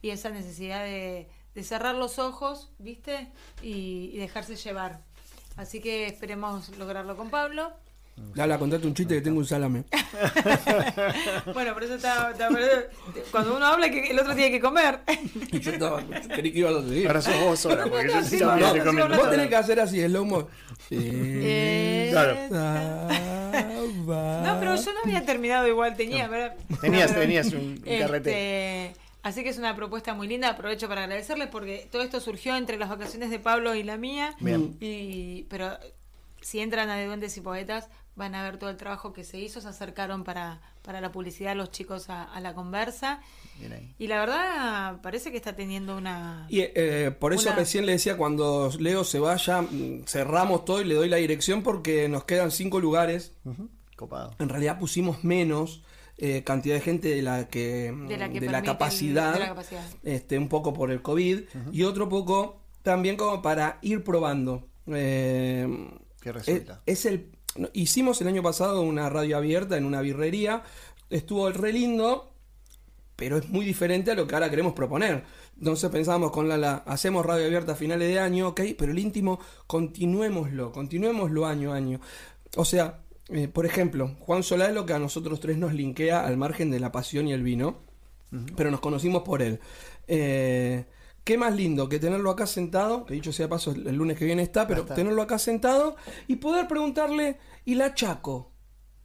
y 0.03 0.09
esa 0.11 0.29
necesidad 0.29 0.83
de, 0.83 1.27
de 1.55 1.63
cerrar 1.63 1.95
los 1.95 2.19
ojos, 2.19 2.71
¿viste? 2.79 3.27
Y, 3.61 4.11
y 4.13 4.17
dejarse 4.17 4.55
llevar. 4.55 4.99
Así 5.57 5.81
que 5.81 6.07
esperemos 6.07 6.69
lograrlo 6.77 7.15
con 7.17 7.29
Pablo. 7.29 7.71
Lala, 8.35 8.59
contate 8.59 8.85
un 8.85 8.93
chiste 8.93 9.15
que 9.15 9.21
tengo 9.21 9.39
un 9.39 9.45
salame. 9.47 9.83
Bueno, 11.53 11.73
por 11.73 11.83
eso 11.83 11.95
está, 11.95 12.31
está- 12.31 12.49
por 12.49 12.59
eso- 12.59 12.81
cuando 13.31 13.55
uno 13.55 13.65
habla 13.65 13.89
que 13.89 14.11
el 14.11 14.19
otro 14.19 14.35
tiene 14.35 14.51
que 14.51 14.59
comer. 14.59 14.99
Y 15.51 15.59
yo 15.59 15.71
estaba, 15.71 16.01
creí 16.35 16.51
que 16.51 16.59
ibas 16.59 16.75
a 16.75 16.81
seguir. 16.87 17.07
Ahora 17.07 17.21
sos 17.21 17.39
vos 17.41 17.59
sola, 17.59 17.85
porque 17.85 18.07
yo 18.09 18.23
Sí, 18.23 18.39
no. 18.39 19.07
Vos 19.17 19.29
tenés 19.31 19.47
que 19.47 19.55
hacer 19.55 19.79
así, 19.79 19.99
el 20.01 20.13
lomo. 20.13 20.47
Sí. 20.89 20.97
Eh, 21.43 22.07
Claro. 22.11 22.35
No, 24.43 24.57
pero 24.59 24.75
yo 24.75 24.93
no 24.93 24.99
había 25.05 25.25
terminado 25.25 25.67
igual, 25.67 25.95
tenía, 25.95 26.27
¿verdad? 26.27 26.55
Tenías, 26.81 27.13
tenías 27.13 27.47
un, 27.53 27.81
un 27.85 27.99
carrete. 27.99 28.87
Este, 28.89 29.01
así 29.23 29.43
que 29.43 29.49
es 29.49 29.57
una 29.57 29.75
propuesta 29.75 30.13
muy 30.13 30.27
linda. 30.27 30.49
Aprovecho 30.49 30.87
para 30.87 31.03
agradecerles 31.03 31.47
porque 31.49 31.87
todo 31.91 32.01
esto 32.01 32.19
surgió 32.19 32.55
entre 32.55 32.77
las 32.77 32.89
vacaciones 32.89 33.29
de 33.29 33.39
Pablo 33.39 33.75
y 33.75 33.83
la 33.83 33.97
mía. 33.97 34.35
Bien. 34.39 34.75
Y, 34.79 35.43
pero 35.49 35.77
si 36.41 36.59
entran 36.59 36.89
a 36.89 36.95
De 36.95 37.05
Duendes 37.05 37.37
y 37.37 37.41
Poetas, 37.41 37.87
van 38.15 38.35
a 38.35 38.43
ver 38.43 38.57
todo 38.57 38.69
el 38.69 38.77
trabajo 38.77 39.13
que 39.13 39.23
se 39.23 39.39
hizo. 39.39 39.61
Se 39.61 39.67
acercaron 39.67 40.23
para, 40.23 40.59
para 40.81 40.99
la 41.01 41.11
publicidad 41.11 41.55
los 41.55 41.71
chicos 41.71 42.09
a, 42.09 42.23
a 42.23 42.39
la 42.41 42.53
conversa. 42.53 43.21
Bien 43.59 43.73
ahí. 43.73 43.95
Y 43.99 44.07
la 44.07 44.19
verdad, 44.19 45.01
parece 45.01 45.29
que 45.31 45.37
está 45.37 45.55
teniendo 45.55 45.95
una. 45.97 46.45
Y 46.49 46.61
eh, 46.61 47.15
por 47.17 47.33
eso 47.33 47.49
Una- 47.49 47.57
recién 47.57 47.85
le 47.85 47.93
decía 47.93 48.17
cuando 48.17 48.69
Leo 48.79 49.03
se 49.03 49.19
vaya, 49.19 49.61
mm, 49.61 50.03
cerramos 50.07 50.65
todo 50.65 50.81
y 50.81 50.85
le 50.85 50.95
doy 50.95 51.09
la 51.09 51.17
dirección 51.17 51.61
porque 51.63 52.09
nos 52.09 52.23
quedan 52.23 52.49
cinco 52.51 52.79
lugares. 52.79 53.33
Ujú, 53.45 53.69
Copado. 53.95 54.33
En 54.39 54.49
realidad 54.49 54.79
pusimos 54.79 55.23
menos 55.23 55.83
eh, 56.21 56.43
cantidad 56.43 56.75
de 56.75 56.81
gente 56.81 57.09
de 57.13 57.21
la 57.21 57.49
que 57.49 57.93
De 58.07 58.17
la 58.17 58.29
que 58.29 58.39
de 58.39 58.49
la 58.49 58.61
capacidad, 58.61 59.33
de 59.33 59.39
la 59.39 59.47
capacidad. 59.47 59.83
este 60.03 60.37
un 60.37 60.47
poco 60.47 60.73
por 60.73 60.91
el 60.91 61.01
covid 61.01 61.41
y 61.71 61.83
otro 61.83 62.07
poco 62.07 62.61
también 62.83 63.17
como 63.17 63.41
para 63.41 63.79
ir 63.81 64.03
probando. 64.03 64.67
Eh, 64.87 65.67
¿Qué 66.21 66.31
resulta? 66.31 66.81
Es, 66.85 66.99
es 66.99 67.05
el 67.05 67.31
hicimos 67.73 68.21
el 68.21 68.27
año 68.27 68.43
pasado 68.43 68.81
una 68.81 69.09
radio 69.09 69.37
abierta 69.37 69.77
en 69.77 69.85
una 69.85 70.01
birrería, 70.01 70.63
estuvo 71.09 71.49
re 71.49 71.73
lindo, 71.73 72.31
pero 73.15 73.37
es 73.37 73.49
muy 73.49 73.65
diferente 73.65 74.11
a 74.11 74.15
lo 74.15 74.27
que 74.27 74.35
ahora 74.35 74.49
queremos 74.49 74.73
proponer. 74.73 75.23
Entonces 75.57 75.89
pensábamos 75.89 76.31
con 76.31 76.47
Lala, 76.47 76.83
hacemos 76.85 77.25
radio 77.25 77.45
abierta 77.45 77.73
a 77.73 77.75
finales 77.75 78.07
de 78.07 78.19
año, 78.19 78.49
ok, 78.49 78.61
pero 78.77 78.91
el 78.91 78.99
íntimo, 78.99 79.39
continuémoslo, 79.67 80.71
continuémoslo 80.71 81.45
año 81.45 81.73
a 81.73 81.75
año. 81.75 81.99
O 82.55 82.65
sea, 82.65 83.01
eh, 83.31 83.47
por 83.47 83.65
ejemplo, 83.65 84.15
Juan 84.19 84.43
Solá 84.43 84.67
es 84.67 84.73
lo 84.73 84.85
que 84.85 84.93
a 84.93 84.99
nosotros 84.99 85.39
tres 85.39 85.57
nos 85.57 85.73
linkea 85.73 86.25
al 86.25 86.37
margen 86.37 86.69
de 86.71 86.79
la 86.79 86.91
pasión 86.91 87.27
y 87.27 87.33
el 87.33 87.43
vino, 87.43 87.79
pero 88.55 88.71
nos 88.71 88.79
conocimos 88.79 89.23
por 89.23 89.41
él. 89.41 89.59
Eh, 90.07 90.85
Qué 91.23 91.37
más 91.37 91.55
lindo 91.55 91.87
que 91.87 91.99
tenerlo 91.99 92.31
acá 92.31 92.47
sentado, 92.47 93.05
que 93.05 93.13
dicho 93.13 93.31
sea 93.31 93.45
de 93.45 93.49
paso, 93.49 93.71
el 93.71 93.95
lunes 93.95 94.17
que 94.17 94.25
viene 94.25 94.41
está, 94.41 94.65
pero 94.65 94.81
está. 94.81 94.95
tenerlo 94.95 95.21
acá 95.21 95.37
sentado 95.37 95.95
y 96.27 96.37
poder 96.37 96.67
preguntarle, 96.67 97.37
¿y 97.63 97.75
la 97.75 97.93
Chaco? 97.93 98.50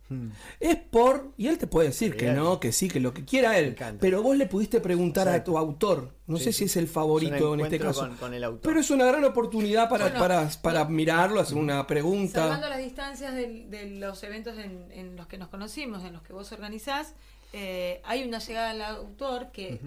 Hmm. 0.09 0.29
Es 0.61 0.77
por, 0.77 1.33
y 1.37 1.49
él 1.49 1.59
te 1.59 1.67
puede 1.67 1.89
decir 1.89 2.17
que 2.17 2.33
no, 2.33 2.61
que 2.61 2.71
sí, 2.71 2.89
que 2.89 3.01
lo 3.01 3.13
que 3.13 3.25
quiera 3.25 3.59
él, 3.59 3.75
pero 3.99 4.23
vos 4.23 4.37
le 4.37 4.47
pudiste 4.47 4.81
preguntar 4.81 5.27
Exacto. 5.27 5.51
a 5.51 5.55
tu 5.55 5.59
autor, 5.59 6.15
no 6.29 6.37
Sí, 6.37 6.45
sé 6.45 6.53
sí. 6.53 6.59
si 6.59 6.65
es 6.67 6.77
el 6.77 6.87
favorito 6.89 7.55
en 7.55 7.61
este 7.61 7.79
caso, 7.81 8.01
con- 8.03 8.17
con 8.17 8.33
el 8.35 8.45
autor. 8.45 8.61
pero 8.63 8.79
es 8.81 8.91
una 8.91 9.05
gran 9.07 9.25
oportunidad 9.25 9.89
para, 9.89 10.05
Bueno, 10.05 10.19
para, 10.21 10.49
para 10.63 10.85
mirarlo, 10.85 11.41
hacer 11.41 11.57
una 11.57 11.73
Salvando 11.73 11.87
pregunta. 11.89 12.69
las 12.69 12.79
distancias 12.79 13.35
de, 13.35 13.97
los 13.99 14.23
eventos 14.23 14.57
en, 14.59 14.93
en 14.93 15.17
los 15.17 15.27
que 15.27 15.39
nos 15.39 15.49
conocimos, 15.49 16.05
en 16.05 16.13
los 16.13 16.23
que 16.23 16.33
vos 16.33 16.53
organizás, 16.53 17.15
eh, 17.53 18.01
hay 18.05 18.23
una 18.29 18.39
llegada 18.39 18.71
al 18.71 18.83
autor 18.83 19.51
que, 19.51 19.81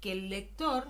que 0.00 0.12
el 0.12 0.30
lector, 0.30 0.84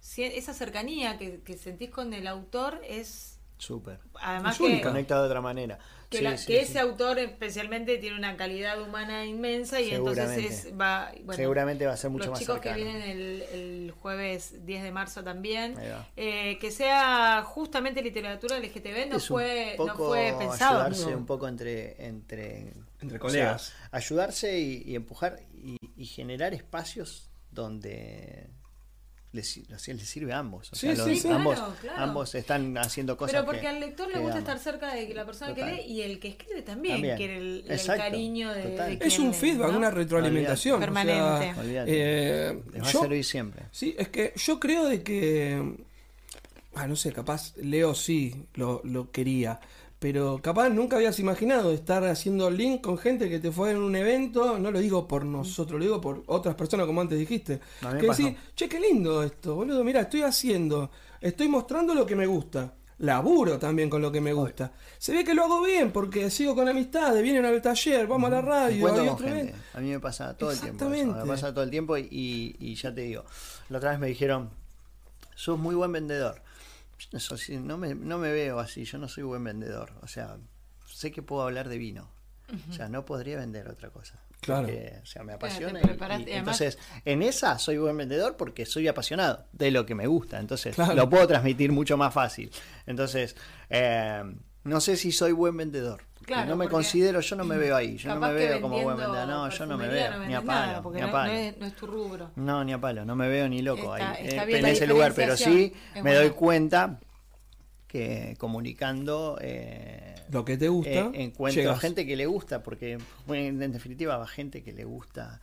si- 0.00 0.22
esa 0.22 0.54
cercanía 0.54 1.18
que, 1.18 1.40
que 1.40 1.56
sentís 1.56 1.90
con 1.90 2.12
el 2.14 2.26
autor 2.28 2.80
es, 2.88 3.40
Súper. 3.58 3.98
además 4.20 4.52
Es 4.54 4.58
que, 4.58 4.64
única. 4.64 4.88
Conecta 4.90 5.20
de 5.20 5.26
otra 5.26 5.40
manera. 5.40 5.78
Que, 6.12 6.18
Sí, 6.18 6.24
la- 6.24 6.36
sí, 6.38 6.46
que 6.46 6.58
sí. 6.64 6.70
ese 6.70 6.78
autor 6.78 7.18
especialmente 7.18 7.98
tiene 7.98 8.16
una 8.16 8.36
calidad 8.36 8.80
humana 8.80 9.24
inmensa 9.26 9.80
y 9.80 9.90
entonces 9.90 10.36
es, 10.66 10.72
va... 10.80 11.10
bueno, 11.24 11.32
Seguramente 11.34 11.86
va 11.86 11.94
a 11.94 11.96
ser 11.96 12.10
mucho 12.10 12.26
los 12.26 12.30
más 12.32 12.38
chicos 12.40 12.54
cercano. 12.62 12.76
que 12.76 12.84
vienen 12.84 13.02
el, 13.02 13.42
el 13.52 13.90
jueves 13.90 14.64
10 14.64 14.82
de 14.84 14.92
marzo 14.92 15.24
también, 15.24 15.74
eh, 16.16 16.58
que 16.60 16.70
sea 16.70 17.42
justamente 17.44 18.00
literatura 18.02 18.58
LGTB, 18.58 19.08
no 19.10 19.16
Es 19.16 19.26
fue, 19.26 19.74
no 19.78 19.96
fue 19.96 20.34
pensado. 20.38 20.82
ayudarse 20.82 21.10
No. 21.10 21.16
un 21.18 21.26
poco 21.26 21.48
entre 21.48 22.06
entre, 22.06 22.72
Entre 23.00 23.16
o 23.16 23.20
colegas. 23.20 23.62
sea, 23.62 23.88
ayudarse 23.90 24.58
y, 24.60 24.82
y 24.86 24.94
empujar 24.94 25.40
y, 25.52 25.76
y 25.96 26.04
generar 26.06 26.54
espacios 26.54 27.30
donde 27.50 28.48
les, 29.32 29.56
les- 29.68 30.02
sirve 30.08 30.32
a 30.32 30.38
ambos. 30.38 30.70
O 30.72 30.76
Sí, 30.76 30.94
sea, 30.94 31.04
sí, 31.04 31.10
los- 31.10 31.18
sí. 31.20 31.28
ambos, 31.30 31.56
Claro, 31.56 31.74
claro. 31.80 32.02
ambos 32.02 32.34
están 32.34 32.76
haciendo 32.78 33.16
cosas. 33.16 33.32
Pero 33.32 33.44
porque 33.46 33.60
que- 33.62 33.68
al 33.68 33.80
lector 33.80 34.06
le 34.08 34.14
que 34.14 34.18
gusta 34.20 34.38
estar 34.38 34.58
cerca 34.58 34.94
de 34.94 35.14
la 35.14 35.24
persona 35.24 35.54
Total. 35.54 35.70
que 35.76 35.76
lee 35.82 35.92
y 35.92 36.02
el 36.02 36.20
que 36.20 36.28
escribe 36.28 36.62
también, 36.62 36.94
También. 36.96 37.16
quiere 37.16 37.36
el, 37.38 37.64
el 37.66 37.72
Exacto, 37.72 38.02
cariño 38.02 38.52
de, 38.52 38.62
de 38.76 38.98
Es 39.00 39.18
un 39.18 39.32
feedback, 39.34 39.70
¿no? 39.72 39.78
una 39.78 39.90
retroalimentación. 39.90 40.74
o 40.74 40.78
sea, 40.78 40.86
Permanente. 40.86 41.54
Eh, 41.86 42.62
Les 42.72 42.82
va 42.82 42.88
a 42.88 42.92
yo- 42.92 43.00
servir 43.00 43.24
siempre. 43.24 43.62
Sí, 43.72 43.94
es 43.98 44.08
que 44.08 44.32
yo 44.36 44.60
creo 44.60 44.84
de 44.86 45.02
que. 45.02 45.74
Ah, 46.74 46.86
no 46.86 46.96
sé, 46.96 47.12
capaz 47.12 47.54
Leo 47.58 47.94
sí 47.94 48.46
lo, 48.54 48.80
lo 48.84 49.10
quería. 49.10 49.60
Pero 50.02 50.40
capaz 50.42 50.68
nunca 50.68 50.96
habías 50.96 51.18
imaginado 51.20 51.70
estar 51.72 52.04
haciendo 52.04 52.50
link 52.50 52.80
con 52.82 52.98
gente 52.98 53.30
que 53.30 53.38
te 53.38 53.52
fue 53.52 53.70
en 53.70 53.76
un 53.78 53.94
evento, 53.94 54.58
no 54.58 54.72
lo 54.72 54.80
digo 54.80 55.06
por 55.06 55.24
nosotros, 55.24 55.78
lo 55.78 55.84
digo 55.84 56.00
por 56.00 56.24
otras 56.26 56.56
personas 56.56 56.86
como 56.86 57.00
antes 57.00 57.16
dijiste, 57.18 57.60
que 58.00 58.06
decís, 58.24 58.36
che, 58.56 58.68
qué 58.68 58.80
lindo 58.80 59.22
esto, 59.22 59.54
boludo, 59.54 59.84
mira, 59.84 60.00
estoy 60.00 60.22
haciendo, 60.22 60.90
estoy 61.20 61.46
mostrando 61.46 61.94
lo 61.94 62.04
que 62.04 62.16
me 62.16 62.26
gusta. 62.26 62.74
Laburo 62.98 63.58
también 63.58 63.88
con 63.90 64.00
lo 64.02 64.12
que 64.12 64.20
me 64.20 64.32
gusta. 64.32 64.70
Se 64.98 65.12
ve 65.12 65.24
que 65.24 65.34
lo 65.34 65.44
hago 65.44 65.62
bien 65.62 65.90
porque 65.92 66.30
sigo 66.30 66.54
con 66.54 66.68
amistades, 66.68 67.20
vienen 67.22 67.44
al 67.44 67.60
taller, 67.62 68.06
vamos 68.06 68.28
a 68.28 68.34
la 68.34 68.40
radio, 68.42 68.86
hay. 68.98 69.54
A 69.74 69.80
mí 69.80 69.88
me 69.90 69.98
pasa 70.00 70.36
todo 70.36 70.50
el 70.52 70.56
tiempo. 70.64 70.84
eso. 70.84 71.26
Me 71.26 71.32
pasa 71.32 71.52
todo 71.52 71.64
el 71.64 71.70
tiempo 71.70 71.96
y, 71.98 72.02
y- 72.10 72.56
y 72.60 72.74
ya 72.76 72.94
te 72.94 73.00
digo. 73.00 73.24
La 73.70 73.78
otra 73.78 73.90
vez 73.90 73.98
me 73.98 74.06
dijeron, 74.08 74.50
sos 75.34 75.58
muy 75.58 75.74
buen 75.74 75.90
vendedor. 75.92 76.42
Eso 77.12 77.36
sí, 77.36 77.58
no, 77.58 77.78
me, 77.78 77.94
no 77.94 78.18
me 78.18 78.30
veo 78.32 78.58
así, 78.58 78.84
yo 78.84 78.98
no 78.98 79.08
soy 79.08 79.24
buen 79.24 79.42
vendedor. 79.44 79.92
O 80.02 80.06
sea, 80.06 80.36
sé 80.86 81.10
que 81.10 81.22
puedo 81.22 81.42
hablar 81.42 81.68
de 81.68 81.78
vino. 81.78 82.10
O 82.68 82.72
sea, 82.74 82.88
no 82.90 83.04
podría 83.06 83.38
vender 83.38 83.66
otra 83.68 83.88
cosa. 83.88 84.22
Claro. 84.40 84.66
Porque, 84.66 84.98
o 85.02 85.06
sea, 85.06 85.22
me 85.22 85.36
Claro, 85.38 85.46
apasiona. 85.46 85.80
y- 85.80 85.82
preparaste, 85.84 86.30
y 86.30 86.34
además- 86.34 86.60
entonces, 86.60 86.78
en 87.06 87.22
esa 87.22 87.58
soy 87.58 87.78
buen 87.78 87.96
vendedor 87.96 88.36
porque 88.36 88.66
soy 88.66 88.88
apasionado 88.88 89.46
de 89.52 89.70
lo 89.70 89.86
que 89.86 89.94
me 89.94 90.06
gusta. 90.06 90.38
Entonces, 90.38 90.74
Claro. 90.74 90.94
lo 90.94 91.08
puedo 91.08 91.26
transmitir 91.26 91.72
mucho 91.72 91.96
más 91.96 92.12
fácil. 92.12 92.50
Entonces, 92.84 93.36
eh, 93.70 94.22
no 94.64 94.80
sé 94.80 94.96
si 94.98 95.12
soy 95.12 95.32
buen 95.32 95.56
vendedor. 95.56 96.02
Claro, 96.32 96.50
no 96.50 96.56
me 96.56 96.68
considero, 96.68 97.20
yo 97.20 97.36
no 97.36 97.44
me 97.44 97.56
veo 97.58 97.76
ahí. 97.76 97.96
Yo 97.96 98.14
no 98.14 98.20
me 98.20 98.32
veo 98.32 98.60
como 98.60 98.80
buen 98.82 98.96
vendedor. 98.96 99.28
No, 99.28 99.48
yo 99.50 99.66
no 99.66 99.76
me 99.78 99.88
veo. 99.88 100.10
no 100.18 100.26
ni 100.26 100.34
a 100.34 100.40
nada, 100.40 100.66
palo. 100.66 100.82
porque 100.82 100.96
Ni 100.98 101.02
a 101.02 101.06
no, 101.06 101.12
palo. 101.12 101.32
no 101.32 101.38
es, 101.38 101.58
no 101.58 101.66
es 101.66 101.76
tu 101.76 101.86
rubro. 101.86 102.30
No, 102.36 102.64
ni 102.64 102.72
a 102.72 102.80
palo, 102.80 103.04
no 103.04 103.14
me 103.16 103.28
veo 103.28 103.48
ni 103.48 103.62
loco 103.62 103.94
Está- 103.96 104.10
ahí, 104.12 104.26
está 104.28 104.42
eh, 104.42 104.46
bien 104.46 104.58
en 104.60 104.72
ese 104.72 104.86
lugar, 104.86 105.12
pero 105.14 105.36
sí 105.36 105.72
es 105.94 106.02
me 106.02 106.14
doy 106.14 106.30
cuenta 106.30 106.98
que 107.86 108.36
comunicando 108.38 109.38
eh, 109.40 110.14
Lo 110.30 110.44
que 110.44 110.56
te 110.56 110.68
gusta, 110.68 110.90
eh, 110.90 111.10
encuentro 111.14 111.60
llegas. 111.62 111.80
gente 111.80 112.06
que 112.06 112.16
le 112.16 112.26
gusta, 112.26 112.62
porque 112.62 112.98
bueno, 113.26 113.62
en 113.64 113.72
definitiva 113.72 114.16
va 114.16 114.26
gente 114.26 114.62
que 114.62 114.72
le 114.72 114.84
gusta, 114.84 115.40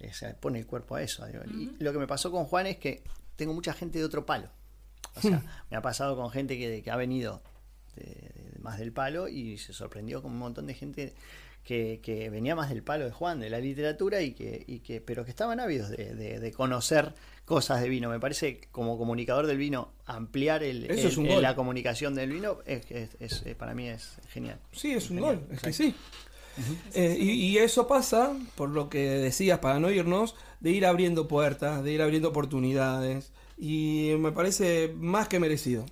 eh, 0.00 0.12
se 0.12 0.34
pone 0.34 0.58
el 0.58 0.66
cuerpo 0.66 0.96
a 0.96 1.02
eso. 1.02 1.24
digo. 1.26 1.42
Y 1.44 1.82
lo 1.82 1.92
que 1.92 1.98
me 1.98 2.06
pasó 2.06 2.30
con 2.30 2.44
Juan 2.44 2.66
es 2.66 2.76
que 2.76 3.02
tengo 3.36 3.54
mucha 3.54 3.72
gente 3.72 3.98
de 3.98 4.04
otro 4.04 4.26
palo. 4.26 4.48
O 5.16 5.20
sea, 5.20 5.42
me 5.70 5.76
ha 5.76 5.82
pasado 5.82 6.14
con 6.16 6.30
gente 6.30 6.58
que, 6.58 6.82
que 6.82 6.90
ha 6.90 6.96
venido 6.96 7.40
de- 7.96 8.04
de- 8.04 8.47
más 8.60 8.78
del 8.78 8.92
palo 8.92 9.28
y 9.28 9.58
se 9.58 9.72
sorprendió 9.72 10.22
con 10.22 10.32
un 10.32 10.38
montón 10.38 10.66
de 10.66 10.74
gente 10.74 11.14
que, 11.64 12.00
que 12.02 12.30
venía 12.30 12.54
más 12.54 12.70
del 12.70 12.82
palo 12.82 13.04
de 13.04 13.10
Juan, 13.10 13.40
de 13.40 13.50
la 13.50 13.58
literatura, 13.58 14.22
y 14.22 14.32
que, 14.32 14.64
y 14.66 14.78
que 14.80 15.00
pero 15.02 15.24
que 15.24 15.30
estaban 15.30 15.60
ávidos 15.60 15.90
de, 15.90 16.14
de- 16.14 16.40
de 16.40 16.52
conocer 16.52 17.12
cosas 17.44 17.80
de 17.82 17.88
vino. 17.90 18.08
Me 18.08 18.20
parece 18.20 18.60
como 18.72 18.96
comunicador 18.96 19.46
del 19.46 19.58
vino, 19.58 19.92
ampliar 20.06 20.62
el, 20.62 20.90
es 20.90 21.16
la 21.18 21.54
comunicación 21.54 22.14
del 22.14 22.30
vino 22.32 22.58
es, 22.64 22.90
es- 22.90 23.16
es- 23.20 23.42
eh, 23.46 23.54
para 23.54 23.74
mí 23.74 23.86
es 23.88 24.16
genial. 24.28 24.58
Sí, 24.72 24.92
es 24.92 25.10
un 25.10 25.16
Genial, 25.18 25.36
gol, 25.40 25.48
es 25.56 25.60
que 25.62 25.72
sí. 25.72 25.94
Eh, 26.94 27.16
y, 27.20 27.30
y 27.30 27.58
eso 27.58 27.86
pasa, 27.86 28.34
por 28.56 28.70
lo 28.70 28.88
que 28.88 29.08
decías, 29.10 29.58
para 29.60 29.78
no 29.78 29.90
irnos, 29.90 30.34
de 30.60 30.70
ir 30.72 30.86
abriendo 30.86 31.28
puertas, 31.28 31.84
de 31.84 31.92
ir 31.92 32.02
abriendo 32.02 32.30
oportunidades. 32.30 33.30
Y 33.60 34.14
me 34.18 34.30
parece 34.32 34.92
más 34.96 35.26
que 35.28 35.40
merecido. 35.40 35.84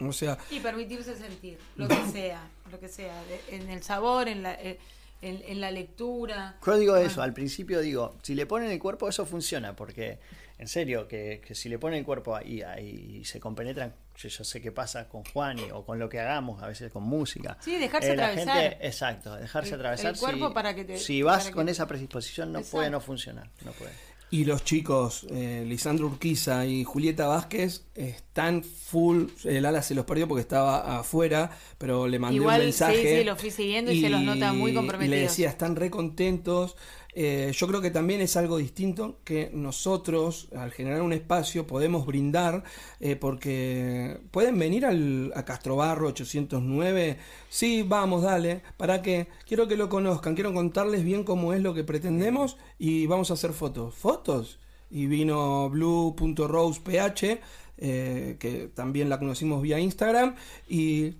O 0.00 0.12
sea, 0.12 0.38
Y 0.50 0.58
permitirse 0.60 1.16
sentir, 1.16 1.58
lo 1.76 1.86
que 1.88 2.02
sea, 2.12 2.48
lo 2.70 2.80
que 2.80 2.88
sea, 2.88 3.14
en 3.48 3.70
el 3.70 3.82
sabor, 3.82 4.28
en 4.28 4.42
la, 4.42 4.54
eh, 4.54 4.78
en, 5.20 5.40
en 5.46 5.60
la 5.60 5.70
lectura. 5.70 6.56
Yo 6.66 6.76
digo 6.78 6.94
Ah. 6.94 7.02
eso, 7.02 7.22
al 7.22 7.32
principio 7.32 7.80
digo, 7.80 8.16
si 8.22 8.34
le 8.34 8.44
ponen 8.46 8.70
el 8.72 8.80
cuerpo 8.80 9.08
eso 9.08 9.24
funciona, 9.24 9.76
porque 9.76 10.18
en 10.58 10.66
serio, 10.66 11.06
que, 11.06 11.40
que 11.46 11.54
si 11.54 11.68
le 11.68 11.78
ponen 11.78 12.00
el 12.00 12.04
cuerpo 12.04 12.34
ahí, 12.34 12.62
ahí 12.62 13.18
y 13.20 13.24
se 13.24 13.38
compenetran, 13.38 13.94
yo, 14.16 14.28
yo 14.28 14.42
sé 14.44 14.60
qué 14.60 14.72
pasa 14.72 15.08
con 15.08 15.24
Juan 15.24 15.58
y- 15.60 15.70
o 15.70 15.84
con 15.84 15.98
lo 16.00 16.08
que 16.08 16.18
hagamos, 16.20 16.60
a 16.62 16.66
veces 16.66 16.90
con 16.92 17.04
música. 17.04 17.56
Sí, 17.60 17.76
dejarse 17.78 18.16
la 18.16 18.26
atravesar. 18.30 18.60
gente- 18.70 18.86
exacto, 18.86 19.34
dejarse 19.36 19.70
El- 19.70 19.74
atravesar. 19.76 20.12
el 20.14 20.18
cuerpo 20.18 20.48
si, 20.48 20.54
para 20.54 20.74
que 20.74 20.84
te- 20.84 20.98
si 20.98 21.22
vas 21.22 21.46
que- 21.46 21.52
con 21.52 21.68
esa 21.68 21.86
predisposición 21.86 22.52
no 22.52 22.62
puede 22.62 22.90
no 22.90 23.00
funcionar, 23.00 23.48
no 23.64 23.70
puede. 23.72 23.92
Y 24.32 24.46
los 24.46 24.64
chicos, 24.64 25.26
eh, 25.30 25.62
Lisandro 25.68 26.06
Urquiza 26.06 26.64
y 26.64 26.84
Julieta 26.84 27.26
Vázquez, 27.26 27.84
están 27.94 28.64
full. 28.64 29.26
El 29.44 29.66
ala 29.66 29.82
se 29.82 29.94
los 29.94 30.06
perdió 30.06 30.26
porque 30.26 30.40
estaba 30.40 30.98
afuera, 30.98 31.50
pero 31.76 32.08
le 32.08 32.18
mandé 32.18 32.36
Igual, 32.36 32.60
un 32.60 32.66
mensaje. 32.68 32.96
sí, 32.96 33.18
sí, 33.18 33.24
lo 33.24 33.36
fui 33.36 33.50
siguiendo 33.50 33.92
y 33.92 34.00
se 34.00 34.08
los 34.08 34.22
nota 34.22 34.54
muy 34.54 34.70
y 34.70 34.74
comprometidos. 34.74 35.16
le 35.18 35.22
decía, 35.24 35.50
están 35.50 35.76
re 35.76 35.90
contentos. 35.90 36.76
Eh, 37.14 37.52
yo 37.54 37.66
creo 37.66 37.82
que 37.82 37.90
también 37.90 38.22
es 38.22 38.36
algo 38.36 38.56
distinto 38.56 39.18
que 39.24 39.50
nosotros, 39.52 40.48
al 40.56 40.72
generar 40.72 41.02
un 41.02 41.12
espacio, 41.12 41.66
podemos 41.66 42.06
brindar, 42.06 42.64
eh, 43.00 43.16
porque 43.16 44.18
pueden 44.30 44.58
venir 44.58 44.86
al, 44.86 45.32
a 45.36 45.44
Castrobarro 45.44 46.08
809. 46.08 47.18
Sí, 47.50 47.82
vamos, 47.86 48.22
dale. 48.22 48.62
¿Para 48.78 49.02
qué? 49.02 49.28
Quiero 49.46 49.68
que 49.68 49.76
lo 49.76 49.88
conozcan, 49.88 50.34
quiero 50.34 50.54
contarles 50.54 51.04
bien 51.04 51.24
cómo 51.24 51.52
es 51.52 51.60
lo 51.60 51.74
que 51.74 51.84
pretendemos 51.84 52.56
y 52.78 53.06
vamos 53.06 53.30
a 53.30 53.34
hacer 53.34 53.52
fotos. 53.52 53.94
¿Fotos? 53.94 54.58
Y 54.90 55.06
vino 55.06 55.68
blue.roseph, 55.70 57.40
eh, 57.78 58.36
que 58.38 58.70
también 58.74 59.08
la 59.08 59.18
conocimos 59.18 59.62
vía 59.62 59.78
Instagram, 59.78 60.34
y 60.68 61.16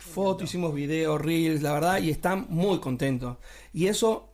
foto, 0.00 0.44
hicimos 0.44 0.74
videos, 0.74 1.20
reels, 1.20 1.62
la 1.62 1.72
verdad, 1.72 2.02
y 2.02 2.10
están 2.10 2.46
muy 2.48 2.80
contentos. 2.80 3.36
Y 3.72 3.86
eso 3.86 4.28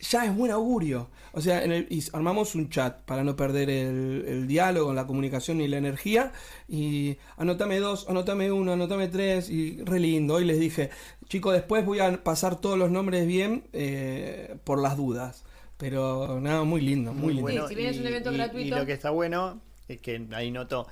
ya 0.00 0.24
es 0.24 0.34
buen 0.34 0.50
augurio. 0.52 1.08
O 1.32 1.40
sea, 1.40 1.62
en 1.64 1.72
el- 1.72 1.86
y 1.90 2.02
armamos 2.12 2.54
un 2.54 2.68
chat 2.70 3.02
para 3.02 3.22
no 3.24 3.36
perder 3.36 3.68
el, 3.70 4.24
el 4.26 4.46
diálogo, 4.48 4.92
la 4.94 5.06
comunicación 5.06 5.60
y 5.60 5.68
la 5.68 5.76
energía. 5.78 6.32
Y 6.68 7.16
anótame 7.36 7.78
dos, 7.78 8.06
anótame 8.08 8.50
uno, 8.52 8.72
anótame 8.72 9.08
tres. 9.08 9.50
Y 9.50 9.82
re 9.84 10.00
lindo. 10.00 10.34
Hoy 10.34 10.44
les 10.44 10.58
dije, 10.58 10.90
chicos, 11.28 11.52
después 11.52 11.84
voy 11.84 12.00
a 12.00 12.22
pasar 12.24 12.60
todos 12.60 12.78
los 12.78 12.90
nombres 12.90 13.26
bien 13.26 13.64
eh, 13.72 14.56
por 14.64 14.80
las 14.80 14.96
dudas. 14.96 15.44
Pero 15.76 16.40
nada, 16.40 16.64
muy 16.64 16.80
lindo, 16.80 17.12
muy, 17.12 17.34
lindo. 17.34 17.42
bueno. 17.42 17.68
si 17.68 17.74
bien 17.76 17.88
es 17.90 17.98
un 17.98 18.06
evento 18.06 18.32
y- 18.32 18.36
gratuito. 18.36 18.76
Y 18.76 18.78
lo 18.80 18.86
que 18.86 18.92
está 18.92 19.10
bueno 19.10 19.60
es 19.86 20.00
que 20.00 20.26
ahí 20.32 20.50
noto 20.50 20.86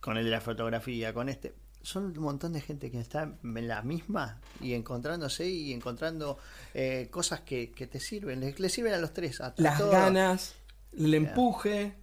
con 0.00 0.16
el 0.16 0.24
de 0.24 0.30
la 0.30 0.40
fotografía, 0.40 1.12
con 1.12 1.28
este, 1.28 1.52
son 1.82 2.04
un 2.16 2.22
montón 2.22 2.52
de 2.52 2.60
gente 2.60 2.90
que 2.90 3.00
está 3.00 3.22
en 3.42 3.68
la 3.68 3.82
misma 3.82 4.40
y 4.60 4.74
encontrándose 4.74 5.48
y 5.48 5.72
encontrando 5.72 6.38
eh, 6.74 7.08
cosas 7.10 7.40
que, 7.40 7.70
que 7.72 7.86
te 7.86 7.98
sirven, 8.00 8.40
le, 8.40 8.54
le 8.56 8.68
sirven 8.68 8.94
a 8.94 8.98
los 8.98 9.12
tres, 9.12 9.40
a, 9.40 9.52
Las 9.56 9.78
todos. 9.78 9.92
ganas, 9.92 10.54
el 10.96 11.14
empuje. 11.14 11.94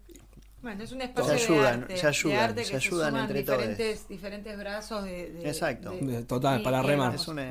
Bueno, 0.62 0.84
es 0.84 0.92
un 0.92 1.02
espacio 1.02 1.38
Se 1.38 1.44
ayudan, 1.46 1.62
de 1.80 1.84
arte, 1.84 1.98
se 1.98 2.08
ayudan, 2.08 2.36
de 2.38 2.44
arte 2.44 2.64
se 2.66 2.70
que 2.72 2.76
ayudan 2.76 3.16
entre 3.18 3.40
diferentes, 3.40 4.08
diferentes 4.10 4.58
brazos 4.58 5.04
de, 5.06 5.32
de- 5.32 5.48
Exacto. 5.48 5.92
De- 5.92 6.24
total, 6.24 6.62
para 6.62 6.82
remar. 6.82 7.16
Una- 7.28 7.50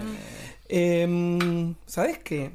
Eh, 0.69 1.75
¿Sabes 1.87 2.19
qué? 2.19 2.53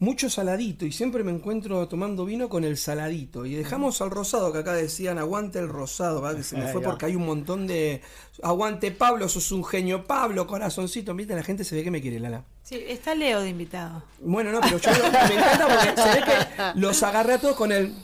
Mucho 0.00 0.30
saladito 0.30 0.86
y 0.86 0.92
siempre 0.92 1.22
me 1.22 1.30
encuentro 1.30 1.86
tomando 1.86 2.24
vino 2.24 2.48
con 2.48 2.64
el 2.64 2.78
saladito. 2.78 3.44
Y 3.44 3.54
dejamos 3.54 4.00
al 4.00 4.10
rosado, 4.10 4.50
que 4.50 4.60
acá 4.60 4.72
decían 4.72 5.18
aguante 5.18 5.58
el 5.58 5.68
rosado, 5.68 6.22
¿verdad? 6.22 6.38
que 6.38 6.42
se 6.42 6.56
me 6.56 6.64
Ahí 6.64 6.72
fue 6.72 6.80
va. 6.80 6.88
porque 6.88 7.04
hay 7.04 7.16
un 7.16 7.26
montón 7.26 7.66
de... 7.66 8.00
Aguante 8.42 8.92
Pablo, 8.92 9.28
sos 9.28 9.52
un 9.52 9.62
genio. 9.62 10.06
Pablo, 10.06 10.46
corazoncito. 10.46 11.14
Viste, 11.14 11.36
la 11.36 11.42
gente 11.42 11.64
se 11.64 11.76
ve 11.76 11.84
que 11.84 11.90
me 11.90 12.00
quiere, 12.00 12.18
Lala. 12.18 12.44
Sí, 12.62 12.82
está 12.88 13.14
Leo 13.14 13.42
de 13.42 13.50
invitado. 13.50 14.02
Bueno, 14.20 14.50
no, 14.52 14.60
pero 14.62 14.78
yo 14.78 14.90
me 14.90 15.34
encanta 15.34 15.68
porque 15.68 16.02
se 16.02 16.08
ve 16.08 16.24
que 16.24 16.80
los 16.80 17.02
agarré 17.02 17.34
a 17.34 17.38
todos 17.38 17.56
con 17.56 17.70
el... 17.70 17.94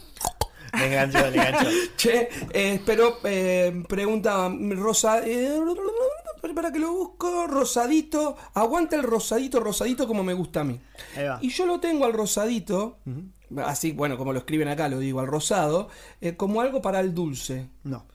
Le 0.78 0.86
enganchó, 0.88 1.30
le 1.30 1.36
enganchó. 1.38 1.70
Che, 1.96 2.28
eh, 2.52 2.78
pero 2.84 3.20
eh, 3.24 3.82
preguntaba, 3.88 4.54
Rosa, 4.74 5.26
eh, 5.26 5.58
para 6.40 6.72
que 6.72 6.78
lo 6.78 6.92
busco, 6.92 7.46
rosadito, 7.46 8.36
aguanta 8.54 8.96
el 8.96 9.02
rosadito, 9.02 9.60
rosadito 9.60 10.06
como 10.06 10.22
me 10.22 10.34
gusta 10.34 10.60
a 10.60 10.64
mí. 10.64 10.80
Ahí 11.16 11.24
va. 11.24 11.38
Y 11.42 11.50
yo 11.50 11.66
lo 11.66 11.80
tengo 11.80 12.04
al 12.04 12.12
rosadito, 12.12 12.98
así, 13.58 13.92
bueno, 13.92 14.16
como 14.16 14.32
lo 14.32 14.38
escriben 14.40 14.68
acá, 14.68 14.88
lo 14.88 14.98
digo, 14.98 15.20
al 15.20 15.26
rosado, 15.26 15.88
eh, 16.20 16.36
como 16.36 16.60
algo 16.60 16.82
para 16.82 17.00
el 17.00 17.14
dulce. 17.14 17.68
No. 17.84 18.06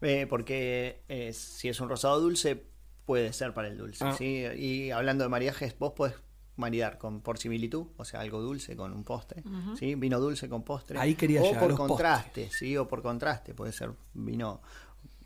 Eh, 0.00 0.26
porque 0.28 1.02
eh, 1.08 1.32
si 1.32 1.68
es 1.68 1.80
un 1.80 1.88
rosado 1.88 2.20
dulce, 2.20 2.64
puede 3.04 3.32
ser 3.32 3.54
para 3.54 3.68
el 3.68 3.76
dulce. 3.76 4.04
Ah. 4.04 4.14
¿sí? 4.16 4.44
Y 4.56 4.90
hablando 4.90 5.24
de 5.24 5.30
mariajes, 5.30 5.76
vos 5.78 5.92
podés 5.92 6.14
maridar 6.56 6.98
con 6.98 7.20
por 7.20 7.38
similitud, 7.38 7.86
o 7.96 8.04
sea, 8.04 8.20
algo 8.20 8.40
dulce 8.40 8.76
con 8.76 8.92
un 8.92 9.04
postre, 9.04 9.44
¿sí? 9.78 9.94
vino 9.94 10.18
dulce 10.18 10.48
con 10.48 10.64
postre. 10.64 10.98
Ahí 10.98 11.14
quería 11.14 11.40
o 11.40 11.44
llegar, 11.44 11.60
por 11.60 11.76
contraste, 11.76 12.50
¿sí? 12.50 12.76
o 12.76 12.88
por 12.88 13.00
contraste, 13.00 13.54
puede 13.54 13.72
ser 13.72 13.92
vino 14.12 14.60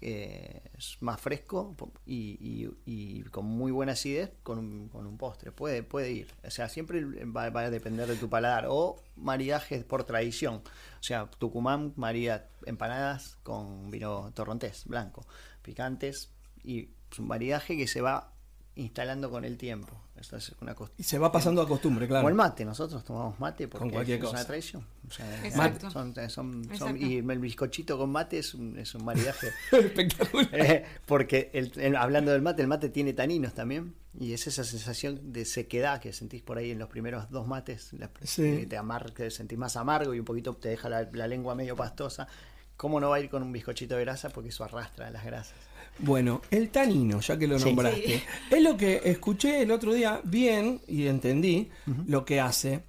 eh, 0.03 0.61
más 1.01 1.21
fresco 1.21 1.75
y, 2.05 2.37
y- 2.41 2.71
y 2.85 3.23
con 3.25 3.47
muy 3.47 3.71
buena 3.73 3.93
acidez 3.93 4.31
con 4.43 4.59
un, 4.59 4.89
con 4.89 5.07
un 5.07 5.17
postre. 5.17 5.53
Puede, 5.53 5.83
puede 5.83 6.13
ir. 6.13 6.29
O 6.45 6.51
sea, 6.51 6.69
siempre 6.69 7.03
va, 7.25 7.51
va 7.51 7.61
a 7.63 7.71
depender 7.71 8.09
de 8.09 8.17
tu 8.17 8.29
paladar. 8.29 8.67
O 8.69 9.03
maridajes 9.17 9.85
por 9.85 10.05
tradición. 10.05 10.57
O 10.57 11.03
sea, 11.03 11.31
Tucumán 11.39 11.93
marida 11.97 12.49
empanadas 12.67 13.39
con 13.43 13.91
vino 13.91 14.33
torrontés 14.35 14.85
blanco, 14.87 15.25
picantes. 15.63 16.31
Y 16.65 16.89
es 17.11 17.19
un 17.19 17.29
maridaje 17.29 17.77
que 17.77 17.87
se 17.87 18.01
va 18.01 18.33
instalando 18.75 19.31
con 19.31 19.45
el 19.45 19.57
tiempo. 19.59 20.01
Esto 20.23 20.37
es 20.39 20.53
una 20.63 20.75
costumbre. 20.75 20.95
Y 20.99 21.03
se 21.03 21.19
va 21.19 21.31
pasando 21.31 21.61
a 21.61 21.69
costumbre, 21.69 22.07
claro. 22.09 22.23
Como 22.23 22.31
el 22.31 22.35
mate, 22.35 22.65
nosotros 22.65 23.05
tomamos 23.05 23.39
mate 23.39 23.69
porque 23.69 23.83
Con 23.83 23.91
cualquier 23.91 24.19
es 24.19 24.25
cosa. 24.25 24.37
una 24.39 24.45
tradición. 24.47 24.87
O 25.07 25.11
sea, 25.11 25.45
Exacto. 25.47 25.91
son- 25.91 26.15
son- 26.15 26.31
son- 26.31 26.65
Exacto. 26.73 26.97
y 26.97 27.19
el 27.19 27.39
bizcochito 27.39 27.99
con 27.99 28.11
mate 28.11 28.39
es 28.39 28.55
un, 28.55 28.79
es 28.79 28.95
un 28.95 29.05
maridaje. 29.05 29.49
Espectacular. 29.73 30.49
Eh, 30.53 30.85
porque 31.07 31.51
el- 31.53 31.73
el- 31.79 31.97
hablando 31.97 32.33
del 32.33 32.41
mate, 32.43 32.63
el 32.63 32.69
mate 32.69 32.89
tiene 32.89 33.13
taninos 33.13 33.53
también. 33.55 33.95
Y 34.19 34.35
es 34.35 34.47
esa 34.47 34.63
sensación 34.63 35.33
de 35.33 35.45
sequedad 35.47 35.99
que 36.01 36.13
sentís 36.13 36.43
por 36.43 36.59
ahí 36.59 36.71
en 36.71 36.79
los 36.79 36.89
primeros 36.89 37.31
dos 37.31 37.47
mates. 37.47 37.93
la- 37.95 38.11
Sí. 38.23 38.43
que 38.59 38.67
te 38.67 38.77
amar, 38.77 39.13
que 39.13 39.31
sentís 39.31 39.59
más 39.59 39.77
amargo 39.77 40.15
y 40.15 40.19
un 40.19 40.25
poquito 40.25 40.55
te 40.55 40.69
deja 40.69 40.89
la, 40.89 41.09
la 41.13 41.27
lengua 41.27 41.55
medio 41.55 41.77
pastosa. 41.77 42.29
¿Cómo 42.77 43.01
no 43.01 43.11
va 43.11 43.17
a 43.17 43.21
ir 43.21 43.31
con 43.31 43.43
un 43.43 43.53
bizcochito 43.53 43.95
de 43.97 44.01
grasa? 44.03 44.29
Porque 44.31 44.49
eso 44.51 44.65
arrastra 44.65 45.09
las 45.11 45.25
grasas. 45.25 45.55
Bueno, 46.03 46.43
el 46.51 46.69
tanino, 46.71 47.21
ya 47.21 47.39
que 47.39 47.47
lo 47.47 47.59
Sí. 47.59 47.67
nombraste, 47.67 48.03
Sí. 48.19 48.23
es 48.51 48.63
lo 48.63 48.77
que 48.77 49.01
escuché 49.05 49.63
el 49.63 49.71
otro 49.71 49.95
día 49.95 50.21
bien 50.25 50.81
y 50.87 51.07
entendí 51.07 51.71
lo 52.07 52.25
que 52.25 52.41
hace. 52.41 52.85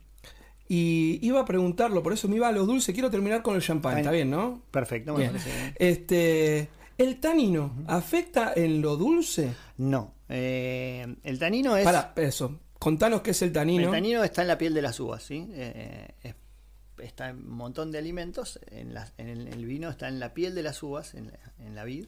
Y 0.68 1.20
iba 1.22 1.42
a 1.42 1.46
preguntarlo, 1.46 2.02
por 2.02 2.14
eso 2.14 2.28
me 2.28 2.38
iba 2.38 2.48
a 2.48 2.52
los 2.52 2.66
dulces. 2.66 2.94
Quiero 2.94 3.12
terminar 3.12 3.42
con 3.44 3.56
el 3.56 3.62
champán, 3.62 3.98
¿está 4.00 4.12
bien, 4.12 4.30
no? 4.32 4.64
Perfecto, 4.72 5.14
me 5.14 5.20
Bien. 5.20 5.32
parece 5.32 5.52
bien. 5.52 5.74
Este, 5.78 6.70
¿El 6.98 7.20
tanino 7.20 7.76
afecta 7.88 8.54
en 8.56 8.82
lo 8.82 8.96
dulce? 8.98 9.54
No. 9.78 10.14
eh, 10.30 11.16
el 11.24 11.38
tanino 11.38 11.78
es. 11.78 11.84
Para, 11.84 12.14
eso. 12.16 12.60
Contanos 12.80 13.22
qué 13.22 13.32
es 13.32 13.42
el 13.44 13.52
tanino. 13.52 13.86
El 13.86 13.92
tanino 13.92 14.24
está 14.24 14.42
en 14.42 14.48
la 14.48 14.58
piel 14.58 14.74
de 14.74 14.82
las 14.82 15.00
uvas, 15.00 15.22
¿sí? 15.22 15.48
Eh, 15.52 16.08
es- 16.24 16.36
está 16.98 17.30
en 17.30 17.38
un 17.38 17.52
montón 17.52 17.92
de 17.92 17.98
alimentos. 18.00 18.60
En, 18.72 18.94
la- 18.96 19.12
en 19.18 19.28
el, 19.30 19.48
el 19.50 19.66
vino 19.66 19.90
está 19.90 20.08
en 20.08 20.20
la 20.20 20.34
piel 20.34 20.56
de 20.56 20.64
las 20.64 20.82
uvas, 20.82 21.14
en 21.14 21.28
la, 21.28 21.40
en 21.60 21.76
la 21.76 21.84
vid, 21.84 22.06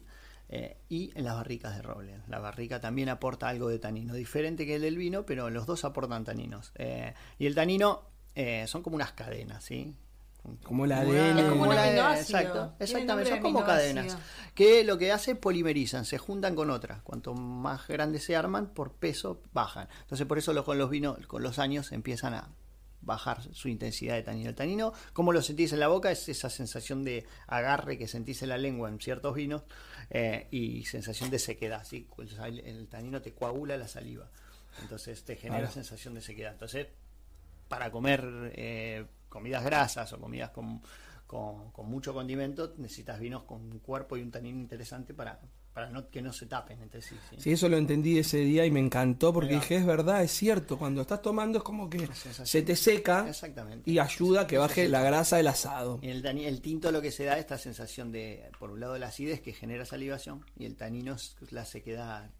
eh, 0.48 0.76
y 0.88 1.10
en 1.16 1.24
las 1.24 1.34
barricas 1.34 1.74
de 1.76 1.82
roble. 1.82 2.20
La 2.28 2.38
barrica 2.38 2.80
también 2.80 3.08
aporta 3.08 3.48
algo 3.48 3.68
de 3.68 3.78
tanino, 3.78 4.14
diferente 4.14 4.64
que 4.66 4.76
el 4.76 4.82
del 4.82 4.96
vino, 4.96 5.26
pero 5.26 5.50
los 5.50 5.66
dos 5.66 5.84
aportan 5.84 6.24
taninos. 6.24 6.72
Eh, 6.76 7.14
y 7.38 7.46
el 7.46 7.54
tanino 7.54 8.02
eh, 8.34 8.64
son 8.66 8.82
como 8.82 8.96
unas 8.96 9.12
cadenas, 9.12 9.64
¿sí? 9.64 9.94
Como 10.62 10.84
el 10.84 10.92
una- 10.92 11.00
ADN. 11.00 11.38
Es 11.40 11.48
como 11.48 11.62
un 11.64 11.74
la- 11.74 11.84
aminoácido. 11.88 12.38
Exacto, 12.38 12.74
exactamente, 12.78 13.30
son 13.30 13.40
como 13.40 13.64
cadenas 13.64 14.16
que 14.54 14.84
lo 14.84 14.96
que 14.96 15.10
hace 15.10 15.34
polimerizan, 15.34 16.04
se 16.04 16.18
juntan 16.18 16.54
con 16.54 16.70
otras. 16.70 17.02
Cuanto 17.02 17.34
más 17.34 17.88
grandes 17.88 18.22
se 18.24 18.36
arman, 18.36 18.68
por 18.68 18.92
peso 18.92 19.42
bajan. 19.52 19.88
Entonces 20.02 20.24
por 20.26 20.38
eso 20.38 20.52
lo- 20.52 20.64
con 20.64 20.78
los 20.78 20.88
vinos, 20.88 21.18
con 21.26 21.42
los 21.42 21.58
años 21.58 21.90
empiezan 21.90 22.34
a 22.34 22.48
bajar 23.00 23.40
su 23.54 23.68
intensidad 23.68 24.14
de 24.14 24.22
tanino. 24.22 24.48
El 24.50 24.54
tanino, 24.56 24.92
como 25.12 25.32
lo 25.32 25.40
sentís 25.42 25.72
en 25.72 25.80
la 25.80 25.88
boca, 25.88 26.10
es 26.10 26.28
esa 26.28 26.48
sensación 26.50 27.02
de 27.04 27.24
agarre 27.48 27.98
que 27.98 28.06
sentís 28.08 28.42
en 28.42 28.48
la 28.48 28.58
lengua 28.58 28.88
en 28.88 29.00
ciertos 29.00 29.34
vinos 29.34 29.62
eh, 30.10 30.48
y 30.50 30.84
sensación 30.84 31.30
de 31.30 31.38
sequedad. 31.38 31.84
¿sí? 31.84 32.08
El, 32.44 32.60
el 32.60 32.88
tanino 32.88 33.22
te 33.22 33.32
coagula 33.32 33.76
la 33.76 33.88
saliva. 33.88 34.30
Entonces 34.82 35.24
te 35.24 35.36
genera 35.36 35.70
sensación 35.70 36.14
de 36.14 36.20
sequedad. 36.20 36.52
Entonces, 36.52 36.88
para 37.68 37.90
comer 37.90 38.52
eh, 38.54 39.06
comidas 39.28 39.64
grasas 39.64 40.12
o 40.12 40.20
comidas 40.20 40.50
con, 40.50 40.82
con, 41.26 41.70
con 41.72 41.86
mucho 41.88 42.12
condimento, 42.14 42.74
necesitas 42.76 43.18
vinos 43.18 43.44
con 43.44 43.62
un 43.62 43.78
cuerpo 43.78 44.16
y 44.16 44.22
un 44.22 44.30
tanino 44.30 44.58
interesante 44.58 45.14
para, 45.14 45.40
para 45.76 45.90
no, 45.90 46.08
que 46.08 46.22
no 46.22 46.32
se 46.32 46.46
tapen 46.46 46.80
entre 46.80 47.02
sí. 47.02 47.14
¿sí? 47.28 47.36
Sí, 47.38 47.52
eso 47.52 47.68
lo 47.68 47.76
entendí 47.76 48.18
ese 48.18 48.38
día 48.38 48.64
y 48.64 48.70
me 48.70 48.80
encantó 48.80 49.30
porque 49.30 49.52
dije, 49.56 49.76
es 49.76 49.84
verdad, 49.84 50.22
es 50.22 50.30
cierto, 50.32 50.78
cuando 50.78 51.02
estás 51.02 51.20
tomando 51.20 51.58
es 51.58 51.64
como 51.64 51.90
que 51.90 52.08
se 52.14 52.62
te 52.62 52.74
seca 52.76 53.28
Exactamente. 53.28 53.82
y 53.90 53.98
ayuda 53.98 54.40
a 54.40 54.46
que 54.46 54.56
baje 54.56 54.88
la 54.88 55.02
grasa 55.02 55.36
del 55.36 55.48
asado. 55.48 55.98
Y 56.00 56.08
el, 56.08 56.24
el 56.24 56.62
tinto 56.62 56.90
lo 56.90 57.02
que 57.02 57.10
se 57.10 57.24
da 57.24 57.34
es 57.34 57.40
esta 57.40 57.58
sensación 57.58 58.10
de, 58.10 58.48
por 58.58 58.70
un 58.70 58.80
lado, 58.80 58.96
la 58.96 59.08
acidez 59.08 59.42
que 59.42 59.52
genera 59.52 59.84
salivación 59.84 60.46
y 60.58 60.64
el 60.64 60.76
tanino 60.76 61.12
es 61.16 61.36
la 61.50 61.66
sequedad, 61.66 62.30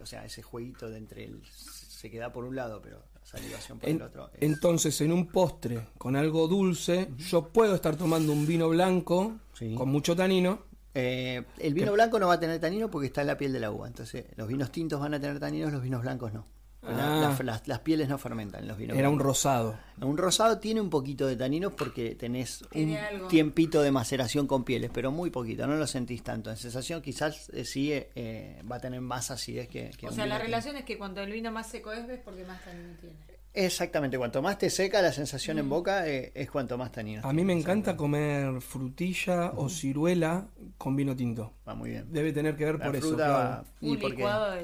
o 0.00 0.04
sea, 0.06 0.24
ese 0.24 0.42
jueguito 0.42 0.90
de 0.90 0.98
entre 0.98 1.22
el 1.26 1.40
sequedad 1.46 2.32
por 2.32 2.44
un 2.44 2.56
lado, 2.56 2.80
pero 2.82 3.04
salivación 3.22 3.78
por 3.78 3.88
En- 3.88 3.96
el 3.98 4.02
otro. 4.02 4.30
es- 4.34 4.42
entonces, 4.42 5.00
en 5.00 5.12
un 5.12 5.28
postre 5.28 5.86
con 5.96 6.16
algo 6.16 6.48
dulce, 6.48 7.06
yo 7.18 7.50
puedo 7.50 7.76
estar 7.76 7.94
tomando 7.94 8.32
un 8.32 8.48
vino 8.48 8.68
blanco 8.68 9.36
Sí. 9.52 9.76
con 9.76 9.90
mucho 9.90 10.16
tanino. 10.16 10.68
Eh, 10.94 11.44
el 11.58 11.74
vino 11.74 11.86
¿Qué? 11.88 11.92
blanco 11.92 12.18
no 12.18 12.28
va 12.28 12.34
a 12.34 12.40
tener 12.40 12.58
tanino 12.60 12.90
porque 12.90 13.06
está 13.06 13.20
en 13.20 13.28
la 13.28 13.38
piel 13.38 13.52
de 13.52 13.60
la 13.60 13.70
uva. 13.70 13.86
Entonces, 13.86 14.24
los 14.36 14.48
vinos 14.48 14.72
tintos 14.72 15.00
van 15.00 15.14
a 15.14 15.20
tener 15.20 15.38
taninos, 15.38 15.72
los 15.72 15.82
vinos 15.82 16.02
blancos 16.02 16.32
no. 16.32 16.46
La- 16.82 17.28
Ah. 17.28 17.34
la- 17.38 17.44
las, 17.44 17.68
las 17.68 17.78
pieles 17.80 18.08
no 18.08 18.16
fermentan 18.16 18.66
los 18.66 18.78
vinos 18.78 18.96
Era 18.96 19.10
un 19.10 19.18
rosado. 19.20 19.78
Un 20.00 20.16
rosado 20.16 20.58
tiene 20.60 20.80
un 20.80 20.88
poquito 20.88 21.26
de 21.26 21.36
taninos 21.36 21.74
porque 21.74 22.14
tenés 22.14 22.64
Tiene 22.70 22.92
un 22.92 22.98
algo. 23.04 23.28
tiempito 23.28 23.82
de 23.82 23.90
maceración 23.90 24.46
con 24.46 24.64
pieles, 24.64 24.90
pero 24.92 25.10
muy 25.12 25.28
poquito, 25.28 25.66
no 25.66 25.76
lo 25.76 25.86
sentís 25.86 26.22
tanto. 26.24 26.50
En 26.50 26.56
sensación 26.56 27.02
quizás 27.02 27.50
eh, 27.50 27.66
sí 27.66 27.92
eh, 27.92 28.10
eh, 28.14 28.62
va 28.70 28.76
a 28.76 28.80
tener 28.80 29.02
más 29.02 29.30
acidez 29.30 29.68
que, 29.68 29.90
que 29.90 30.06
O 30.08 30.10
sea, 30.12 30.24
la 30.24 30.38
relación 30.38 30.74
es 30.76 30.86
que 30.86 30.96
cuando 30.96 31.20
el 31.20 31.30
vino 31.30 31.52
más 31.52 31.68
seco 31.68 31.92
es, 31.92 32.06
ves 32.06 32.20
porque 32.24 32.44
más 32.46 32.64
tanino 32.64 32.94
tiene. 32.98 33.14
Exactamente, 33.52 34.16
cuanto 34.16 34.40
más 34.42 34.58
te 34.58 34.70
seca 34.70 35.02
la 35.02 35.12
sensación 35.12 35.58
en 35.58 35.68
boca 35.68 36.06
eh, 36.06 36.30
es 36.36 36.48
cuanto 36.50 36.78
más 36.78 36.92
taninos. 36.92 37.24
A 37.24 37.32
mí 37.32 37.42
me 37.44 37.52
encanta 37.52 37.96
comer 37.96 38.60
frutilla 38.60 39.52
o 39.56 39.68
ciruela 39.68 40.46
con 40.78 40.94
vino 40.94 41.16
tinto. 41.16 41.54
Va 41.68 41.74
muy 41.74 41.90
bien. 41.90 42.06
Debe 42.12 42.32
tener 42.32 42.56
que 42.56 42.64
ver 42.64 42.78
La 42.78 42.84
por 42.86 42.94
eso. 42.96 43.16
claro. 43.16 43.64
Un 43.80 43.98
porque- 43.98 44.16
licuado 44.16 44.54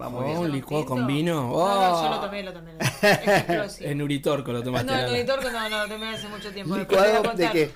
Va 0.00 0.08
muy 0.10 0.24
bien. 0.26 0.36
Oh, 0.36 0.40
un 0.42 0.52
licuado 0.52 0.84
con 0.84 1.06
vino. 1.06 1.34
No, 1.34 1.48
no, 1.48 1.54
Oh. 1.54 2.02
yo 2.04 2.10
lo 2.10 2.20
tomé, 2.20 2.42
lo 2.42 2.52
tomé. 2.52 2.72
Lo 2.74 2.78
tomé. 2.78 3.64
Es. 3.64 3.80
En 3.80 4.02
Uritorco 4.02 4.52
lo 4.52 4.62
tomaste. 4.62 4.92
No, 4.92 4.98
en. 4.98 5.10
Uritorco 5.12 5.50
no, 5.50 5.68
no, 5.70 5.78
lo 5.84 5.88
tomé 5.88 6.08
hace 6.10 6.28
mucho 6.28 6.52
tiempo. 6.52 6.76
¿Licuado 6.76 7.04
de 7.22 7.28
contar. 7.28 7.52
qué? 7.52 7.70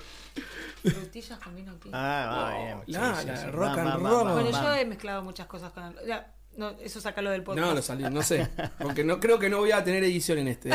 Frutillas 0.83 1.39
con 1.39 1.55
vino 1.55 1.73
tinto. 1.75 1.97
Ah, 1.97 2.49
va 2.51 2.57
bien. 2.63 2.77
Sí, 2.85 2.91
la- 2.91 3.15
sí, 3.21 3.27
la 3.27 3.37
sí. 3.37 3.47
rock 3.47 3.77
Va, 3.77 3.81
and 3.81 3.87
va, 3.89 3.97
va, 3.97 4.09
roll. 4.09 4.27
va, 4.27 4.33
Bueno, 4.33 4.51
yo 4.51 4.75
he 4.75 4.85
mezclado 4.85 5.23
muchas 5.23 5.47
cosas 5.47 5.71
con 5.73 5.83
el... 5.85 5.95
ya, 6.07 6.31
no, 6.57 6.71
eso 6.81 6.99
sácalo 6.99 7.31
del 7.31 7.43
podcast. 7.43 7.67
No, 7.67 7.73
lo 7.73 7.81
salí, 7.81 8.03
no 8.03 8.21
sé. 8.21 8.47
Porque 8.79 9.03
no 9.03 9.19
creo 9.19 9.39
que 9.39 9.49
no 9.49 9.59
voy 9.59 9.71
a 9.71 9.83
tener 9.83 10.03
edición 10.03 10.39
en 10.39 10.49
este. 10.49 10.69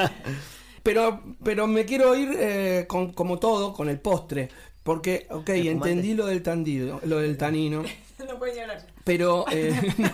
pero, 0.82 1.22
pero 1.42 1.66
me 1.66 1.84
quiero 1.84 2.14
ir 2.14 2.30
eh, 2.38 2.84
con, 2.88 3.12
como 3.12 3.38
todo, 3.38 3.72
con 3.72 3.88
el 3.88 4.00
postre. 4.00 4.48
Porque, 4.82 5.26
ok, 5.30 5.48
entendí 5.50 6.14
lo 6.14 6.26
del 6.26 6.42
tandido, 6.42 7.00
lo 7.04 7.18
del 7.18 7.36
tanino. 7.36 7.84
no 8.26 8.38
puede 8.38 8.54
ni 8.54 8.60
hablar. 8.60 8.86
Pero, 9.04 9.44
eh, 9.50 9.80
no, 9.98 10.10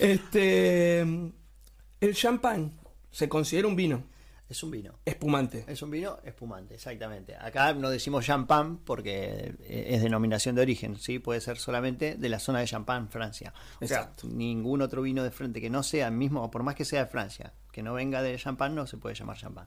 este, 0.00 1.00
el 1.00 2.14
champán 2.14 2.72
se 3.10 3.28
considera 3.28 3.68
un 3.68 3.76
vino 3.76 4.11
Es 4.52 4.62
un 4.62 4.70
vino. 4.70 4.98
espumante. 5.04 5.64
Es 5.66 5.82
un 5.82 5.90
vino 5.90 6.18
espumante, 6.24 6.74
exactamente. 6.74 7.34
Acá 7.36 7.72
no 7.74 7.88
decimos 7.90 8.24
champán 8.24 8.76
porque 8.78 9.54
eh, 9.60 9.86
es 9.90 10.02
denominación 10.02 10.54
de 10.54 10.62
origen, 10.62 10.96
¿sí? 10.98 11.18
Puede 11.18 11.40
ser 11.40 11.56
solamente 11.58 12.14
de 12.16 12.28
la 12.28 12.38
zona 12.38 12.60
de 12.60 12.66
Champagne, 12.66 13.08
Francia. 13.10 13.52
O 13.80 13.86
sea, 13.86 13.98
Exacto. 14.00 14.28
ningún 14.28 14.82
otro 14.82 15.02
vino 15.02 15.24
de 15.24 15.30
frente 15.30 15.60
que 15.60 15.70
no 15.70 15.82
sea 15.82 16.10
mismo, 16.10 16.50
por 16.50 16.62
más 16.62 16.74
que 16.74 16.84
sea 16.84 17.04
de 17.04 17.10
Francia, 17.10 17.52
que 17.72 17.82
no 17.82 17.94
venga 17.94 18.22
de 18.22 18.36
champán, 18.36 18.74
no 18.74 18.86
se 18.86 18.96
puede 18.98 19.14
llamar 19.14 19.36
champán. 19.38 19.66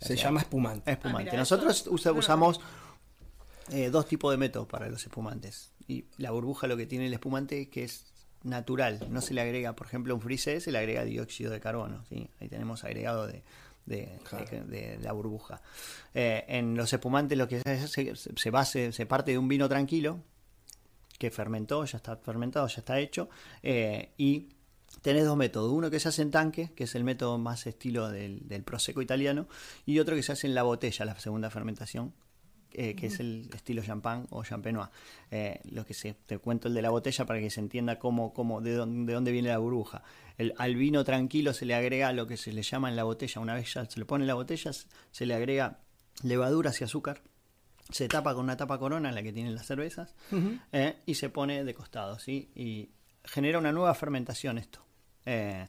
O 0.00 0.04
Se 0.06 0.16
sea, 0.16 0.24
llama 0.24 0.40
espumante. 0.40 0.90
espumante. 0.90 1.28
Ah, 1.28 1.32
mira, 1.32 1.38
Nosotros 1.38 1.86
usa- 1.88 2.12
usamos 2.12 2.60
eh, 3.70 3.90
dos 3.90 4.06
tipos 4.06 4.30
de 4.32 4.36
métodos 4.38 4.66
para 4.66 4.88
los 4.88 5.02
espumantes. 5.04 5.72
Y 5.86 6.06
la 6.18 6.30
burbuja 6.30 6.66
lo 6.66 6.76
que 6.76 6.86
tiene 6.86 7.06
el 7.06 7.12
espumante 7.12 7.62
es 7.62 7.68
que 7.68 7.84
es 7.84 8.06
natural, 8.44 9.06
no 9.10 9.20
se 9.20 9.34
le 9.34 9.40
agrega, 9.40 9.76
por 9.76 9.86
ejemplo, 9.86 10.14
un 10.16 10.20
frisé 10.20 10.60
se 10.60 10.72
le 10.72 10.78
agrega 10.78 11.04
dióxido 11.04 11.52
de 11.52 11.60
carbono, 11.60 12.04
¿sí? 12.08 12.28
ahí 12.40 12.48
tenemos 12.48 12.82
agregado 12.82 13.28
de, 13.28 13.44
de, 13.86 14.18
Claro. 14.28 14.44
de- 14.50 14.64
de 14.64 14.98
la 15.00 15.12
burbuja. 15.12 15.60
Eh, 16.14 16.44
en 16.48 16.76
los 16.76 16.92
espumantes 16.92 17.36
lo 17.38 17.48
que 17.48 17.60
se, 17.60 17.70
hace, 17.70 18.14
se, 18.16 18.30
se 18.36 18.50
base, 18.50 18.92
se 18.92 19.06
parte 19.06 19.32
de 19.32 19.38
un 19.38 19.48
vino 19.48 19.68
tranquilo, 19.68 20.20
que 21.18 21.30
fermentó, 21.30 21.84
ya 21.84 21.98
está 21.98 22.16
fermentado, 22.16 22.66
ya 22.66 22.78
está 22.78 22.98
hecho, 22.98 23.28
eh, 23.62 24.10
y 24.18 24.48
tenés 25.02 25.24
dos 25.24 25.36
métodos, 25.36 25.72
uno 25.72 25.90
que 25.90 26.00
se 26.00 26.08
hace 26.08 26.22
en 26.22 26.30
tanque, 26.30 26.70
que 26.74 26.84
es 26.84 26.94
el 26.94 27.04
método 27.04 27.38
más 27.38 27.66
estilo 27.66 28.08
del, 28.10 28.46
del 28.48 28.62
prosecco 28.64 29.00
italiano, 29.02 29.46
y 29.86 29.98
otro 30.00 30.16
que 30.16 30.22
se 30.22 30.32
hace 30.32 30.46
en 30.46 30.54
la 30.54 30.64
botella, 30.64 31.04
la 31.04 31.18
segunda 31.18 31.48
fermentación, 31.50 32.12
eh, 32.74 32.94
que 32.94 33.06
es 33.06 33.20
el 33.20 33.48
estilo 33.54 33.82
champán 33.82 34.26
o 34.30 34.44
champenois. 34.44 34.88
Eh, 35.30 35.60
lo 35.70 35.84
que 35.84 35.94
se, 35.94 36.14
te 36.14 36.38
cuento 36.38 36.68
el 36.68 36.74
de 36.74 36.82
la 36.82 36.90
botella 36.90 37.24
para 37.24 37.40
que 37.40 37.50
se 37.50 37.60
entienda 37.60 37.98
cómo, 37.98 38.32
cómo, 38.32 38.60
de, 38.60 38.74
dónde, 38.74 39.10
de 39.10 39.14
dónde 39.14 39.32
viene 39.32 39.48
la 39.48 39.58
burbuja. 39.58 40.02
El, 40.38 40.54
al 40.58 40.76
vino 40.76 41.04
tranquilo 41.04 41.52
se 41.52 41.66
le 41.66 41.74
agrega 41.74 42.12
lo 42.12 42.26
que 42.26 42.36
se 42.36 42.52
le 42.52 42.62
llama 42.62 42.88
en 42.88 42.96
la 42.96 43.04
botella, 43.04 43.40
una 43.40 43.54
vez 43.54 43.74
ya 43.74 43.84
se 43.84 43.98
le 43.98 44.06
pone 44.06 44.24
en 44.24 44.28
la 44.28 44.34
botella, 44.34 44.70
se 45.10 45.26
le 45.26 45.34
agrega 45.34 45.78
levaduras 46.22 46.80
y 46.80 46.84
azúcar, 46.84 47.22
se 47.90 48.08
tapa 48.08 48.34
con 48.34 48.44
una 48.44 48.56
tapa 48.56 48.78
corona, 48.78 49.12
la 49.12 49.22
que 49.22 49.32
tienen 49.32 49.54
las 49.54 49.66
cervezas, 49.66 50.14
eh, 50.72 50.96
y 51.06 51.14
se 51.14 51.28
pone 51.28 51.64
de 51.64 51.74
costado, 51.74 52.18
¿sí? 52.18 52.50
Y 52.54 52.90
genera 53.24 53.58
una 53.58 53.72
nueva 53.72 53.94
fermentación 53.94 54.58
esto. 54.58 54.84
Eh, 55.26 55.66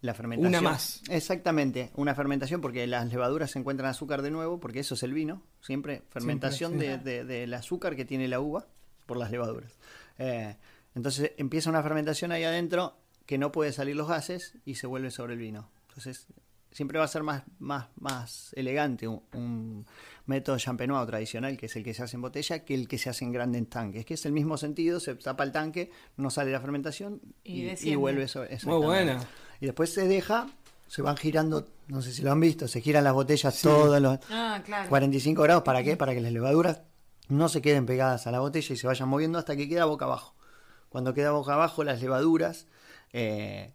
la 0.00 0.14
fermentación. 0.14 0.60
Una 0.60 0.70
más. 0.70 1.02
Exactamente, 1.08 1.90
una 1.94 2.14
fermentación 2.14 2.60
porque 2.60 2.86
las 2.86 3.10
levaduras 3.10 3.50
se 3.50 3.58
encuentran 3.58 3.90
azúcar 3.90 4.22
de 4.22 4.30
nuevo, 4.30 4.60
porque 4.60 4.80
eso 4.80 4.94
es 4.94 5.02
el 5.02 5.12
vino, 5.12 5.42
siempre 5.66 6.02
fermentación 6.10 6.72
sí. 6.72 6.78
de- 6.78 6.98
de- 6.98 7.24
del 7.24 7.52
azúcar 7.54 7.96
que 7.96 8.04
tiene 8.04 8.28
la 8.28 8.40
uva 8.40 8.66
por 9.06 9.16
las 9.16 9.30
levaduras. 9.30 9.72
Eh, 10.18 10.56
entonces 10.94 11.32
empieza 11.36 11.68
una 11.70 11.82
fermentación 11.82 12.32
ahí 12.32 12.44
adentro 12.44 12.96
que 13.26 13.38
no 13.38 13.52
puede 13.52 13.72
salir 13.72 13.96
los 13.96 14.08
gases 14.08 14.54
y 14.64 14.76
se 14.76 14.86
vuelve 14.86 15.10
sobre 15.10 15.34
el 15.34 15.40
vino. 15.40 15.68
Entonces 15.88 16.26
siempre 16.70 16.98
va 16.98 17.06
a 17.06 17.08
ser 17.08 17.22
más, 17.22 17.42
más, 17.58 17.88
más 17.98 18.52
elegante 18.54 19.08
un, 19.08 19.22
un 19.32 19.86
método 20.26 20.58
champenois 20.58 21.06
tradicional, 21.06 21.56
que 21.56 21.66
es 21.66 21.76
el 21.76 21.82
que 21.82 21.94
se 21.94 22.02
hace 22.02 22.16
en 22.16 22.22
botella, 22.22 22.64
que 22.64 22.74
el 22.74 22.86
que 22.86 22.98
se 22.98 23.08
hace 23.08 23.24
en 23.24 23.32
grande 23.32 23.58
en 23.58 23.66
tanque. 23.66 24.00
Es 24.00 24.04
que 24.06 24.14
es 24.14 24.26
el 24.26 24.32
mismo 24.32 24.56
sentido, 24.58 25.00
se 25.00 25.14
tapa 25.14 25.42
el 25.44 25.52
tanque, 25.52 25.90
no 26.18 26.28
sale 26.30 26.52
la 26.52 26.60
fermentación 26.60 27.20
Y 27.44 27.52
y, 27.52 27.60
y 27.60 27.64
desciende. 27.64 27.96
vuelve 27.96 28.28
sobre. 28.28 28.58
Muy 28.64 28.84
buena. 28.84 29.26
Y 29.60 29.66
después 29.66 29.90
se 29.92 30.06
deja, 30.06 30.48
se 30.86 31.02
van 31.02 31.16
girando, 31.16 31.66
no 31.88 32.02
sé 32.02 32.12
si 32.12 32.22
lo 32.22 32.32
han 32.32 32.40
visto, 32.40 32.68
se 32.68 32.80
giran 32.80 33.04
las 33.04 33.12
botellas 33.14 33.60
todos 33.60 34.00
los 34.00 34.18
Ah, 34.30 34.60
claro. 34.64 34.88
45 34.88 35.42
grados. 35.42 35.62
¿Para 35.62 35.82
qué? 35.82 35.96
Para 35.96 36.14
que 36.14 36.20
las 36.20 36.32
levaduras 36.32 36.82
no 37.28 37.48
se 37.48 37.60
queden 37.62 37.86
pegadas 37.86 38.26
a 38.26 38.30
la 38.30 38.40
botella 38.40 38.72
y 38.74 38.76
se 38.76 38.86
vayan 38.86 39.08
moviendo 39.08 39.38
hasta 39.38 39.56
que 39.56 39.68
queda 39.68 39.84
boca 39.84 40.04
abajo. 40.04 40.34
Cuando 40.88 41.12
queda 41.14 41.32
boca 41.32 41.54
abajo, 41.54 41.82
las 41.84 42.00
levaduras, 42.00 42.66
eh, 43.12 43.72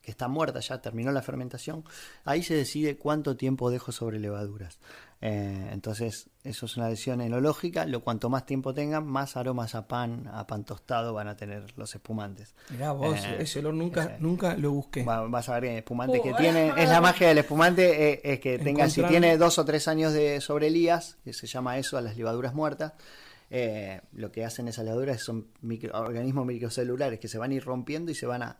que 0.00 0.10
están 0.10 0.30
muertas, 0.30 0.68
ya 0.68 0.80
terminó 0.80 1.12
la 1.12 1.22
fermentación, 1.22 1.84
ahí 2.24 2.42
se 2.42 2.54
decide 2.54 2.96
cuánto 2.96 3.36
tiempo 3.36 3.70
dejo 3.70 3.92
sobre 3.92 4.18
levaduras. 4.18 4.78
Eh, 5.26 5.70
entonces, 5.72 6.28
eso 6.42 6.66
es 6.66 6.76
una 6.76 6.86
decisión 6.88 7.22
enológica. 7.22 7.86
Lo 7.86 8.00
cuanto 8.04 8.28
más 8.28 8.44
tiempo 8.44 8.74
tengan, 8.74 9.06
más 9.06 9.38
aromas 9.38 9.74
a 9.74 9.88
pan, 9.88 10.28
a 10.30 10.46
pan 10.46 10.64
tostado 10.64 11.14
van 11.14 11.28
a 11.28 11.36
tener 11.36 11.64
los 11.78 11.94
espumantes. 11.94 12.54
Mirá 12.68 12.92
vos, 12.92 13.16
Eh, 13.24 13.36
ese 13.40 13.60
olor 13.60 13.72
nunca, 13.72 14.02
ese. 14.04 14.16
nunca 14.18 14.54
lo 14.58 14.72
busqué. 14.72 15.02
Va- 15.02 15.26
vas 15.26 15.48
a 15.48 15.54
ver 15.54 15.62
que 15.70 15.78
espumante 15.78 16.20
que 16.20 16.34
Oh, 16.34 16.36
tiene, 16.36 16.72
ah, 16.76 16.82
es 16.82 16.90
la 16.90 17.00
magia 17.00 17.28
del 17.28 17.38
espumante, 17.38 18.10
eh, 18.12 18.20
es 18.22 18.38
que 18.40 18.58
tenga, 18.58 18.90
si 18.90 19.02
tiene 19.02 19.38
dos 19.38 19.58
o 19.58 19.64
tres 19.64 19.88
años 19.88 20.12
de 20.12 20.42
sobrelías, 20.42 21.16
que 21.24 21.32
se 21.32 21.46
llama 21.46 21.78
eso 21.78 21.96
a 21.96 22.02
las 22.02 22.18
levaduras 22.18 22.52
muertas, 22.52 22.92
eh, 23.48 24.02
lo 24.12 24.30
que 24.30 24.44
hacen 24.44 24.68
esas 24.68 24.84
levaduras 24.84 25.22
son 25.22 25.46
micro- 25.62 25.98
organismos 25.98 26.44
microcelulares 26.44 27.18
que 27.18 27.28
se 27.28 27.38
van 27.38 27.50
a 27.50 27.54
ir 27.54 27.64
rompiendo 27.64 28.10
y 28.10 28.14
se 28.14 28.26
van 28.26 28.42
a, 28.42 28.58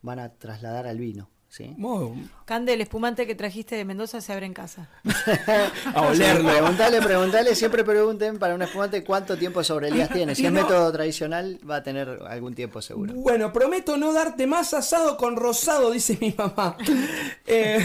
van 0.00 0.18
a 0.18 0.30
trasladar 0.32 0.86
al 0.86 0.98
vino. 0.98 1.28
¿Sí? 1.48 1.74
Muy- 1.76 2.28
Cande, 2.44 2.74
el 2.74 2.80
espumante 2.80 3.26
que 3.26 3.34
trajiste 3.34 3.74
de 3.76 3.84
Mendoza 3.84 4.20
se 4.20 4.32
abre 4.32 4.46
en 4.46 4.54
casa. 4.54 4.88
a 5.94 6.02
olerlo. 6.02 6.48
Preguntale, 6.48 7.02
preguntale, 7.02 7.54
siempre 7.56 7.82
pregunten 7.82 8.38
para 8.38 8.54
un 8.54 8.62
espumante 8.62 9.02
cuánto 9.02 9.36
tiempo 9.36 9.58
de 9.60 9.64
sobrelías 9.64 10.08
tiene. 10.10 10.34
Si 10.34 10.42
Y 10.42 10.46
es 10.46 10.52
no- 10.52 10.62
método 10.62 10.92
tradicional, 10.92 11.58
va 11.68 11.76
a 11.76 11.82
tener 11.82 12.20
algún 12.28 12.54
tiempo 12.54 12.80
seguro. 12.82 13.14
Bueno, 13.14 13.52
prometo 13.52 13.96
no 13.96 14.12
darte 14.12 14.46
más 14.46 14.74
asado 14.74 15.16
con 15.16 15.34
rosado, 15.36 15.90
dice 15.90 16.16
mi 16.20 16.34
mamá. 16.36 16.76
Eh, 17.48 17.78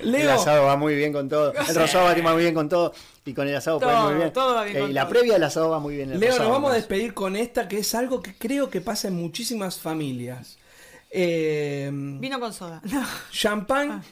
El 0.00 0.28
asado 0.28 0.64
va 0.66 0.76
muy 0.76 0.94
bien 0.94 1.12
con 1.12 1.28
todo. 1.28 1.52
El 1.52 1.74
rosado 1.74 2.04
va 2.04 2.32
muy 2.32 2.42
bien 2.42 2.54
con 2.54 2.68
todo. 2.68 2.92
Y 3.24 3.32
con 3.32 3.48
el 3.48 3.56
asado 3.56 3.80
puede 3.80 3.92
Todo, 3.92 4.06
muy 4.08 4.14
bien. 4.16 4.32
todo 4.32 4.54
va 4.54 4.64
bien 4.64 4.76
Eh, 4.76 4.80
con 4.80 4.90
y 4.90 4.92
la 4.92 5.02
todo. 5.02 5.10
previa 5.10 5.32
del 5.34 5.42
asado 5.44 5.70
va 5.70 5.78
muy 5.80 5.96
bien. 5.96 6.12
el 6.12 6.20
Leo, 6.20 6.38
nos 6.38 6.48
vamos 6.50 6.70
a 6.72 6.74
despedir 6.74 7.14
con 7.14 7.36
esta 7.36 7.68
que 7.68 7.78
es 7.78 7.94
algo 7.94 8.20
que 8.22 8.34
creo 8.36 8.68
que 8.68 8.80
pasa 8.82 9.08
en 9.08 9.14
muchísimas 9.16 9.78
familias. 9.78 10.58
Eh, 11.16 11.90
Vino 11.92 12.40
con 12.40 12.52
soda. 12.52 12.82
No. 12.84 13.04
champán 13.30 14.02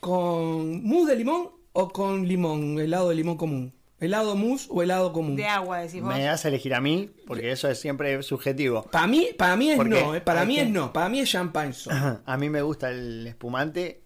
con 0.00 0.84
mousse 0.84 1.10
de 1.10 1.16
limón 1.16 1.48
o 1.72 1.88
con 1.88 2.26
limón, 2.28 2.78
helado 2.78 3.08
de 3.08 3.14
limón 3.14 3.36
común. 3.36 3.72
¿Helado 3.98 4.36
mousse 4.36 4.66
o 4.70 4.82
helado 4.82 5.10
común? 5.12 5.36
De 5.36 5.46
agua, 5.46 5.78
decís 5.78 6.02
vos. 6.02 6.14
Me 6.14 6.22
das 6.22 6.44
a 6.44 6.48
elegir 6.48 6.74
a 6.74 6.80
mí, 6.82 7.10
porque 7.26 7.50
eso 7.50 7.70
es 7.70 7.80
siempre 7.80 8.22
subjetivo. 8.22 8.82
Para 8.92 9.06
mí, 9.06 9.28
para 9.38 9.56
mí 9.56 9.70
es 9.70 9.78
no, 9.78 10.14
eh, 10.14 10.20
para 10.20 10.40
¿Por 10.40 10.48
mí 10.48 10.58
es 10.58 10.68
no, 10.68 10.92
para 10.92 11.08
mí 11.08 11.20
es 11.20 11.30
champán 11.30 11.72
solo. 11.72 12.20
A 12.26 12.36
mí 12.36 12.50
me 12.50 12.60
gusta 12.60 12.90
el 12.90 13.26
espumante. 13.26 14.02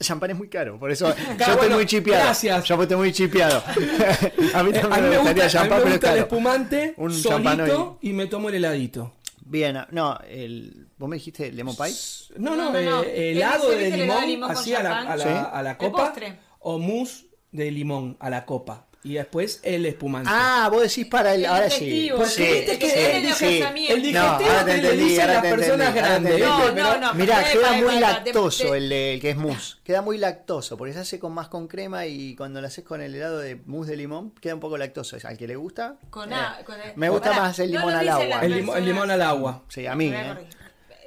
Champán 0.00 0.30
es 0.30 0.36
muy 0.38 0.48
caro, 0.48 0.78
por 0.80 0.90
eso 0.90 1.14
yo 1.38 1.52
estoy 1.52 1.68
muy 1.70 1.84
chipeado. 1.86 2.24
gracias. 2.24 2.64
Yo 2.64 2.80
estoy 2.82 2.96
muy 2.96 3.12
chipeado. 3.12 3.62
a 4.54 4.62
mí 4.64 4.70
Eh, 4.70 4.80
también 4.80 4.92
a 4.92 4.96
mí 4.96 5.02
me 5.02 5.08
me 5.10 5.16
gustaría 5.18 5.44
gusta, 5.44 5.60
a 5.60 5.62
mí 5.64 5.68
champán, 5.68 5.78
me 5.78 5.84
pero 5.84 5.88
es 5.88 5.92
gusta 5.92 5.92
el 5.94 6.00
caro. 6.00 6.20
espumante 6.22 6.94
Un 6.96 7.12
solito 7.12 7.98
y 8.00 8.12
me 8.14 8.26
tomo 8.26 8.48
el 8.48 8.54
heladito. 8.56 9.12
Bien, 9.52 9.76
no, 9.90 10.18
el, 10.26 10.88
¿vos 10.96 11.10
me 11.10 11.16
dijiste 11.16 11.52
lemon 11.52 11.76
pie? 11.76 11.92
No, 12.38 12.56
no, 12.56 12.72
No, 12.72 12.80
no, 12.80 12.90
no. 12.90 13.02
eh, 13.02 13.32
helado 13.32 13.68
de 13.68 13.76
¿viste 13.76 13.94
el 13.94 14.00
limón, 14.00 14.26
limón 14.26 14.50
así 14.50 14.72
a 14.74 14.82
la, 14.82 15.00
a 15.02 15.14
la- 15.14 15.22
Sí. 15.24 15.28
a 15.52 15.62
la 15.62 15.70
El 15.72 15.76
copa 15.76 16.14
o 16.60 16.78
mousse 16.78 17.26
de 17.50 17.70
limón 17.70 18.16
a 18.18 18.30
la 18.30 18.46
copa 18.46 18.88
y 19.04 19.14
después 19.14 19.58
el 19.64 19.84
espumante. 19.86 20.30
Ah, 20.32 20.68
vos 20.72 20.82
decís 20.82 21.06
para 21.06 21.34
el. 21.34 21.44
Ahora 21.44 21.68
sí. 21.70 22.08
Porque 22.14 22.28
Sí, 22.30 22.42
viste 22.42 22.78
que 22.78 22.88
sí, 22.90 22.98
el 23.00 23.34
sí. 23.34 23.58
casamiento. 23.60 23.94
el 23.94 23.98
No, 24.00 24.38
digestivo 24.38 24.64
te 24.64 24.74
que 24.74 24.82
le 24.82 24.96
dicen 24.96 25.26
las 25.26 25.42
te 25.42 25.50
personas 25.50 25.94
grandes. 25.94 26.38
No, 26.40 26.70
no, 26.72 26.98
no. 26.98 27.14
Mirá, 27.14 27.44
queda 27.52 27.72
muy 27.72 27.98
lactoso 27.98 28.74
el, 28.74 28.88
de- 28.88 29.14
el 29.14 29.20
que 29.20 29.30
es 29.30 29.36
mousse. 29.36 29.78
Queda 29.82 30.02
muy 30.02 30.18
lactoso, 30.18 30.76
porque 30.76 30.92
se 30.94 31.00
hace 31.00 31.18
con 31.18 31.32
más 31.32 31.48
con 31.48 31.66
crema 31.66 32.06
y 32.06 32.36
cuando 32.36 32.60
lo 32.60 32.66
haces 32.68 32.84
con 32.84 33.00
el 33.00 33.14
helado 33.14 33.38
de 33.38 33.56
mousse 33.66 33.88
de 33.90 33.96
limón, 33.96 34.30
queda 34.40 34.54
un 34.54 34.60
poco 34.60 34.78
lactoso. 34.78 35.16
Al 35.24 35.36
que 35.36 35.46
le 35.48 35.56
gusta. 35.56 35.96
Con 36.10 36.32
eh, 36.32 36.36
a- 36.36 36.60
con 36.64 36.80
el- 36.80 36.92
me 36.96 37.08
gusta 37.08 37.32
más 37.32 37.58
el 37.58 37.72
no 37.72 37.78
limón 37.80 37.94
al 37.94 38.08
agua. 38.08 38.40
El, 38.42 38.54
limón- 38.54 38.76
el 38.76 38.84
limón 38.84 39.10
al 39.10 39.22
agua. 39.22 39.62
Sí, 39.68 39.86
a 39.86 39.94
mí. 39.96 40.12
Eh. 40.14 40.34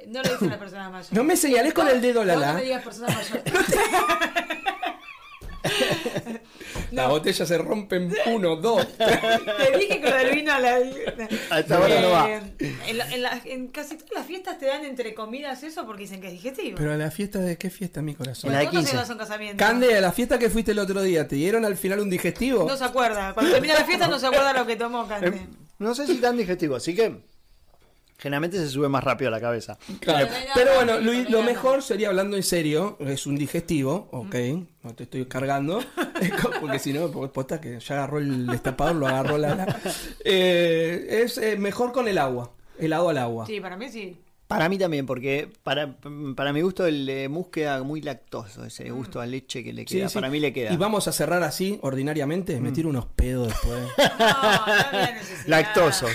No 0.08 0.22
lo 0.22 0.28
dicen 0.30 0.50
las 0.50 0.58
personas 0.58 0.86
mayores. 0.92 1.12
No 1.12 1.24
me 1.24 1.36
señales 1.36 1.74
con 1.74 1.88
el 1.88 2.00
dedo, 2.00 2.22
Lala. 2.24 2.48
No 2.48 2.54
me 2.58 2.62
digas 2.62 2.84
personas 2.84 3.16
mayores. 3.16 3.42
La 6.92 7.08
botella 7.08 7.44
se 7.46 7.58
rompe 7.58 7.96
en 7.96 8.14
uno, 8.26 8.56
dos. 8.56 8.86
Te 8.98 9.78
dije 9.78 10.00
que 10.00 10.10
lo 10.10 10.16
del 10.16 10.34
vino 10.34 10.52
a 10.52 10.60
la. 10.60 10.78
Hasta 11.50 11.76
ahora 11.76 12.00
no 12.00 12.10
va. 12.10 12.28
Eh, 12.30 12.40
En, 12.88 12.98
la- 12.98 13.10
en 13.12 13.22
la- 13.22 13.40
en 13.44 13.68
casi 13.68 13.96
todas 13.96 14.12
las 14.14 14.26
fiestas 14.26 14.58
te 14.58 14.66
dan 14.66 14.84
entre 14.84 15.14
comidas 15.14 15.62
eso 15.62 15.84
porque 15.86 16.02
dicen 16.02 16.20
que 16.20 16.28
es 16.28 16.32
digestivo. 16.34 16.76
Pero 16.78 16.92
a 16.92 16.96
la 16.96 17.10
fiesta 17.10 17.38
de 17.40 17.56
qué 17.58 17.70
fiesta, 17.70 18.02
mi 18.02 18.14
corazón. 18.14 18.50
En 18.50 18.54
la 18.54 18.60
de 18.60 18.64
¿Cuántos 18.66 18.82
15. 18.84 18.96
años 18.96 19.08
son 19.08 19.18
casamiento? 19.18 19.64
Cande, 19.64 19.96
a 19.96 20.00
la 20.00 20.12
fiesta 20.12 20.38
que 20.38 20.50
fuiste 20.50 20.72
el 20.72 20.78
otro 20.78 21.02
día, 21.02 21.26
¿te 21.26 21.36
dieron 21.36 21.64
al 21.64 21.76
final 21.76 22.00
un 22.00 22.10
digestivo? 22.10 22.64
No 22.68 22.76
se 22.76 22.84
acuerda. 22.84 23.34
Cuando 23.34 23.52
termina 23.52 23.74
la 23.74 23.84
fiesta 23.84 24.06
no 24.08 24.18
se 24.18 24.26
acuerda 24.26 24.52
lo 24.52 24.66
que 24.66 24.76
tomó, 24.76 25.06
Cande. 25.06 25.28
Eh, 25.28 25.46
No 25.78 25.94
sé 25.94 26.06
si 26.06 26.16
tan 26.16 26.36
digestivo, 26.36 26.76
así 26.76 26.94
que 26.94 27.20
generalmente 28.18 28.58
se 28.58 28.68
sube 28.68 28.88
más 28.88 29.02
rápido 29.04 29.28
a 29.28 29.30
la 29.32 29.40
cabeza. 29.40 29.78
Claro. 30.00 30.28
Pero 30.28 30.40
no, 30.46 30.52
Pero 30.54 30.70
no, 30.70 30.76
bueno, 30.76 30.94
no, 30.94 31.00
Luis, 31.00 31.30
lo 31.30 31.42
mejor 31.42 31.82
sería 31.82 32.08
hablando 32.08 32.36
en 32.36 32.42
serio, 32.42 32.96
es 33.00 33.26
un 33.26 33.36
digestivo, 33.36 34.08
ok, 34.10 34.34
no 34.82 34.94
te 34.94 35.04
estoy 35.04 35.26
cargando, 35.26 35.80
porque 36.60 36.78
si 36.78 36.92
no, 36.92 37.10
porque 37.10 37.32
posta 37.32 37.60
que 37.60 37.78
ya 37.80 37.94
agarró 37.96 38.18
el 38.18 38.46
destapador, 38.46 38.96
lo 38.96 39.06
agarró 39.06 39.38
la... 39.38 39.54
la- 39.54 39.80
Eh, 40.24 41.22
es 41.24 41.38
eh, 41.38 41.56
mejor 41.56 41.92
con 41.92 42.08
el 42.08 42.18
agua, 42.18 42.50
helado 42.78 43.08
al 43.08 43.18
agua. 43.18 43.46
Sí, 43.46 43.60
para 43.60 43.76
mí 43.76 43.88
sí. 43.88 44.18
Para 44.46 44.68
mí 44.68 44.78
también, 44.78 45.06
porque 45.06 45.50
para, 45.64 45.96
para 46.36 46.52
mi 46.52 46.60
gusto 46.60 46.86
el 46.86 47.08
eh, 47.08 47.28
mousse 47.28 47.50
queda 47.50 47.82
muy 47.82 48.00
lactoso, 48.00 48.64
ese 48.64 48.90
Mm. 48.90 48.94
gusto 48.96 49.20
a 49.20 49.26
leche 49.26 49.64
que 49.64 49.72
le 49.72 49.82
Sí, 49.82 49.96
queda. 49.98 50.08
sí. 50.08 50.14
Para 50.14 50.30
mí 50.30 50.38
le 50.38 50.52
queda. 50.52 50.72
Y 50.72 50.76
vamos 50.76 51.08
a 51.08 51.12
cerrar 51.12 51.42
así, 51.42 51.78
ordinariamente, 51.82 52.60
me 52.60 52.70
tiro 52.70 52.88
unos 52.88 53.06
pedos 53.06 53.48
después. 53.48 53.80
No, 54.18 54.26
no 54.26 54.72
había 54.72 55.12
necesidad. 55.12 55.46
Lactosos. 55.48 56.12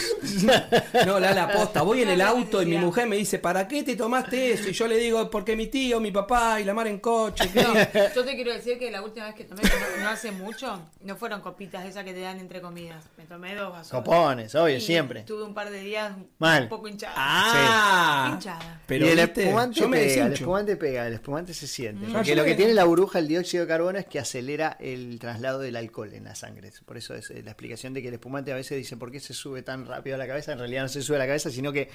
No, 1.05 1.19
la 1.19 1.33
la 1.33 1.51
posta. 1.51 1.81
Voy 1.81 2.01
en 2.03 2.09
el 2.09 2.21
auto 2.21 2.61
y 2.61 2.65
mi 2.65 2.77
mujer 2.77 3.07
me 3.07 3.15
dice, 3.17 3.39
¿para 3.39 3.67
qué 3.67 3.83
te 3.83 3.95
tomaste 3.95 4.53
eso? 4.53 4.69
Y 4.69 4.73
yo 4.73 4.87
le 4.87 4.97
digo, 4.97 5.29
porque 5.29 5.55
mi 5.55 5.67
tío, 5.67 5.99
mi 5.99 6.11
papá 6.11 6.59
y 6.61 6.63
la 6.63 6.73
mar 6.73 6.87
en 6.87 6.99
coche. 6.99 7.49
No, 7.53 7.73
yo 8.15 8.23
te 8.25 8.35
quiero 8.35 8.53
decir 8.53 8.77
que 8.79 8.91
la 8.91 9.01
última 9.01 9.25
vez 9.25 9.35
que 9.35 9.43
tomé, 9.43 9.61
no, 9.63 10.03
no 10.03 10.09
hace 10.09 10.31
mucho, 10.31 10.81
no 11.03 11.15
fueron 11.15 11.41
copitas 11.41 11.85
esas 11.85 12.03
que 12.05 12.13
te 12.13 12.21
dan 12.21 12.39
entre 12.39 12.61
comidas. 12.61 13.03
Me 13.17 13.25
tomé 13.25 13.55
dos 13.55 13.71
vasos. 13.73 13.91
Copones, 13.91 14.53
obvio, 14.55 14.77
Y 14.77 14.81
siempre. 14.81 15.23
Tuve 15.23 15.43
un 15.43 15.53
par 15.53 15.69
de 15.69 15.79
días 15.81 16.13
Mal. 16.39 16.63
un 16.63 16.69
poco 16.69 16.87
hinchada. 16.87 17.13
Ah, 17.17 18.20
Hinchada. 18.29 18.81
pero 18.85 19.05
y 19.05 19.09
el 19.09 19.17
¿viste? 19.17 19.43
espumante 19.43 19.79
yo 19.79 19.89
me 19.89 19.97
pega, 19.97 20.25
el 20.25 20.33
espumante 20.33 20.75
pega, 20.75 21.07
el 21.07 21.13
espumante 21.13 21.53
se 21.53 21.67
siente. 21.67 22.07
Mm. 22.07 22.13
Porque 22.13 22.35
lo 22.35 22.43
que 22.43 22.55
tiene 22.55 22.73
la 22.73 22.83
burbuja, 22.83 23.19
el 23.19 23.27
dióxido 23.27 23.63
de 23.63 23.67
carbono, 23.67 23.99
es 23.99 24.05
que 24.05 24.19
acelera 24.19 24.77
el 24.79 25.19
traslado 25.19 25.59
del 25.59 25.75
alcohol 25.75 26.13
en 26.13 26.25
la 26.25 26.35
sangre. 26.35 26.71
Por 26.85 26.97
eso 26.97 27.15
es 27.15 27.31
eh, 27.31 27.41
la 27.43 27.51
explicación 27.51 27.93
de 27.93 28.01
que 28.01 28.07
el 28.09 28.15
espumante 28.15 28.51
a 28.51 28.55
veces 28.55 28.77
dice 28.77 28.97
por 28.97 29.11
qué 29.11 29.19
se 29.19 29.33
sube 29.33 29.61
tan 29.63 29.85
rápido 29.85 30.15
a 30.15 30.19
la 30.19 30.27
cabeza. 30.27 30.51
En 30.51 30.59
realidad 30.59 30.83
no 30.83 30.89
se 30.89 31.01
sube 31.01 31.17
a 31.17 31.19
la 31.19 31.27
cabeza, 31.27 31.49
sino 31.49 31.71
que 31.71 31.89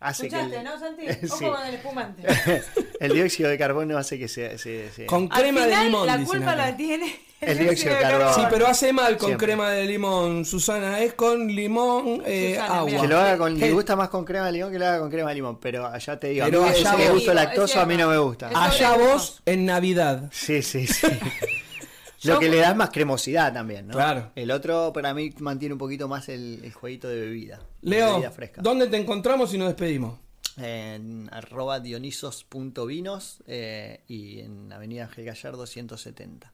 hace 0.00 0.28
que 0.28 0.36
¿Escuchaste, 0.36 0.58
el, 0.58 0.64
no, 0.64 0.78
Santi? 0.78 1.02
Sí. 1.38 1.44
Ojo 1.44 1.56
con 1.56 1.66
el 1.66 1.74
espumante. 1.74 2.22
el 3.00 3.12
dióxido 3.12 3.48
de 3.50 3.58
carbono 3.58 3.98
hace 3.98 4.18
que 4.18 4.28
se... 4.28 4.56
se- 4.58 4.90
se- 4.92 5.06
Con 5.06 5.28
Al 5.30 5.40
crema 5.40 5.62
final, 5.64 5.78
de 5.78 5.84
limón. 5.86 6.06
la 6.06 6.18
culpa 6.24 6.54
la 6.56 6.76
tiene 6.76 7.20
El 7.40 7.56
dióxido 7.58 7.94
de 7.94 8.00
carbono. 8.00 8.34
Sí, 8.34 8.40
pero 8.50 8.66
hace 8.66 8.92
mal 8.92 9.16
con 9.16 9.28
Siempre. 9.28 9.46
crema 9.46 9.70
de 9.70 9.84
limón, 9.86 10.44
Susana. 10.44 10.98
Es 11.00 11.14
con 11.14 11.46
limón, 11.46 12.20
eh, 12.26 12.54
Susana, 12.56 12.78
agua. 12.78 13.00
Que 13.00 13.06
lo 13.08 13.18
haga 13.18 13.38
con, 13.38 13.56
me 13.58 13.66
Eh, 13.68 13.72
gusta 13.72 13.94
más 13.94 14.08
con 14.08 14.24
crema 14.24 14.46
de 14.46 14.52
limón 14.52 14.72
que 14.72 14.78
lo 14.80 14.86
haga 14.86 14.98
con 14.98 15.08
crema 15.10 15.28
de 15.28 15.34
limón, 15.36 15.58
pero 15.60 15.86
allá 15.86 16.18
te 16.18 16.28
digo, 16.30 16.44
Pero 16.46 16.64
a 16.64 16.70
mí 16.70 16.78
allá 16.78 17.10
gusto 17.12 17.30
Es 17.30 17.34
lactoso 17.36 17.80
a 17.80 17.86
mí 17.86 17.96
no 17.96 18.08
me 18.08 18.18
gusta. 18.18 18.50
Allá 18.54 18.96
vos 18.96 19.40
en 19.46 19.66
Navidad. 19.66 20.28
Sí, 20.32 20.62
sí, 20.62 20.86
sí. 20.88 21.06
Yo- 22.20 22.34
Lo 22.34 22.40
que 22.40 22.48
le 22.48 22.56
da 22.58 22.70
es 22.70 22.76
más 22.76 22.90
cremosidad 22.90 23.52
también, 23.52 23.86
¿no? 23.86 23.94
Claro. 23.94 24.32
El 24.34 24.50
otro 24.50 24.92
para 24.92 25.14
mí 25.14 25.32
mantiene 25.38 25.72
un 25.74 25.78
poquito 25.78 26.08
más 26.08 26.28
el, 26.28 26.60
el 26.64 26.72
jueguito 26.72 27.08
de 27.08 27.20
bebida. 27.20 27.58
de 27.82 27.90
Leo, 27.90 28.14
bebida 28.14 28.30
fresca. 28.30 28.60
¿dónde 28.62 28.86
te 28.88 28.96
encontramos 28.96 29.54
y 29.54 29.58
nos 29.58 29.68
despedimos? 29.68 30.18
En 30.56 31.28
arroba 31.32 31.78
dionisos.vinos 31.78 33.42
eh, 33.46 34.02
y 34.08 34.40
en 34.40 34.72
Avenida 34.72 35.04
Ángel 35.04 35.24
Gallardo 35.26 35.66
170. 35.66 36.52